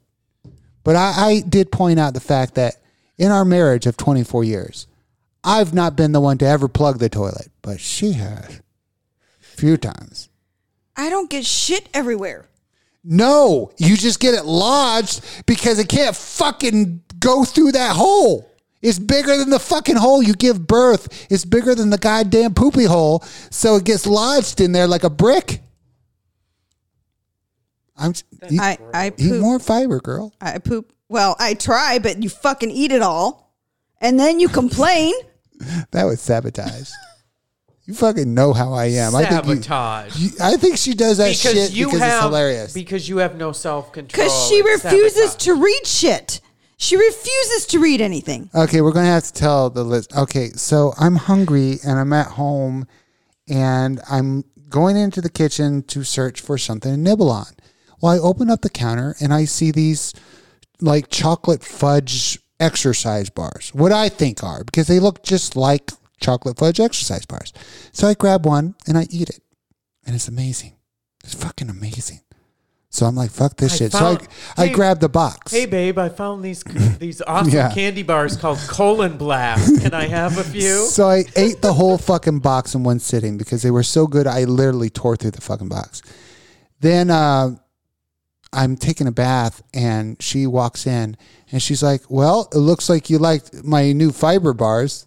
[0.82, 2.76] But I, I did point out the fact that
[3.18, 4.86] in our marriage of 24 years,
[5.42, 8.60] I've not been the one to ever plug the toilet, but she has.
[9.40, 10.30] A few times.
[10.96, 12.46] I don't get shit everywhere.
[13.02, 18.50] No, you just get it lodged because it can't fucking go through that hole.
[18.82, 21.26] It's bigger than the fucking hole you give birth.
[21.30, 23.24] It's bigger than the goddamn poopy hole.
[23.50, 25.60] So it gets lodged in there like a brick.
[27.96, 28.12] I'm
[28.50, 30.34] eat, I, I eat more fiber, girl.
[30.40, 30.92] I poop.
[31.08, 33.54] Well, I try, but you fucking eat it all.
[34.00, 35.14] And then you complain.
[35.92, 36.90] That was sabotage.
[37.86, 39.14] you fucking know how I am.
[39.14, 40.16] I think you, Sabotage.
[40.18, 42.72] you- I think she does that because shit you because have it's hilarious.
[42.74, 44.24] because you have no self control.
[44.24, 46.40] Because she refuses to read shit.
[46.76, 48.50] She refuses to read anything.
[48.54, 50.16] Okay, we're gonna have to tell the list.
[50.16, 52.86] Okay, so I'm hungry and I'm at home,
[53.48, 57.46] and I'm going into the kitchen to search for something to nibble on.
[58.00, 60.12] Well, I open up the counter and I see these
[60.80, 63.70] like chocolate fudge exercise bars.
[63.72, 67.52] What I think are because they look just like chocolate fudge exercise bars.
[67.92, 69.40] So I grab one and I eat it,
[70.04, 70.76] and it's amazing.
[71.22, 72.20] It's fucking amazing.
[72.94, 73.92] So I'm like, fuck this I shit.
[73.92, 75.50] found- so I, I Hey- grab the box.
[75.50, 76.62] Hey babe, I found these
[77.00, 77.72] these awesome Yeah.
[77.74, 79.80] candy bars called Colon Blast.
[79.82, 80.86] Can I have a few?
[80.94, 84.28] So I ate the whole fucking box in one sitting because they were so good.
[84.28, 86.02] I literally tore through the fucking box.
[86.80, 87.56] Then uh,
[88.52, 91.16] I'm taking a bath and she walks in
[91.50, 95.06] and she's like, "Well, it looks like you liked my new fiber bars."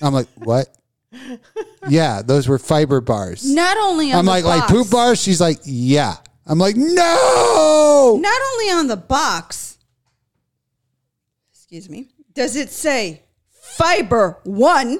[0.00, 0.68] I'm like, "What?"
[1.88, 3.44] yeah, those were fiber bars.
[3.52, 5.20] Not only on I'm the like, box, like poop bars.
[5.20, 9.78] She's like, "Yeah." I'm like, "No." Not only on the box,
[11.52, 14.98] excuse me, does it say fiber one,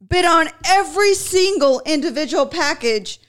[0.00, 3.20] but on every single individual package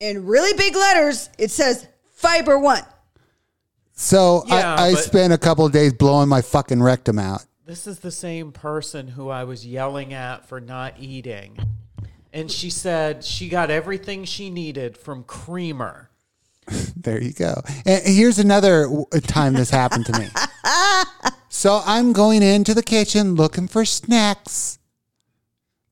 [0.00, 2.82] in really big letters, it says fiber one.
[3.92, 7.44] So Yeah, I, I but- spent a couple of days blowing my fucking rectum out.
[7.66, 11.56] This is the same person who I was yelling at for not eating.
[12.32, 16.10] And she said she got everything she needed from Creamer.
[16.96, 17.60] There you go.
[17.84, 20.28] And here's another uh, time this happened to me.
[21.50, 24.78] so I'm going into the kitchen looking for snacks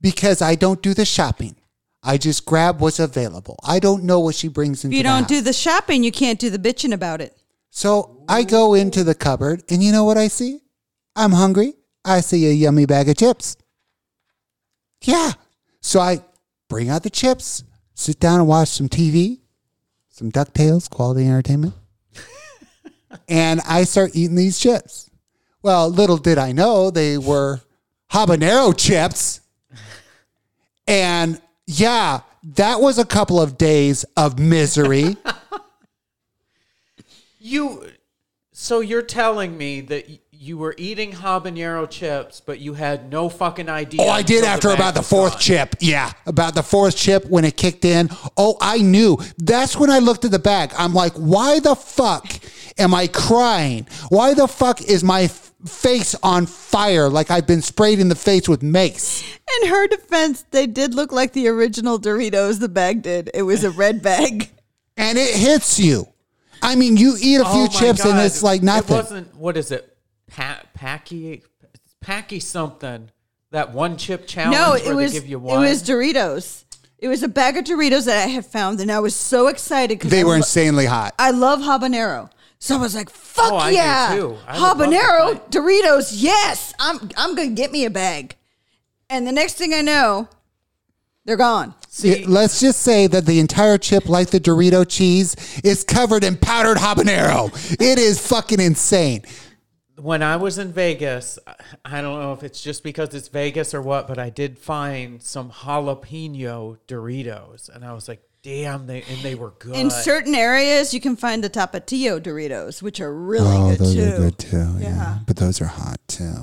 [0.01, 1.57] because I don't do the shopping.
[2.03, 3.59] I just grab what's available.
[3.62, 6.49] I don't know what she brings If you don't do the shopping, you can't do
[6.49, 7.36] the bitching about it.
[7.70, 10.61] So I go into the cupboard, and you know what I see?
[11.15, 11.74] I'm hungry.
[12.05, 13.57] I see a yummy bag of chips.
[15.03, 15.32] Yeah.
[15.81, 16.20] So I
[16.69, 17.62] bring out the chips,
[17.94, 19.41] sit down and watch some TV,
[20.23, 21.74] some DuckTales, quality entertainment.
[23.28, 25.11] and I start eating these chips.
[25.62, 27.61] Well, little did I know they were
[28.12, 29.40] habanero chips.
[30.86, 32.20] And yeah,
[32.55, 35.16] that was a couple of days of misery.
[37.44, 37.90] You
[38.53, 40.09] so you're telling me that
[40.43, 44.02] you were eating habanero chips, but you had no fucking idea.
[44.02, 45.40] Oh, I did after bag about the fourth gone.
[45.40, 45.77] chip.
[45.78, 48.10] Yeah, about the fourth chip when it kicked in.
[48.36, 49.19] Oh, I knew.
[49.39, 50.73] That's when I looked at the bag.
[50.77, 52.27] I'm like, why the fuck
[52.77, 53.86] am I crying?
[54.09, 58.16] Why the fuck is my f- face on fire like I've been sprayed in the
[58.16, 59.23] face with mace?
[59.62, 62.59] In her defense, they did look like the original Doritos.
[62.59, 63.31] The bag did.
[63.32, 64.51] It was a red bag.
[64.94, 66.06] And it hits you.
[66.60, 68.94] I mean, you eat a few Oh my chips and it's like nothing.
[68.94, 69.35] It wasn't.
[69.35, 69.91] What is it?
[70.33, 71.43] Pa- Paqui,
[72.05, 73.11] Paqui something.
[73.51, 74.55] That one chip challenge.
[74.57, 76.65] No, where it was They give you it was Doritos.
[76.99, 79.99] It was a bag of Doritos that I had found, and I was so excited
[79.99, 81.15] because they I, were lo- insanely hot.
[81.19, 82.31] I love habanero.
[82.59, 84.37] So I was like, "Fuck Oh, I do yeah, too.
[84.47, 86.13] I would love to habanero Doritos!
[86.17, 88.37] Yes, I'm I'm gonna get me a bag."
[89.11, 90.29] And the next thing I know,
[91.27, 91.75] they're gone.
[91.89, 96.25] See, Yeah, let's just say that the entire chip, like the Dorito cheese, is covered
[96.25, 97.51] in powdered habanero.
[97.79, 99.23] it is fucking insane.
[100.03, 101.39] When I was in Vegas,
[101.85, 105.23] I don't know if it's just because it's Vegas or what, but I did find
[105.23, 109.77] some jalapeno Doritos, and I was like, "Damn!" They and they were good.
[109.77, 113.95] In certain areas, you can find the Tapatio Doritos, which are really Oh, good those
[113.95, 114.03] too.
[114.12, 114.57] are good too.
[114.79, 114.89] Yeah.
[114.89, 115.19] Yeah.
[115.27, 116.35] but those are hot too.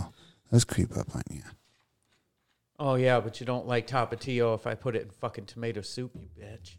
[0.52, 1.42] Those creep up on you.
[2.80, 6.12] oh yeah, but you don't like Tapatio if I put it in fucking tomato soup,
[6.16, 6.76] you bitch.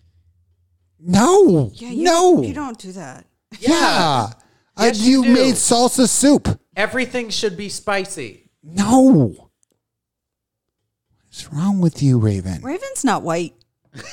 [0.99, 3.25] No, Yeah, you no, don't, you don't do that.
[3.59, 4.29] Yeah,
[4.77, 5.33] I, Yes, you you do.
[5.33, 6.60] made salsa soup.
[6.77, 8.51] Everything should be spicy.
[8.63, 9.51] No,
[11.27, 12.61] what's wrong with you, Raven?
[12.63, 13.55] Raven's not white.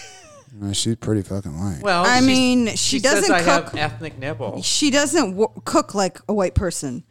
[0.59, 1.81] No, she's pretty fucking white.
[1.83, 4.63] Well, I she's- mean, she says doesn't I cook- have ethnic nipple.
[4.63, 7.03] She doesn't w- cook like a white person.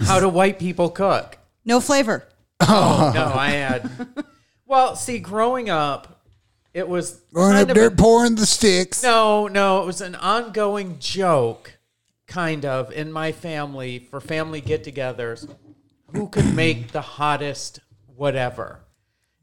[0.00, 1.38] How do white people cook?
[1.64, 2.28] no flavor.
[2.60, 3.90] Oh, no, I had.
[4.66, 6.26] Well, see, growing up,
[6.74, 9.02] it was Going kind up of there pouring the sticks.
[9.02, 11.73] No, no, it was an ongoing joke,
[12.34, 15.48] kind of, in my family for family get-togethers.
[16.12, 17.80] Who could make the hottest
[18.16, 18.80] whatever?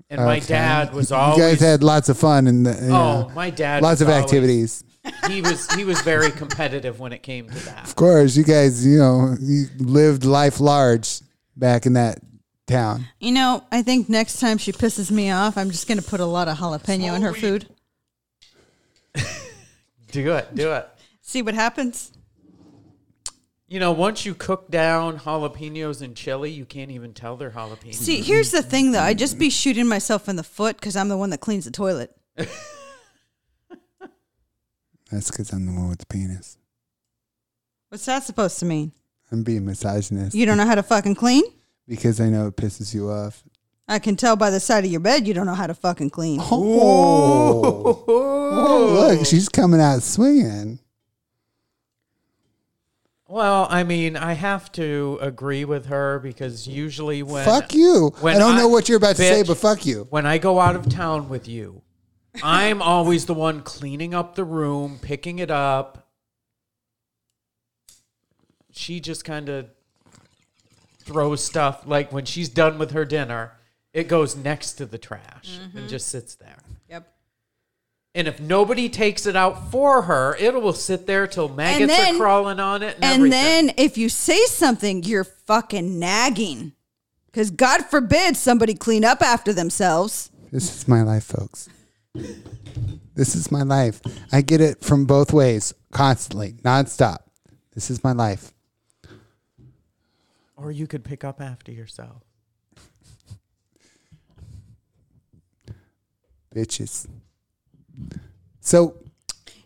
[0.09, 0.47] And my Okay.
[0.47, 3.81] dad was always You guys had lots of fun and uh, oh, my dad.
[3.81, 4.84] lots was of always- activities.
[5.27, 7.85] He was he was very competitive when it came to that.
[7.85, 11.22] Of course, you guys, you know, you lived life large
[11.55, 12.19] back in that
[12.68, 13.07] town.
[13.19, 16.19] You know, I think next time she pisses me off, I'm just going to put
[16.19, 17.68] a lot of jalapeno in her food.
[20.11, 20.88] Do it, do it.
[21.22, 22.11] See what happens.
[23.72, 27.93] You know, once you cook down jalapenos and chili, you can't even tell they're jalapenos.
[27.95, 28.99] See, here's the thing though.
[28.99, 31.72] I just be shooting myself in the foot because I'm the one that cleans the
[31.72, 32.14] toilet.
[32.35, 32.52] That's
[35.31, 36.57] because I'm the one with the penis.
[37.88, 38.91] What's that supposed to mean?
[39.31, 41.45] I'm being misogynist You don't know how to fucking clean?
[41.88, 43.41] because I know it pisses you off.
[43.88, 46.10] I can tell by the side of your bed you don't know how to fucking
[46.10, 46.41] clean.
[46.43, 50.80] Oh, Oh, look, she's coming out swinging.
[53.32, 58.14] Well, I mean, I have to agree with her because usually when fuck you.
[58.20, 60.06] when I don't know what you're about to say, but fuck you.
[60.10, 61.82] when I go out of town with you,
[62.44, 66.10] I'm always the one cleaning up the room, picking it up.
[68.72, 69.70] She just kind of
[70.99, 73.53] throws stuff like when she's done with her dinner,
[73.94, 75.88] it goes next to the trash and mm-hmm.
[75.88, 76.60] just sits there.
[78.14, 78.20] Yep.
[78.20, 82.16] And if nobody takes it out for her, it will sit there till maggots then-
[82.16, 83.30] are crawling on it and, And everything.
[83.68, 86.74] then if you say something, you're fucking nagging.
[87.28, 90.30] Because God forbid somebody clean up after themselves.
[90.52, 91.70] This is my life, folks.
[93.16, 94.02] This is my life.
[94.34, 97.20] I get it from both ways, constantly, nonstop.
[97.74, 98.52] This is my life.
[100.58, 102.22] or you could pick up after yourself.
[106.54, 107.08] Bitches.
[108.60, 108.95] So,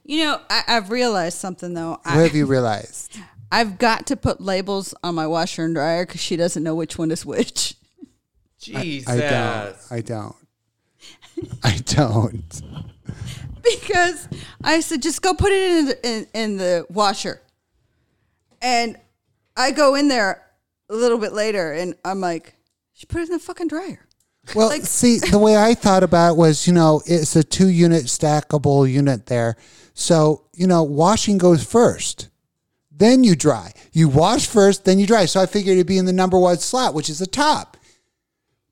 [0.03, 1.91] You know, I, I've realized something though.
[1.91, 3.17] what I, have you realized?
[3.51, 6.97] I've got to put labels on my washer and dryer because she doesn't know which
[6.97, 7.75] one is which.
[8.59, 9.07] Jesus.
[9.07, 9.75] I don't.
[9.91, 10.35] I don't.
[11.63, 12.61] I don't.
[13.63, 14.27] because
[14.63, 17.41] I said just go put it in the, in, in the washer,
[18.61, 18.97] and
[19.55, 20.41] I go in there
[20.89, 22.55] a little bit later, and I'm like,
[22.93, 24.04] she put it in the fucking dryer.
[24.53, 27.69] Well, Like- see, the way I thought about it was, you know, it's a two
[27.69, 29.57] unit stackable unit there.
[29.93, 32.29] So, you know, washing goes first.
[32.91, 33.73] Then you dry.
[33.91, 35.25] You wash first, then you dry.
[35.25, 37.77] So I figured it'd be in the number one slot, which is the top.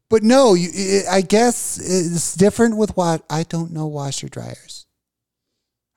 [0.09, 4.85] But no, you, it, I guess it's different with what I don't know washer dryers.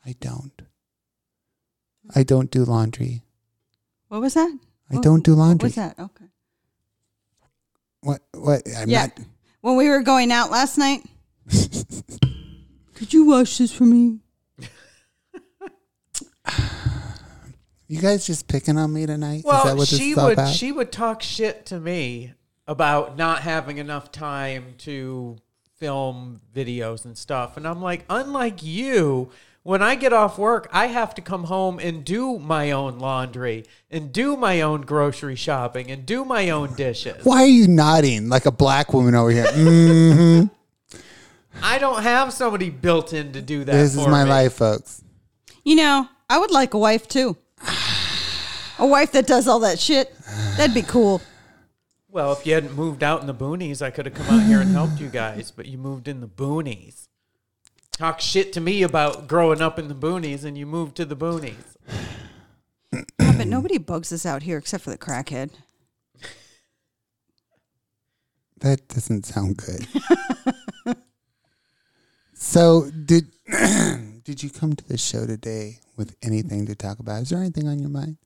[0.05, 0.63] I don't.
[2.15, 3.23] I don't do laundry.
[4.09, 4.59] What was that?
[4.91, 5.69] I don't do laundry.
[5.69, 5.99] What was that?
[5.99, 6.25] Okay.
[8.01, 8.23] What?
[8.33, 8.63] What?
[8.77, 9.07] I'm yeah.
[9.07, 9.19] not.
[9.67, 11.03] When we were going out last night,
[12.95, 14.21] could you wash this for me?
[17.89, 19.43] You guys just picking on me tonight?
[19.45, 20.55] Well, is that what she is would about?
[20.55, 22.35] she would talk shit to me
[22.69, 25.37] about not having enough time to
[25.81, 29.31] film videos and stuff, and I'm like, unlike you.
[29.67, 33.65] When I get off work, I have to come home and do my own laundry
[33.91, 37.25] and do my own grocery shopping and do my own dishes.
[37.25, 39.47] Why are you nodding like a black woman over here?
[39.47, 40.51] Mm,
[41.65, 43.73] I don't have somebody built in to do that.
[43.73, 44.31] this is my me.
[44.31, 45.03] life, folks.
[45.65, 47.37] You know, I would like a wife too.
[48.79, 50.15] A wife that does all that shit.
[50.59, 51.21] That'd be cool.
[52.09, 54.61] Well, if you hadn't moved out in the boonies, I could have come out here
[54.61, 57.06] and helped you guys, but you moved in the boonies.
[57.97, 61.17] Talk shit to me about growing up in the boonies and you moved to the
[61.17, 61.77] boonies.
[62.93, 65.51] Yeah, but nobody bugs us out here except for the crackhead.
[68.61, 69.87] That doesn't sound good.
[72.35, 73.29] so did
[74.25, 77.23] did you come to the show today with anything to talk about?
[77.23, 78.19] Is there anything on your mind?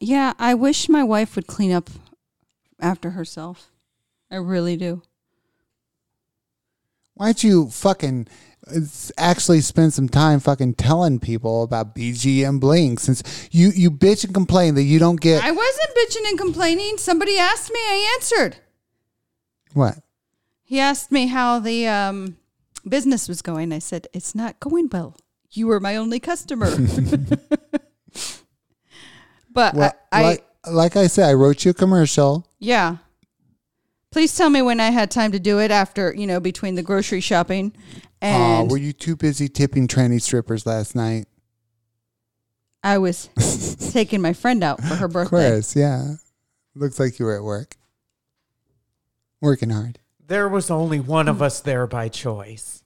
[0.00, 1.90] Yeah, I wish my wife would clean up
[2.80, 3.70] after herself.
[4.30, 5.02] I really do.
[7.18, 8.28] Why don't you fucking
[8.68, 8.80] uh,
[9.18, 14.32] actually spend some time fucking telling people about BGM Bling since you you bitch and
[14.32, 16.96] complain that you don't get I wasn't bitching and complaining.
[16.96, 18.58] Somebody asked me, I answered.
[19.74, 19.98] what?
[20.62, 22.36] He asked me how the um,
[22.88, 23.72] business was going.
[23.72, 25.16] I said, It's not going well.
[25.50, 26.70] You were my only customer.
[29.50, 32.46] but Well, I, I like, like I said, I wrote you a commercial.
[32.60, 32.98] yeah.
[34.10, 36.82] Please tell me when I had time to do it after, you know, between the
[36.82, 37.72] grocery shopping
[38.22, 41.26] Aw, and were you too busy tipping tranny strippers last night?
[42.82, 43.28] I was
[43.92, 45.50] taking my friend out for her Of birthday.
[45.50, 46.14] course, yeah.
[46.74, 47.76] Looks like you were at work.
[49.40, 49.98] Working hard.
[50.26, 52.82] There was only one of us there by choice.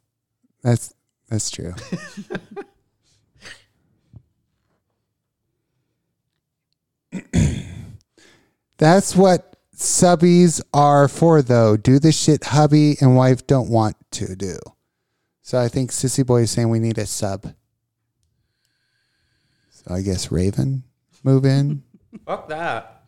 [0.62, 0.92] That's
[1.28, 1.74] that's true.
[8.78, 9.51] that's what
[9.82, 11.76] subbies are for though.
[11.76, 14.56] Do the shit hubby and wife don't want to do.
[15.42, 17.52] So I think Sissy Boy is saying we need a sub.
[19.70, 20.84] So I guess Raven
[21.24, 21.82] move in.
[22.26, 23.04] Fuck that.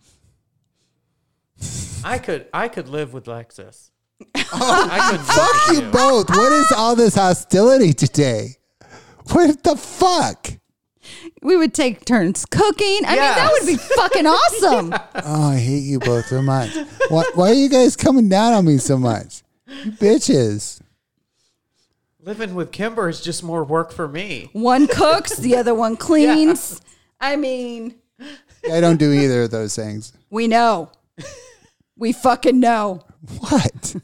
[2.05, 3.90] I could I could live with Lexus.
[4.34, 6.28] I could Fuck you both.
[6.28, 8.56] What is all this hostility today?
[9.30, 10.51] What the fuck?
[11.43, 13.01] We would take turns cooking.
[13.06, 14.94] I mean, that would be fucking awesome.
[15.26, 16.70] Oh, I hate you both so much.
[17.09, 19.43] Why, why are you guys coming down on me so much?
[19.66, 20.81] You bitches.
[22.20, 24.51] Living with Kimber is just more work for me.
[24.52, 26.81] One cooks, the other one cleans.
[27.20, 27.94] I mean,
[28.70, 30.12] I don't do either of those things.
[30.31, 30.90] we know.
[31.97, 33.02] We fucking know.
[33.39, 33.97] What?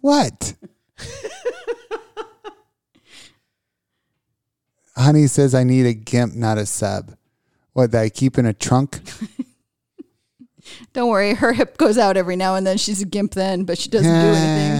[0.00, 0.54] What?
[5.02, 7.14] Honey says I need a gimp, not a sub.
[7.72, 9.00] What, that I keep in a trunk?
[10.92, 12.78] Don't worry, her hip goes out every now and then.
[12.78, 14.72] She's a gimp then, but she doesn't do anything.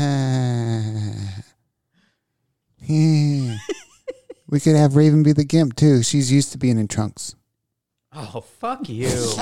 [2.88, 3.58] anything.
[4.48, 6.02] we could have Raven be the gimp too.
[6.02, 7.34] She's used to being in trunks.
[8.14, 9.06] Oh fuck you.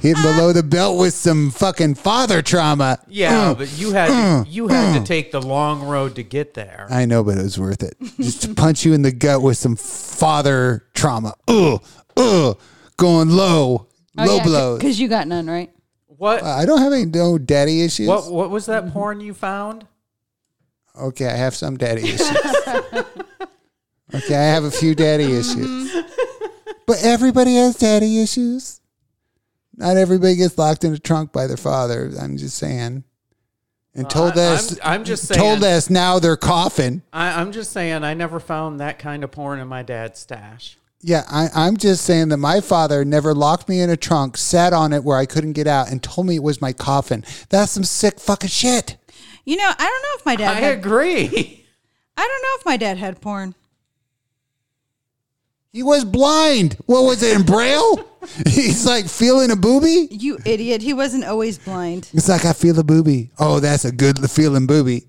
[0.00, 2.98] Hitting below the belt with some fucking father trauma.
[3.08, 3.58] Yeah, mm.
[3.58, 4.52] but you had to, mm.
[4.52, 5.06] you had to mm.
[5.06, 6.86] take the long road to get there.
[6.90, 7.96] I know, but it was worth it.
[8.18, 11.34] Just to punch you in the gut with some father trauma.
[11.48, 11.82] Ugh,
[12.18, 12.58] ugh,
[12.98, 13.88] going low,
[14.18, 14.78] oh, low blows.
[14.78, 15.70] Because you got none, right?
[16.06, 18.08] What I don't have any no daddy issues.
[18.08, 19.86] what what was that porn you found?
[21.00, 22.30] Okay, I have some daddy issues.
[24.14, 25.60] okay, I have a few daddy mm-hmm.
[25.62, 26.04] issues.
[26.86, 28.80] But everybody has daddy issues.
[29.76, 32.10] Not everybody gets locked in a trunk by their father.
[32.20, 33.04] I'm just saying.
[33.94, 37.02] And uh, told I- us, I'm- I'm just told us now they're coughing.
[37.12, 40.76] I, I'm just saying I never found that kind of porn in my dad's stash.
[41.00, 44.72] Yeah, I, I'm just saying that my father never locked me in a trunk, sat
[44.72, 47.24] on it where I couldn't get out, and told me it was my coffin.
[47.50, 48.96] That's some sick fucking shit.
[49.44, 51.66] You know, I don't know if my dad I had, agree.
[52.16, 53.54] I don't know if my dad had porn.
[55.74, 56.76] He was blind.
[56.86, 58.08] What was it in Braille?
[58.46, 60.06] He's like feeling a booby.
[60.08, 60.82] You idiot.
[60.82, 62.08] He wasn't always blind.
[62.14, 63.32] It's like I feel a booby.
[63.40, 65.08] Oh, that's a good feeling booby.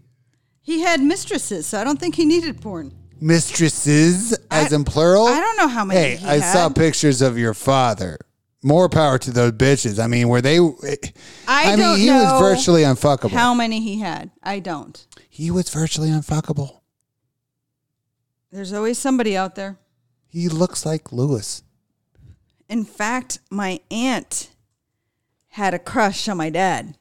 [0.64, 2.92] He had mistresses, so I don't think he needed porn.
[3.22, 5.28] Mistresses, as I- in plural.
[5.28, 8.18] I don't know how many Hey, he I saw pictures of your father.
[8.64, 10.04] More power to those bitches.
[10.04, 10.58] I mean, were they?
[10.58, 13.30] I, mean, don't he know was virtually unfuckable.
[13.30, 14.32] how many he had.
[14.42, 15.06] I don't.
[15.30, 16.80] he was virtually unfuckable.
[18.52, 19.78] There's always somebody out there.
[20.36, 21.64] He looks like Lewis.
[22.68, 24.49] In fact, my aunt
[25.48, 26.98] had a crush on my dad.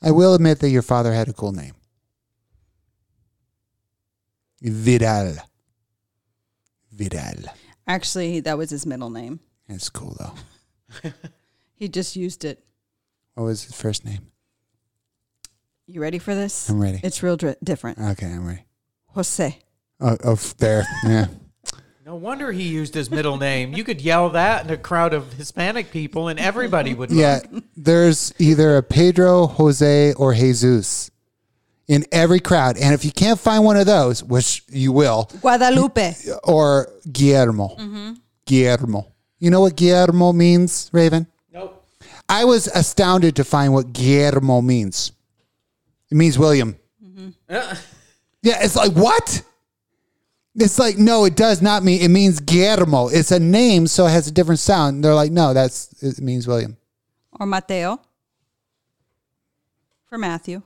[0.00, 1.74] I will admit that your father had a cool name.
[4.62, 5.34] Vidal.
[6.90, 7.52] Vidal.
[7.86, 9.40] Actually, that was his middle name.
[9.68, 11.10] That's cool though.
[11.74, 12.64] He just used it.
[13.34, 14.30] What was his first name?
[15.86, 16.70] You ready for this?
[16.70, 17.00] I'm ready.
[17.02, 17.98] It's real dri- different.
[17.98, 18.64] Okay, I'm ready.
[19.08, 19.63] Jose.
[20.04, 20.84] Oh, oh there.
[21.04, 21.26] Yeah.
[22.04, 23.72] No wonder he used his middle name.
[23.72, 27.10] You could yell that in a crowd of Hispanic people, and everybody would.
[27.10, 27.64] Yeah, look.
[27.74, 31.10] there's either a Pedro, Jose, or Jesus
[31.88, 32.76] in every crowd.
[32.76, 36.14] And if you can't find one of those, which you will, Guadalupe.
[36.44, 37.74] or Guillermo.
[38.44, 39.06] Guillermo.
[39.38, 41.26] You know what Guillermo means, Raven?
[41.52, 41.82] Nope.
[42.28, 45.12] I was astounded to find what Guillermo means.
[46.10, 46.76] It means William.
[47.48, 47.74] Uh,
[48.42, 49.42] Yeah, it's like, what?
[50.56, 52.00] It's like no, it does not mean.
[52.00, 53.08] It means Guillermo.
[53.08, 55.02] It's a name, so it has a different sound.
[55.02, 56.76] They're like, no, that's it means William.
[57.32, 58.00] Or Mateo.
[60.08, 60.62] For Matthew.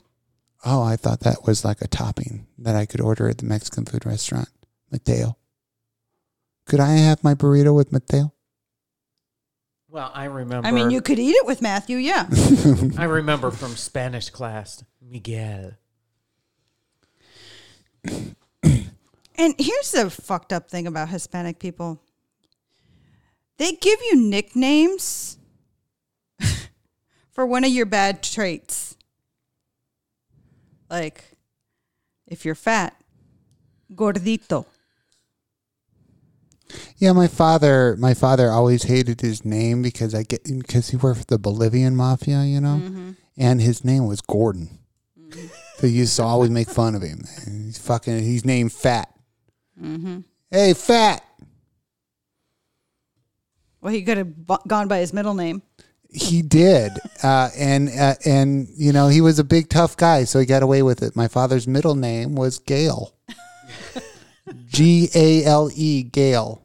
[0.64, 3.86] Oh, I thought that was like a topping that I could order at the Mexican
[3.86, 4.48] food restaurant.
[4.90, 5.36] Mateo.
[6.66, 8.34] Could I have my burrito with Mateo?
[9.88, 10.68] Well, I remember.
[10.68, 12.26] I mean, you could eat it with Matthew, yeah.
[12.98, 15.72] I remember from Spanish class, Miguel.
[19.38, 22.02] And here's the fucked up thing about Hispanic people
[23.58, 25.36] they give you nicknames
[27.30, 28.96] for one of your bad traits.
[30.88, 31.24] Like,
[32.26, 32.96] if you're fat,
[33.92, 34.64] gordito.
[36.98, 41.20] Yeah, my father, my father always hated his name because I get because he worked
[41.20, 43.10] for the Bolivian mafia, you know, mm-hmm.
[43.36, 44.78] and his name was Gordon.
[45.18, 45.46] Mm-hmm.
[45.78, 47.24] So he used to always make fun of him.
[47.46, 48.22] He's fucking.
[48.22, 49.08] He's named Fat.
[50.50, 51.22] Hey, Fat.
[53.80, 55.62] Well, he could have bu- gone by his middle name.
[56.10, 56.92] He did,
[57.22, 60.62] uh, and uh, and you know he was a big tough guy, so he got
[60.62, 61.14] away with it.
[61.14, 63.14] My father's middle name was Gale.
[64.66, 66.62] G A L E Gale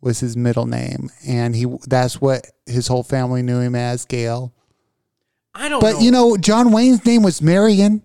[0.00, 4.52] was his middle name, and he that's what his whole family knew him as Gale.
[5.54, 6.00] I don't But know.
[6.00, 8.02] you know, John Wayne's name was Marion.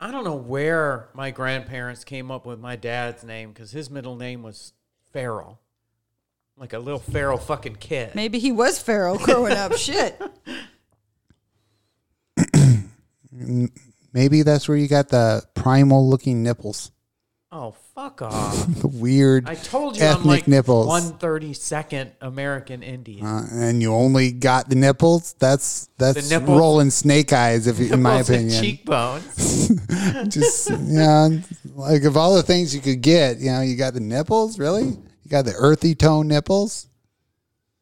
[0.00, 4.16] I don't know where my grandparents came up with my dad's name because his middle
[4.16, 4.72] name was
[5.12, 5.60] Farrell.
[6.56, 8.14] Like a little feral fucking kid.
[8.14, 9.72] Maybe he was feral growing up.
[9.74, 10.20] Shit.
[14.12, 16.92] Maybe that's where you got the primal looking nipples,
[17.50, 18.66] Oh, fuck off.
[18.80, 20.86] the weird I told you I'm ethnic like nipples.
[20.88, 23.24] 132nd American Indian.
[23.24, 25.34] Uh, and you only got the nipples.
[25.38, 26.58] That's that's The nipples.
[26.58, 28.62] rolling snake eyes, if you, in my Nipples and opinion.
[28.62, 29.68] cheekbones.
[30.34, 31.28] Just yeah,
[31.74, 34.58] like of all the things you could get, you know, you got the nipples.
[34.58, 36.88] Really, you got the earthy tone nipples.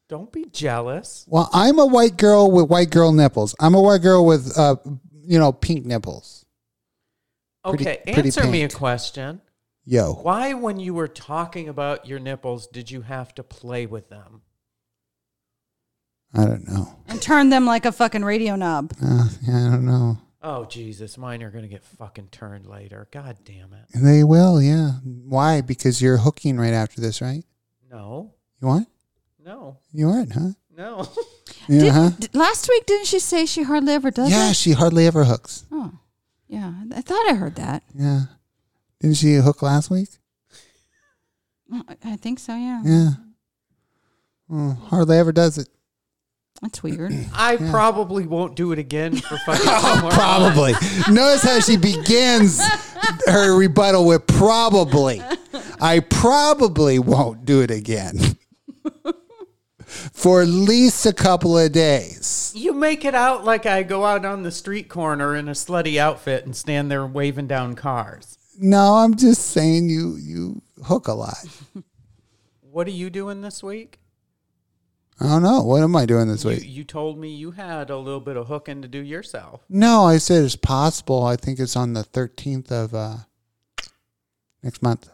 [0.09, 1.25] Don't be jealous.
[1.27, 3.55] Well, I'm a white girl with white girl nipples.
[3.59, 4.77] I'm a white girl with uh,
[5.25, 6.45] you know, pink nipples.
[7.65, 8.75] Pretty- Okay, pretty answer me a pink.
[8.79, 9.41] question.
[9.85, 14.09] Yo, Why, when you were talking about your nipples, did you have to play with
[14.11, 14.43] them?
[16.35, 16.97] I don't know.
[17.09, 18.93] And turn them like a fucking radio knob.
[19.03, 20.19] Uh, yeah, I don't know.
[20.41, 23.07] Oh, Jesus, mine are going to get fucking turned later.
[23.13, 23.85] God damn it.
[23.95, 24.93] They will, yeah.
[25.05, 25.61] Why?
[25.61, 27.45] Because you're hooking right after this, right?
[27.91, 28.89] No, You want?
[29.45, 30.51] no, You aren't, huh?
[30.77, 31.09] no.
[31.69, 32.11] Yeah, Did- huh?
[32.19, 34.57] d- last week, didn't she say she hardly ever does Yeah, it?
[34.57, 35.65] she hardly ever hooks.
[35.71, 35.93] Oh,
[36.49, 36.73] yeah.
[36.93, 37.85] I thought I heard that.
[37.95, 38.23] Yeah.
[39.03, 40.09] Didn't she hook last week?
[41.73, 42.81] Oh, I- I think so, yeah.
[42.85, 43.11] Yeah.
[44.51, 45.69] Oh, hardly ever does it.
[46.61, 47.13] That's weird.
[47.35, 50.73] I probably won't do it again for fucking two more Probably.
[51.11, 52.63] Notice how she begins
[53.27, 55.21] her rebuttal with probably.
[55.81, 58.19] I probably won't do it again.
[60.13, 62.53] For at least a couple of days.
[62.57, 65.97] You make it out like I go out on the street corner in a slutty
[65.99, 68.39] outfit and stand there waving down cars.
[68.59, 71.37] No, I'm just saying you you hook a lot.
[72.61, 73.99] What are you doing this week?
[75.21, 75.63] I don't know.
[75.63, 76.63] What am I doing this You, week?
[76.65, 79.61] you told me you had a little bit of hooking to do yourself.
[79.69, 81.23] No, I said it's possible.
[81.23, 83.17] I think it's on the 13th of uh,
[84.63, 85.11] next month,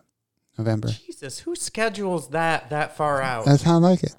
[0.57, 0.89] November.
[0.89, 3.45] Jesus, who schedules that that far out?
[3.45, 4.15] That's how I like it.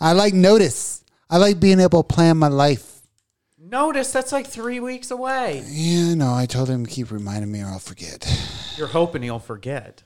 [0.00, 1.04] I like notice.
[1.28, 3.02] I like being able to plan my life.
[3.58, 5.62] Notice that's like three weeks away.
[5.68, 8.26] Yeah, no, I told him to keep reminding me or I'll forget.
[8.76, 10.02] You're hoping he'll forget.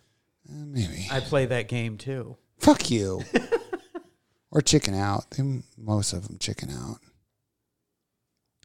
[0.49, 1.07] Uh, maybe.
[1.11, 2.37] I play that game too.
[2.59, 3.23] Fuck you.
[4.51, 5.31] or chicken out.
[5.31, 6.99] They, most of them chicken out.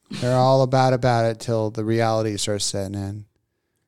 [0.09, 3.25] They're all about about it till the reality starts setting in.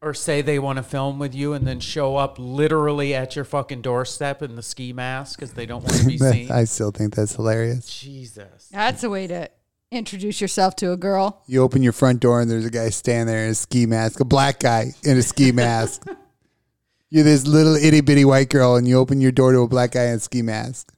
[0.01, 3.45] Or say they want to film with you and then show up literally at your
[3.45, 6.51] fucking doorstep in the ski mask because they don't want to be seen.
[6.51, 7.85] I still think that's hilarious.
[7.85, 8.67] Jesus.
[8.71, 9.49] That's a way to
[9.91, 11.43] introduce yourself to a girl.
[11.45, 14.19] You open your front door and there's a guy standing there in a ski mask,
[14.19, 16.07] a black guy in a ski mask.
[17.11, 19.91] You're this little itty bitty white girl, and you open your door to a black
[19.91, 20.93] guy in a ski mask.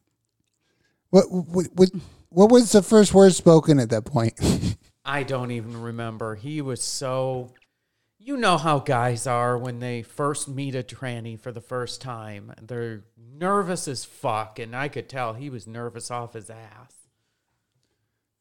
[1.10, 1.90] What what what,
[2.30, 4.40] what was the first word spoken at that point?
[5.06, 6.36] I don't even remember.
[6.36, 7.52] He was so.
[8.26, 12.54] You know how guys are when they first meet a tranny for the first time.
[12.62, 13.04] They're
[13.38, 16.94] nervous as fuck, and I could tell he was nervous off his ass.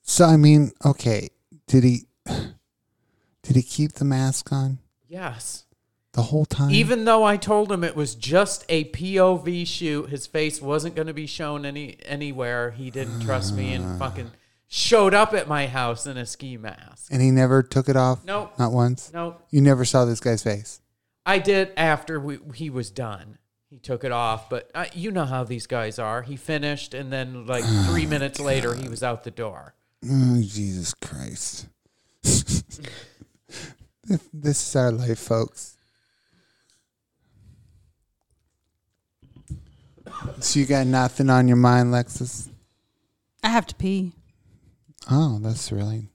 [0.02, 1.30] so I mean, okay,
[1.66, 2.02] did he
[3.42, 4.78] did he keep the mask on
[5.08, 5.64] Yes.
[6.12, 6.70] the whole time?
[6.70, 11.08] Even though I told him it was just a POV shoot, his face wasn't going
[11.08, 12.70] to be shown any anywhere.
[12.70, 14.30] He didn't trust me and fucking
[14.74, 17.08] showed up at my house in a ski mask.
[17.12, 18.24] and he never took it off.
[18.24, 18.58] Nope.
[18.58, 19.10] not once.
[19.12, 19.46] Nope.
[19.50, 20.80] You never saw this guy's face.
[21.26, 23.36] I did after we, he was done.
[23.68, 26.22] He took it off, but uh, you know how these guys are.
[26.22, 29.74] He finished, and then like three minutes later, he was out the door.
[30.10, 31.68] Oh, Jesus Christ.
[32.22, 32.62] this
[34.32, 35.76] is our life, folks.
[40.40, 42.48] So you got nothing on your mind, Lexus?
[43.44, 44.12] I have to pee.
[45.10, 46.08] Oh, that's really.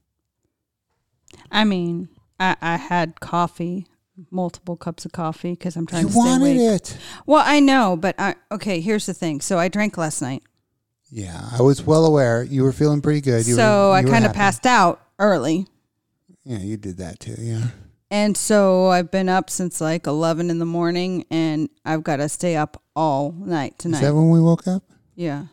[1.51, 2.09] I mean,
[2.39, 3.87] I, I had coffee,
[4.31, 6.81] multiple cups of coffee because I'm trying You to stay wanted awake.
[6.81, 6.97] it.
[7.25, 8.79] Well, I know, but I, okay.
[8.79, 9.41] Here's the thing.
[9.41, 10.43] So I drank last night,
[11.09, 12.43] Yeah, I was well aware.
[12.43, 13.45] You were feeling pretty good.
[13.47, 14.37] You so were, I you were kind of happy.
[14.37, 15.67] passed out early,
[16.43, 17.35] Yeah, you did that too.
[17.39, 17.67] Yeah.
[18.11, 22.29] and so I've been up since like 11 in the morning, and I've got to
[22.29, 24.01] stay up all night Is tonight.
[24.01, 24.83] that when we woke up?
[25.15, 25.45] yeah.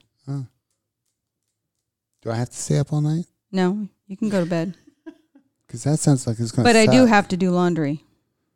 [2.24, 3.26] Do I have to stay up all night?
[3.52, 4.74] No, you can go to bed,
[5.66, 6.94] Because that sounds like it's going to but I suck.
[6.94, 8.02] do have to do laundry.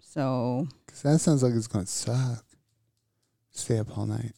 [0.00, 2.44] So Because that sounds like it's going to suck.
[3.50, 4.32] Stay up all night.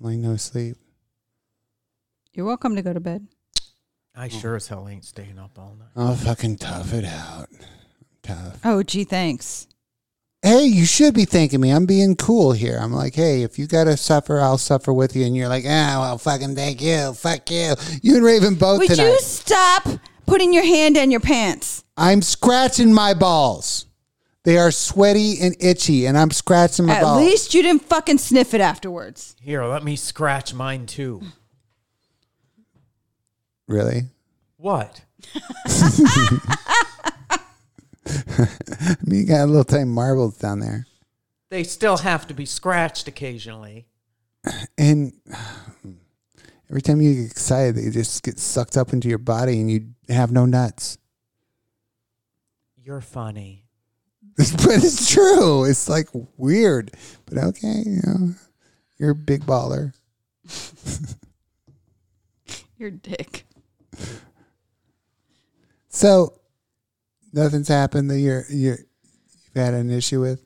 [0.00, 0.76] Like no sleep.
[2.32, 3.26] you're welcome to go to bed.
[4.14, 5.88] I sure as hell ain't staying up all night.
[5.96, 7.48] I'll fucking tough it out.
[8.22, 8.60] Tough.
[8.64, 9.66] Oh, gee, thanks.
[10.44, 11.70] Hey, you should be thanking me.
[11.70, 12.76] I'm being cool here.
[12.80, 15.24] I'm like, hey, if you got to suffer, I'll suffer with you.
[15.24, 17.12] And you're like, ah, well, fucking thank you.
[17.14, 17.74] Fuck you.
[18.02, 19.04] You and Raven both Would tonight.
[19.04, 19.86] you stop
[20.26, 21.84] putting your hand in your pants?
[21.96, 23.86] I'm scratching my balls.
[24.44, 27.18] They are sweaty and itchy, and I'm scratching my At balls.
[27.24, 29.36] least you didn't fucking sniff it afterwards.
[29.40, 31.22] Here, let me scratch mine too.
[33.68, 34.06] Really?
[34.56, 35.02] What?
[38.06, 40.86] I mean, you got a little tiny marbles down there.
[41.50, 43.86] They still have to be scratched occasionally.
[44.76, 45.12] And
[46.68, 49.88] every time you get excited, they just get sucked up into your body and you
[50.08, 50.98] have no nuts.
[52.76, 53.66] You're funny.
[54.36, 55.64] but it's true.
[55.64, 56.92] It's like weird.
[57.26, 58.34] But okay, you know,
[58.98, 59.92] you're a big baller.
[62.78, 63.44] Your dick.
[65.88, 66.32] So
[67.32, 70.44] nothing's happened that you're you're you've had an issue with.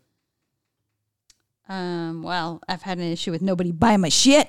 [1.69, 4.49] Um, well, I've had an issue with nobody buying my shit.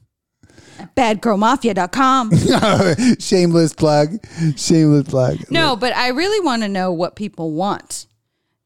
[0.78, 2.32] At badgirlmafia.com.
[3.20, 4.18] Shameless plug.
[4.56, 5.38] Shameless plug.
[5.50, 8.06] No, but I really want to know what people want.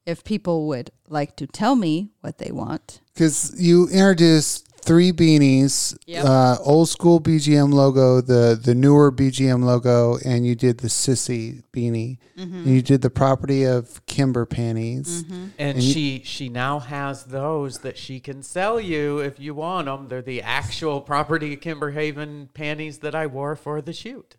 [0.06, 3.02] If people would like to tell me what they want.
[3.12, 6.24] because you introduced three beanies, Yep.
[6.24, 11.62] uh, old school BGM logo, the the newer BGM logo, and you did the sissy
[11.72, 15.22] beanie, and you did the property of Kimber panties.
[15.30, 19.54] And, And you- she she now has those that she can sell you if you
[19.54, 20.08] want them.
[20.08, 24.36] They're the actual property of Kimberhaven panties that I wore for the shoot.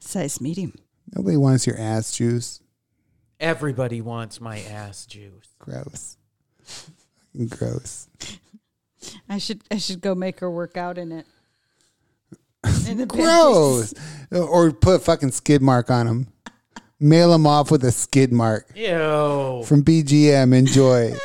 [0.00, 0.74] Size medium.
[1.16, 2.60] Nobody wants your ass juice.
[3.40, 5.48] Everybody wants my ass juice.
[5.58, 6.16] Gross.
[7.48, 8.08] Gross.
[9.28, 11.26] I should I should go make her work out in it.
[12.88, 13.92] In the Gross.
[14.30, 16.28] or put a fucking skid mark on them.
[16.98, 19.62] Mail them off with a skid mark Ew.
[19.66, 20.54] from BGM.
[20.54, 21.12] Enjoy.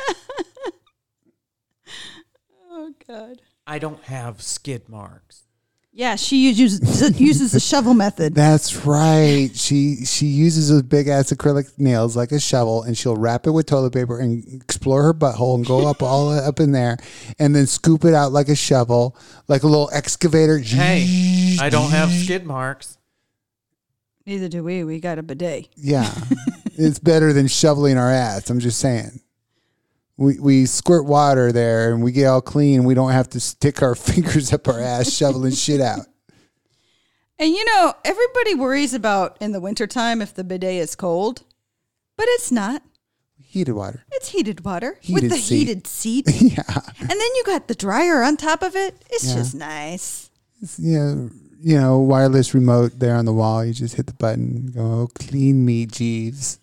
[2.72, 3.42] Oh God.
[3.66, 5.42] I don't have skid marks.
[5.92, 8.34] Yeah, she uses uses the shovel method.
[8.34, 9.50] That's right.
[9.54, 13.50] She she uses those big ass acrylic nails like a shovel, and she'll wrap it
[13.50, 16.96] with toilet paper and explore her butthole and go up all up in there,
[17.40, 19.16] and then scoop it out like a shovel,
[19.48, 20.58] like a little excavator.
[20.58, 22.96] Hey, I don't have skid marks.
[24.26, 24.84] Neither do we.
[24.84, 25.70] We got a bidet.
[25.74, 26.08] Yeah,
[26.74, 28.48] it's better than shoveling our ass.
[28.48, 29.20] I'm just saying.
[30.20, 32.84] We we squirt water there and we get all clean.
[32.84, 36.06] We don't have to stick our fingers up our ass shoveling shit out.
[37.38, 41.42] And you know, everybody worries about in the wintertime if the bidet is cold,
[42.18, 42.82] but it's not.
[43.42, 44.04] Heated water.
[44.12, 45.56] It's heated water Heated with the seat.
[45.58, 46.26] heated seat.
[46.40, 46.62] Yeah.
[47.00, 48.94] And then you got the dryer on top of it.
[49.10, 49.34] It's Yeah.
[49.36, 50.30] just nice.
[50.60, 51.30] It's, you know,
[51.62, 53.64] you know, wireless remote there on the wall.
[53.64, 54.70] You just hit the button.
[54.74, 56.58] Go, oh, clean me, Jeeves.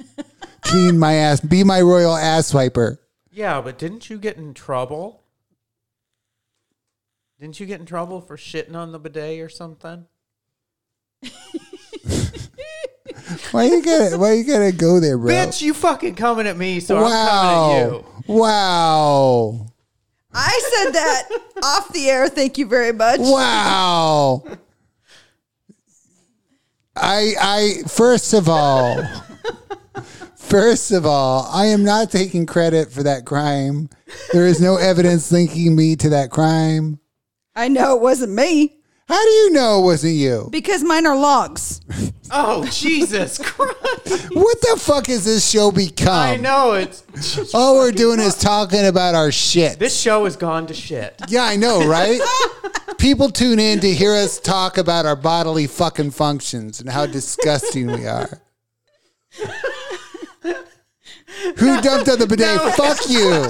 [0.61, 1.39] clean my ass.
[1.41, 2.99] Be my royal ass wiper.
[3.37, 5.21] Yeah, but didn't you get in trouble?
[7.39, 10.07] Didn't you get in trouble for shitting on the bidet or something?
[13.51, 14.17] Why you gotta?
[14.17, 15.31] Why you gotta go there, bro?
[15.31, 17.69] Bitch, you fucking coming at me, so I'm wow.
[17.69, 18.05] coming at you.
[18.33, 19.67] Wow.
[20.33, 21.29] I said that
[21.63, 22.29] off the air.
[22.29, 23.19] Thank you very much.
[23.19, 24.45] Wow.
[26.95, 29.03] I I first of all,
[30.47, 33.89] first of all, I am not taking credit for that crime.
[34.33, 36.99] There is no evidence linking me to that crime.
[37.55, 38.77] I know it wasn't me.
[39.07, 40.49] How do you know it wasn't you?
[40.51, 41.79] Because mine are logs.
[42.29, 44.33] Oh Jesus Christ!
[44.33, 46.09] What the fuck has this show become?
[46.09, 47.03] I know it's.
[47.55, 49.79] All we're doing is talking about our shit.
[49.79, 51.21] This show has gone to shit.
[51.29, 52.19] Yeah, I know, right?
[52.97, 57.87] People tune in to hear us talk about our bodily fucking functions and how disgusting
[57.87, 58.41] we are.
[61.57, 62.59] Who dumped on the bidet?
[62.75, 63.49] Fuck you.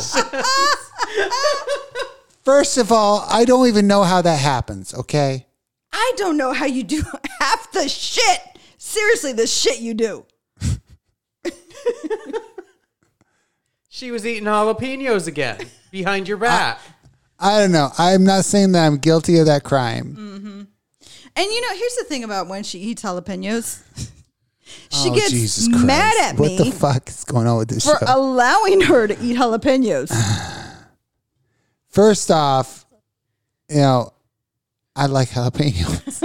[2.43, 5.47] First of all, I don't even know how that happens, okay?
[5.91, 7.03] I don't know how you do
[7.39, 8.39] half the shit.
[8.77, 10.25] Seriously, the shit you do.
[13.89, 15.59] She was eating jalapenos again
[15.91, 16.79] behind your back.
[17.39, 17.89] I don't know.
[17.97, 20.15] I'm not saying that I'm guilty of that crime.
[20.15, 20.61] Mm-hmm.
[21.35, 24.11] And you know, here's the thing about when she eats jalapenos.
[24.89, 25.85] She Oh, gets Jesus Christ.
[25.85, 26.55] mad at me.
[26.57, 28.05] What the fuck is going on with this for show?
[28.07, 30.11] allowing her to eat jalapenos.
[31.89, 32.85] First off,
[33.69, 34.13] you know,
[34.95, 36.23] I like jalapenos.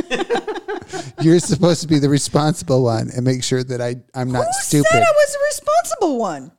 [1.22, 4.52] You're supposed to be the responsible one and make sure that I, I'm not Who
[4.62, 4.88] stupid.
[4.90, 6.52] said I was the responsible one?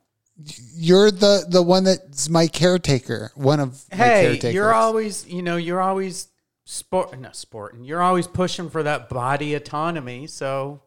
[0.74, 4.54] You're the, the one that's my caretaker, one of my hey, caretakers.
[4.54, 6.28] you're always, you know, you're always
[6.64, 7.84] sport, not sporting.
[7.84, 10.26] You're always pushing for that body autonomy.
[10.26, 10.82] So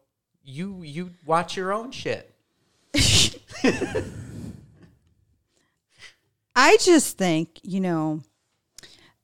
[0.48, 2.32] you you watch your own shit.
[6.56, 8.22] I just think, you know,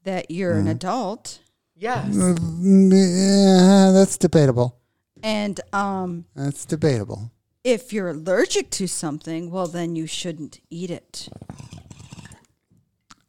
[0.04, 0.60] that you're Mm-hmm.
[0.68, 1.38] an adult
[1.76, 2.14] Yes.
[2.14, 4.76] Yeah, that's debatable.
[5.22, 7.32] and um That's debatable.
[7.64, 11.28] if you're allergic to something, well then you shouldn't eat it.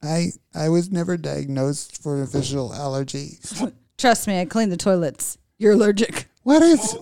[0.03, 3.39] I I was never diagnosed for a visual allergy.
[3.97, 5.37] Trust me, I clean the toilets.
[5.57, 6.27] You're allergic.
[6.45, 6.93] What is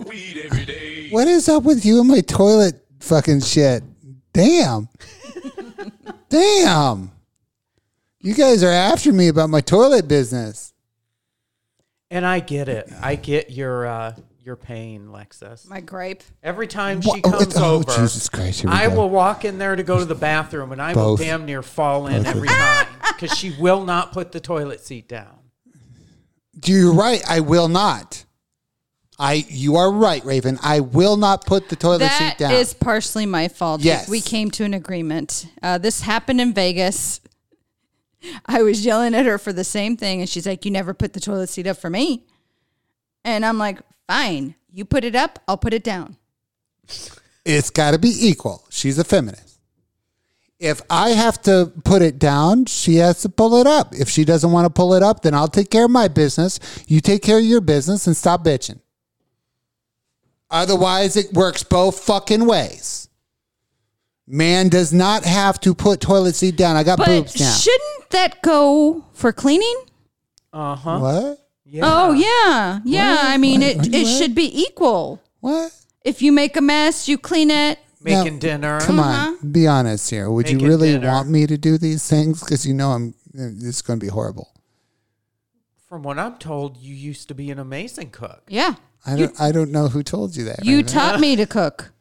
[1.10, 3.82] what is up with you and my toilet fucking shit?
[4.32, 4.88] Damn.
[6.30, 7.12] Damn.
[8.20, 10.72] You guys are after me about my toilet business.
[12.10, 12.90] And I get it.
[13.02, 15.68] I get your uh your pain, Lexus.
[15.68, 16.22] My gripe.
[16.42, 18.94] Every time she oh, comes oh, over, Jesus Christ, here we I go.
[18.94, 21.20] will walk in there to go to the bathroom, and I Both.
[21.20, 25.06] will damn near fall in every time because she will not put the toilet seat
[25.06, 25.36] down.
[26.64, 27.22] You're right.
[27.28, 28.24] I will not.
[29.18, 30.58] I you are right, Raven.
[30.62, 32.52] I will not put the toilet That seat down.
[32.52, 33.80] is partially my fault.
[33.80, 34.08] Yes.
[34.08, 35.46] We came to an agreement.
[35.62, 37.20] Uh, this happened in Vegas.
[38.46, 41.12] I was yelling at her for the same thing, and she's like, You never put
[41.12, 42.24] the toilet seat up for me.
[43.24, 44.54] And I'm like, Fine.
[44.72, 46.16] You put it up, I'll put it down.
[47.44, 48.64] it's got to be equal.
[48.70, 49.60] She's a feminist.
[50.58, 53.94] If I have to put it down, she has to pull it up.
[53.94, 56.58] If she doesn't want to pull it up, then I'll take care of my business.
[56.88, 58.80] You take care of your business and stop bitching.
[60.54, 63.08] Otherwise, it works both fucking ways.
[64.26, 66.76] Man does not have to put toilet seat down.
[66.76, 67.50] I got But boobs now.
[67.52, 69.76] shouldn't that go for cleaning?
[70.52, 70.98] Uh huh.
[71.00, 71.48] what?
[71.66, 71.82] Yeah.
[71.84, 72.78] Oh, yeah.
[72.84, 73.18] Yeah.
[73.22, 73.70] I mean, What?
[73.70, 73.94] it, What?
[73.94, 75.20] it should be equal.
[75.40, 75.72] What?
[76.04, 77.80] If you make a mess, you clean it.
[78.00, 78.80] Making Now, dinner.
[78.80, 80.30] Come on, be honest here.
[80.30, 81.08] Would you really dinner.
[81.08, 82.40] want me to do these things?
[82.40, 83.14] Because you know I'm.
[83.32, 84.52] It's going to be horrible.
[85.88, 88.42] From what I'm told, you used to be an amazing cook.
[88.48, 88.74] Yeah.
[89.06, 89.40] I don't.
[89.40, 90.64] I don't know who told you that.
[90.64, 90.86] You Raven.
[90.92, 91.92] taught me to cook.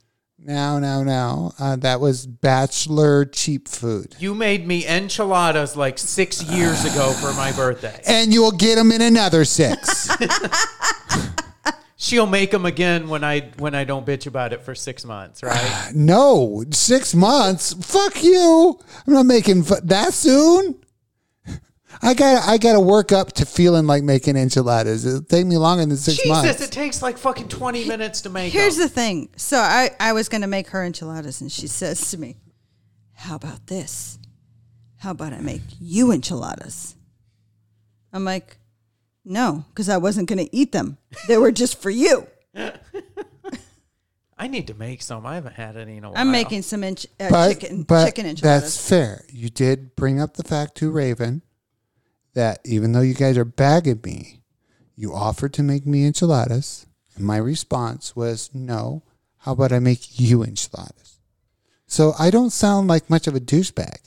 [0.45, 1.53] No, no, no.
[1.57, 4.15] Uh, that was bachelor cheap food.
[4.19, 8.01] You made me enchiladas like six years ago for my birthday.
[8.05, 10.09] And you'll get them in another six.
[11.95, 15.41] She'll make them again when I when I don't bitch about it for six months,
[15.41, 15.91] right?
[15.95, 17.73] no, six months.
[17.73, 18.77] Fuck you.
[19.07, 20.82] I'm not making fu- that soon.
[22.03, 22.47] I got.
[22.47, 25.05] I got to work up to feeling like making enchiladas.
[25.05, 26.61] It'll take me longer than six Jesus, months.
[26.61, 28.51] it takes like fucking twenty minutes to make.
[28.51, 28.87] Here's them.
[28.87, 29.29] the thing.
[29.37, 32.37] So I, I was going to make her enchiladas, and she says to me,
[33.13, 34.19] How about this?
[34.97, 36.95] How about I make you enchiladas?
[38.11, 38.57] I'm like,
[39.23, 40.97] No, because I wasn't going to eat them.
[41.27, 42.27] They were just for you.
[44.37, 45.25] I need to make some.
[45.25, 46.17] I haven't had any in a while.
[46.19, 48.63] I'm making some ench- uh, but, chicken, but chicken enchiladas.
[48.63, 49.23] that's fair.
[49.31, 51.43] You did bring up the fact to Raven
[52.33, 54.39] that even though you guys are bagging me,
[54.95, 56.85] you offered to make me enchiladas.
[57.15, 59.03] And my response was, no.
[59.39, 61.19] How about I make you enchiladas?
[61.87, 63.97] So I don't sound like much of a douchebag.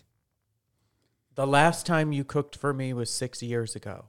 [1.34, 4.06] The last time you cooked for me was six years ago.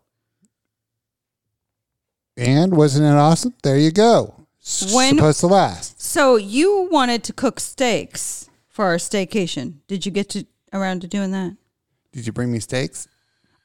[2.38, 3.53] And wasn't it awesome?
[3.64, 4.45] There you go.
[4.61, 6.02] S- When- supposed to last.
[6.02, 9.76] so you wanted to cook steaks for our staycation.
[9.88, 11.56] Did you get to around to doing that?
[12.11, 13.07] Did you bring me steaks?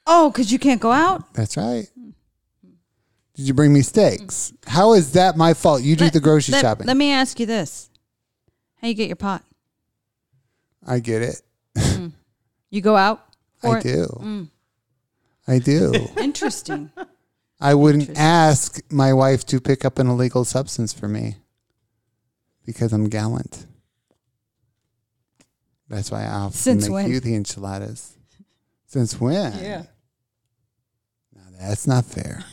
[0.07, 1.33] Oh, because you can't go out?
[1.35, 1.87] That's right.
[3.35, 4.53] Did you bring me steaks?
[4.67, 5.83] How is that my fault?
[5.83, 6.87] You do Let- the grocery let, shopping.
[6.87, 7.89] Let me ask you this.
[8.81, 9.43] How you get your pot?
[10.87, 11.43] I get it.
[11.77, 12.13] Mm.
[12.71, 13.25] You go out?
[13.61, 13.83] for I it?
[13.85, 14.07] do.
[14.21, 14.49] Mm.
[15.47, 15.93] I do.
[16.19, 16.91] Interesting.
[17.61, 21.37] I wouldn't ask my wife to pick up an illegal substance for me
[22.67, 23.67] because I'm gallant.
[25.89, 27.11] That's why I often Since make when?
[27.11, 28.17] you the enchiladas.
[28.87, 29.53] Since when?
[29.59, 29.85] Yeah.
[31.69, 32.45] That's not fair.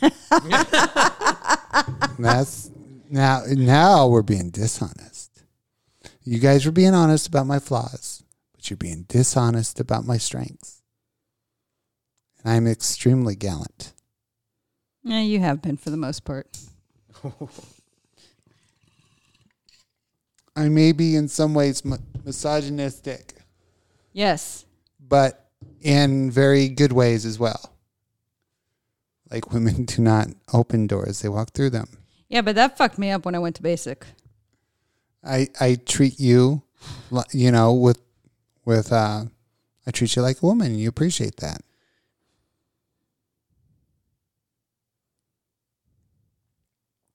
[2.18, 2.70] that's
[3.10, 5.42] now now we're being dishonest.
[6.22, 8.22] You guys were being honest about my flaws,
[8.54, 10.82] but you're being dishonest about my strengths.
[12.44, 13.92] And I'm extremely gallant.
[15.02, 16.56] Yeah, you have been for the most part.
[20.56, 23.34] I may be in some ways mi- misogynistic,
[24.12, 24.64] Yes.
[25.00, 25.48] but
[25.80, 27.72] in very good ways as well.
[29.30, 31.88] Like women do not open doors, they walk through them.
[32.28, 34.06] Yeah, but that fucked me up when I went to basic.
[35.24, 36.62] I I treat you,
[37.10, 38.00] li- you know, with
[38.64, 39.24] with uh,
[39.86, 40.76] I treat you like a woman.
[40.78, 41.60] You appreciate that.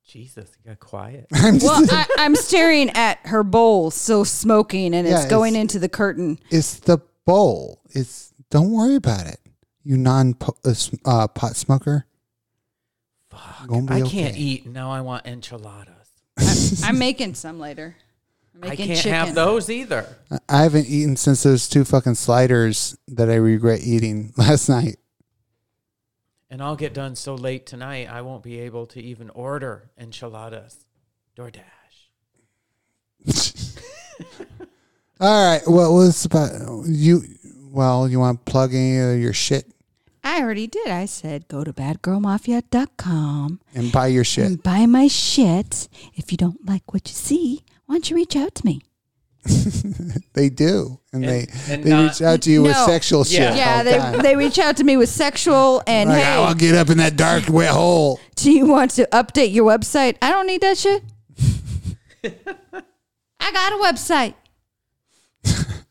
[0.05, 1.25] Jesus, you got quiet.
[1.33, 5.53] I'm just, Well, I, I'm staring at her bowl, still smoking, and Yeah, it's going
[5.53, 6.39] it's- into the curtain.
[6.49, 7.81] it's the bowl.
[7.91, 9.39] It's don't worry about it.
[9.85, 10.35] You non
[10.65, 12.05] uh, sm- uh, pot smoker.
[13.29, 13.67] Fuck.
[13.67, 14.37] Gonna be I can't okay.
[14.39, 14.65] eat.
[14.65, 15.91] Now I want enchiladas.
[16.83, 17.95] I'm making some later.
[18.55, 19.13] I'm I making can't chicken.
[19.13, 20.17] have those either.
[20.31, 24.97] I- I haven't eaten since those two fucking sliders that I regret eating last night.
[26.49, 30.85] And I'll get done so late tonight, I won't be able to even order enchiladas.
[31.37, 31.61] DoorDash.
[35.19, 35.61] All right.
[35.67, 36.51] Well, what's about
[36.87, 37.23] you?
[37.71, 39.65] Well, you want to plug any of your shit
[40.27, 40.87] I already did.
[40.87, 44.45] I said go to badgirlmafia.com and buy your shit.
[44.45, 45.87] and buy my shit.
[46.15, 48.81] If you don't like what you see, why don't you reach out to me?
[50.33, 52.85] They do, and, And- they and they not- reach out to you with No.
[52.87, 53.39] sexual shit.
[53.39, 53.55] Yeah.
[53.55, 54.19] Yeah, all the they, time.
[54.21, 57.15] they reach out to me with sexual and like, hey, I'll get up in that
[57.15, 58.19] dark wet hole.
[58.35, 60.17] do you want to update your website?
[60.21, 61.03] I don't need that shit.
[62.25, 64.33] I got a website.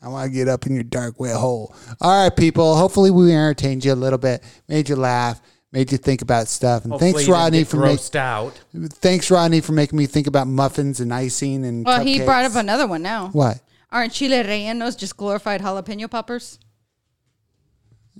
[0.00, 1.74] I want to get up in your dark wet hole.
[2.00, 2.76] All right, people.
[2.76, 5.40] Hopefully, we entertained you a little bit, made you laugh,
[5.72, 6.84] made you think about stuff.
[6.84, 7.96] And Hopefully thanks, Rodney, for making.
[7.96, 8.60] grossed out.
[8.74, 11.84] Thanks, Rodney, for making me think about muffins and icing and.
[11.84, 13.28] Well, he brought up another one now.
[13.28, 13.60] What?
[13.90, 16.58] Aren't chile rellenos just glorified jalapeno poppers?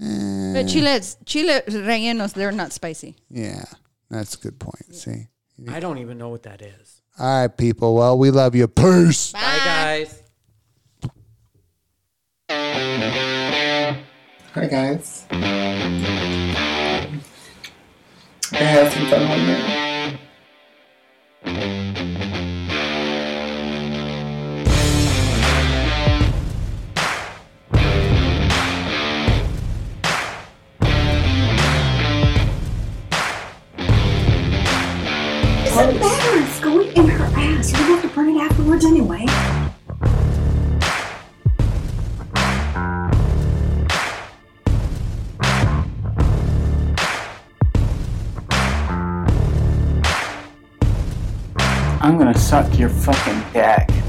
[0.03, 0.53] Eh.
[0.55, 3.17] But chile, chile rellenos, they're not spicy.
[3.31, 3.65] Yeah,
[4.11, 4.95] that's a good point.
[4.95, 5.29] See.
[5.69, 7.03] I don't even know what that is.
[7.19, 7.97] All right, people.
[7.97, 8.69] Well, we love you.
[8.69, 9.33] Peace.
[9.33, 10.18] Bye, guys.
[12.51, 13.95] Hi
[14.55, 15.27] guys.
[15.31, 15.37] I
[18.57, 20.19] had some fun one night.
[35.65, 36.63] Doesn't matter.
[36.63, 37.71] Going in her ass.
[37.73, 39.27] You have to burn it afterwards anyway.
[52.09, 54.08] I'm gonna suck your fucking dick.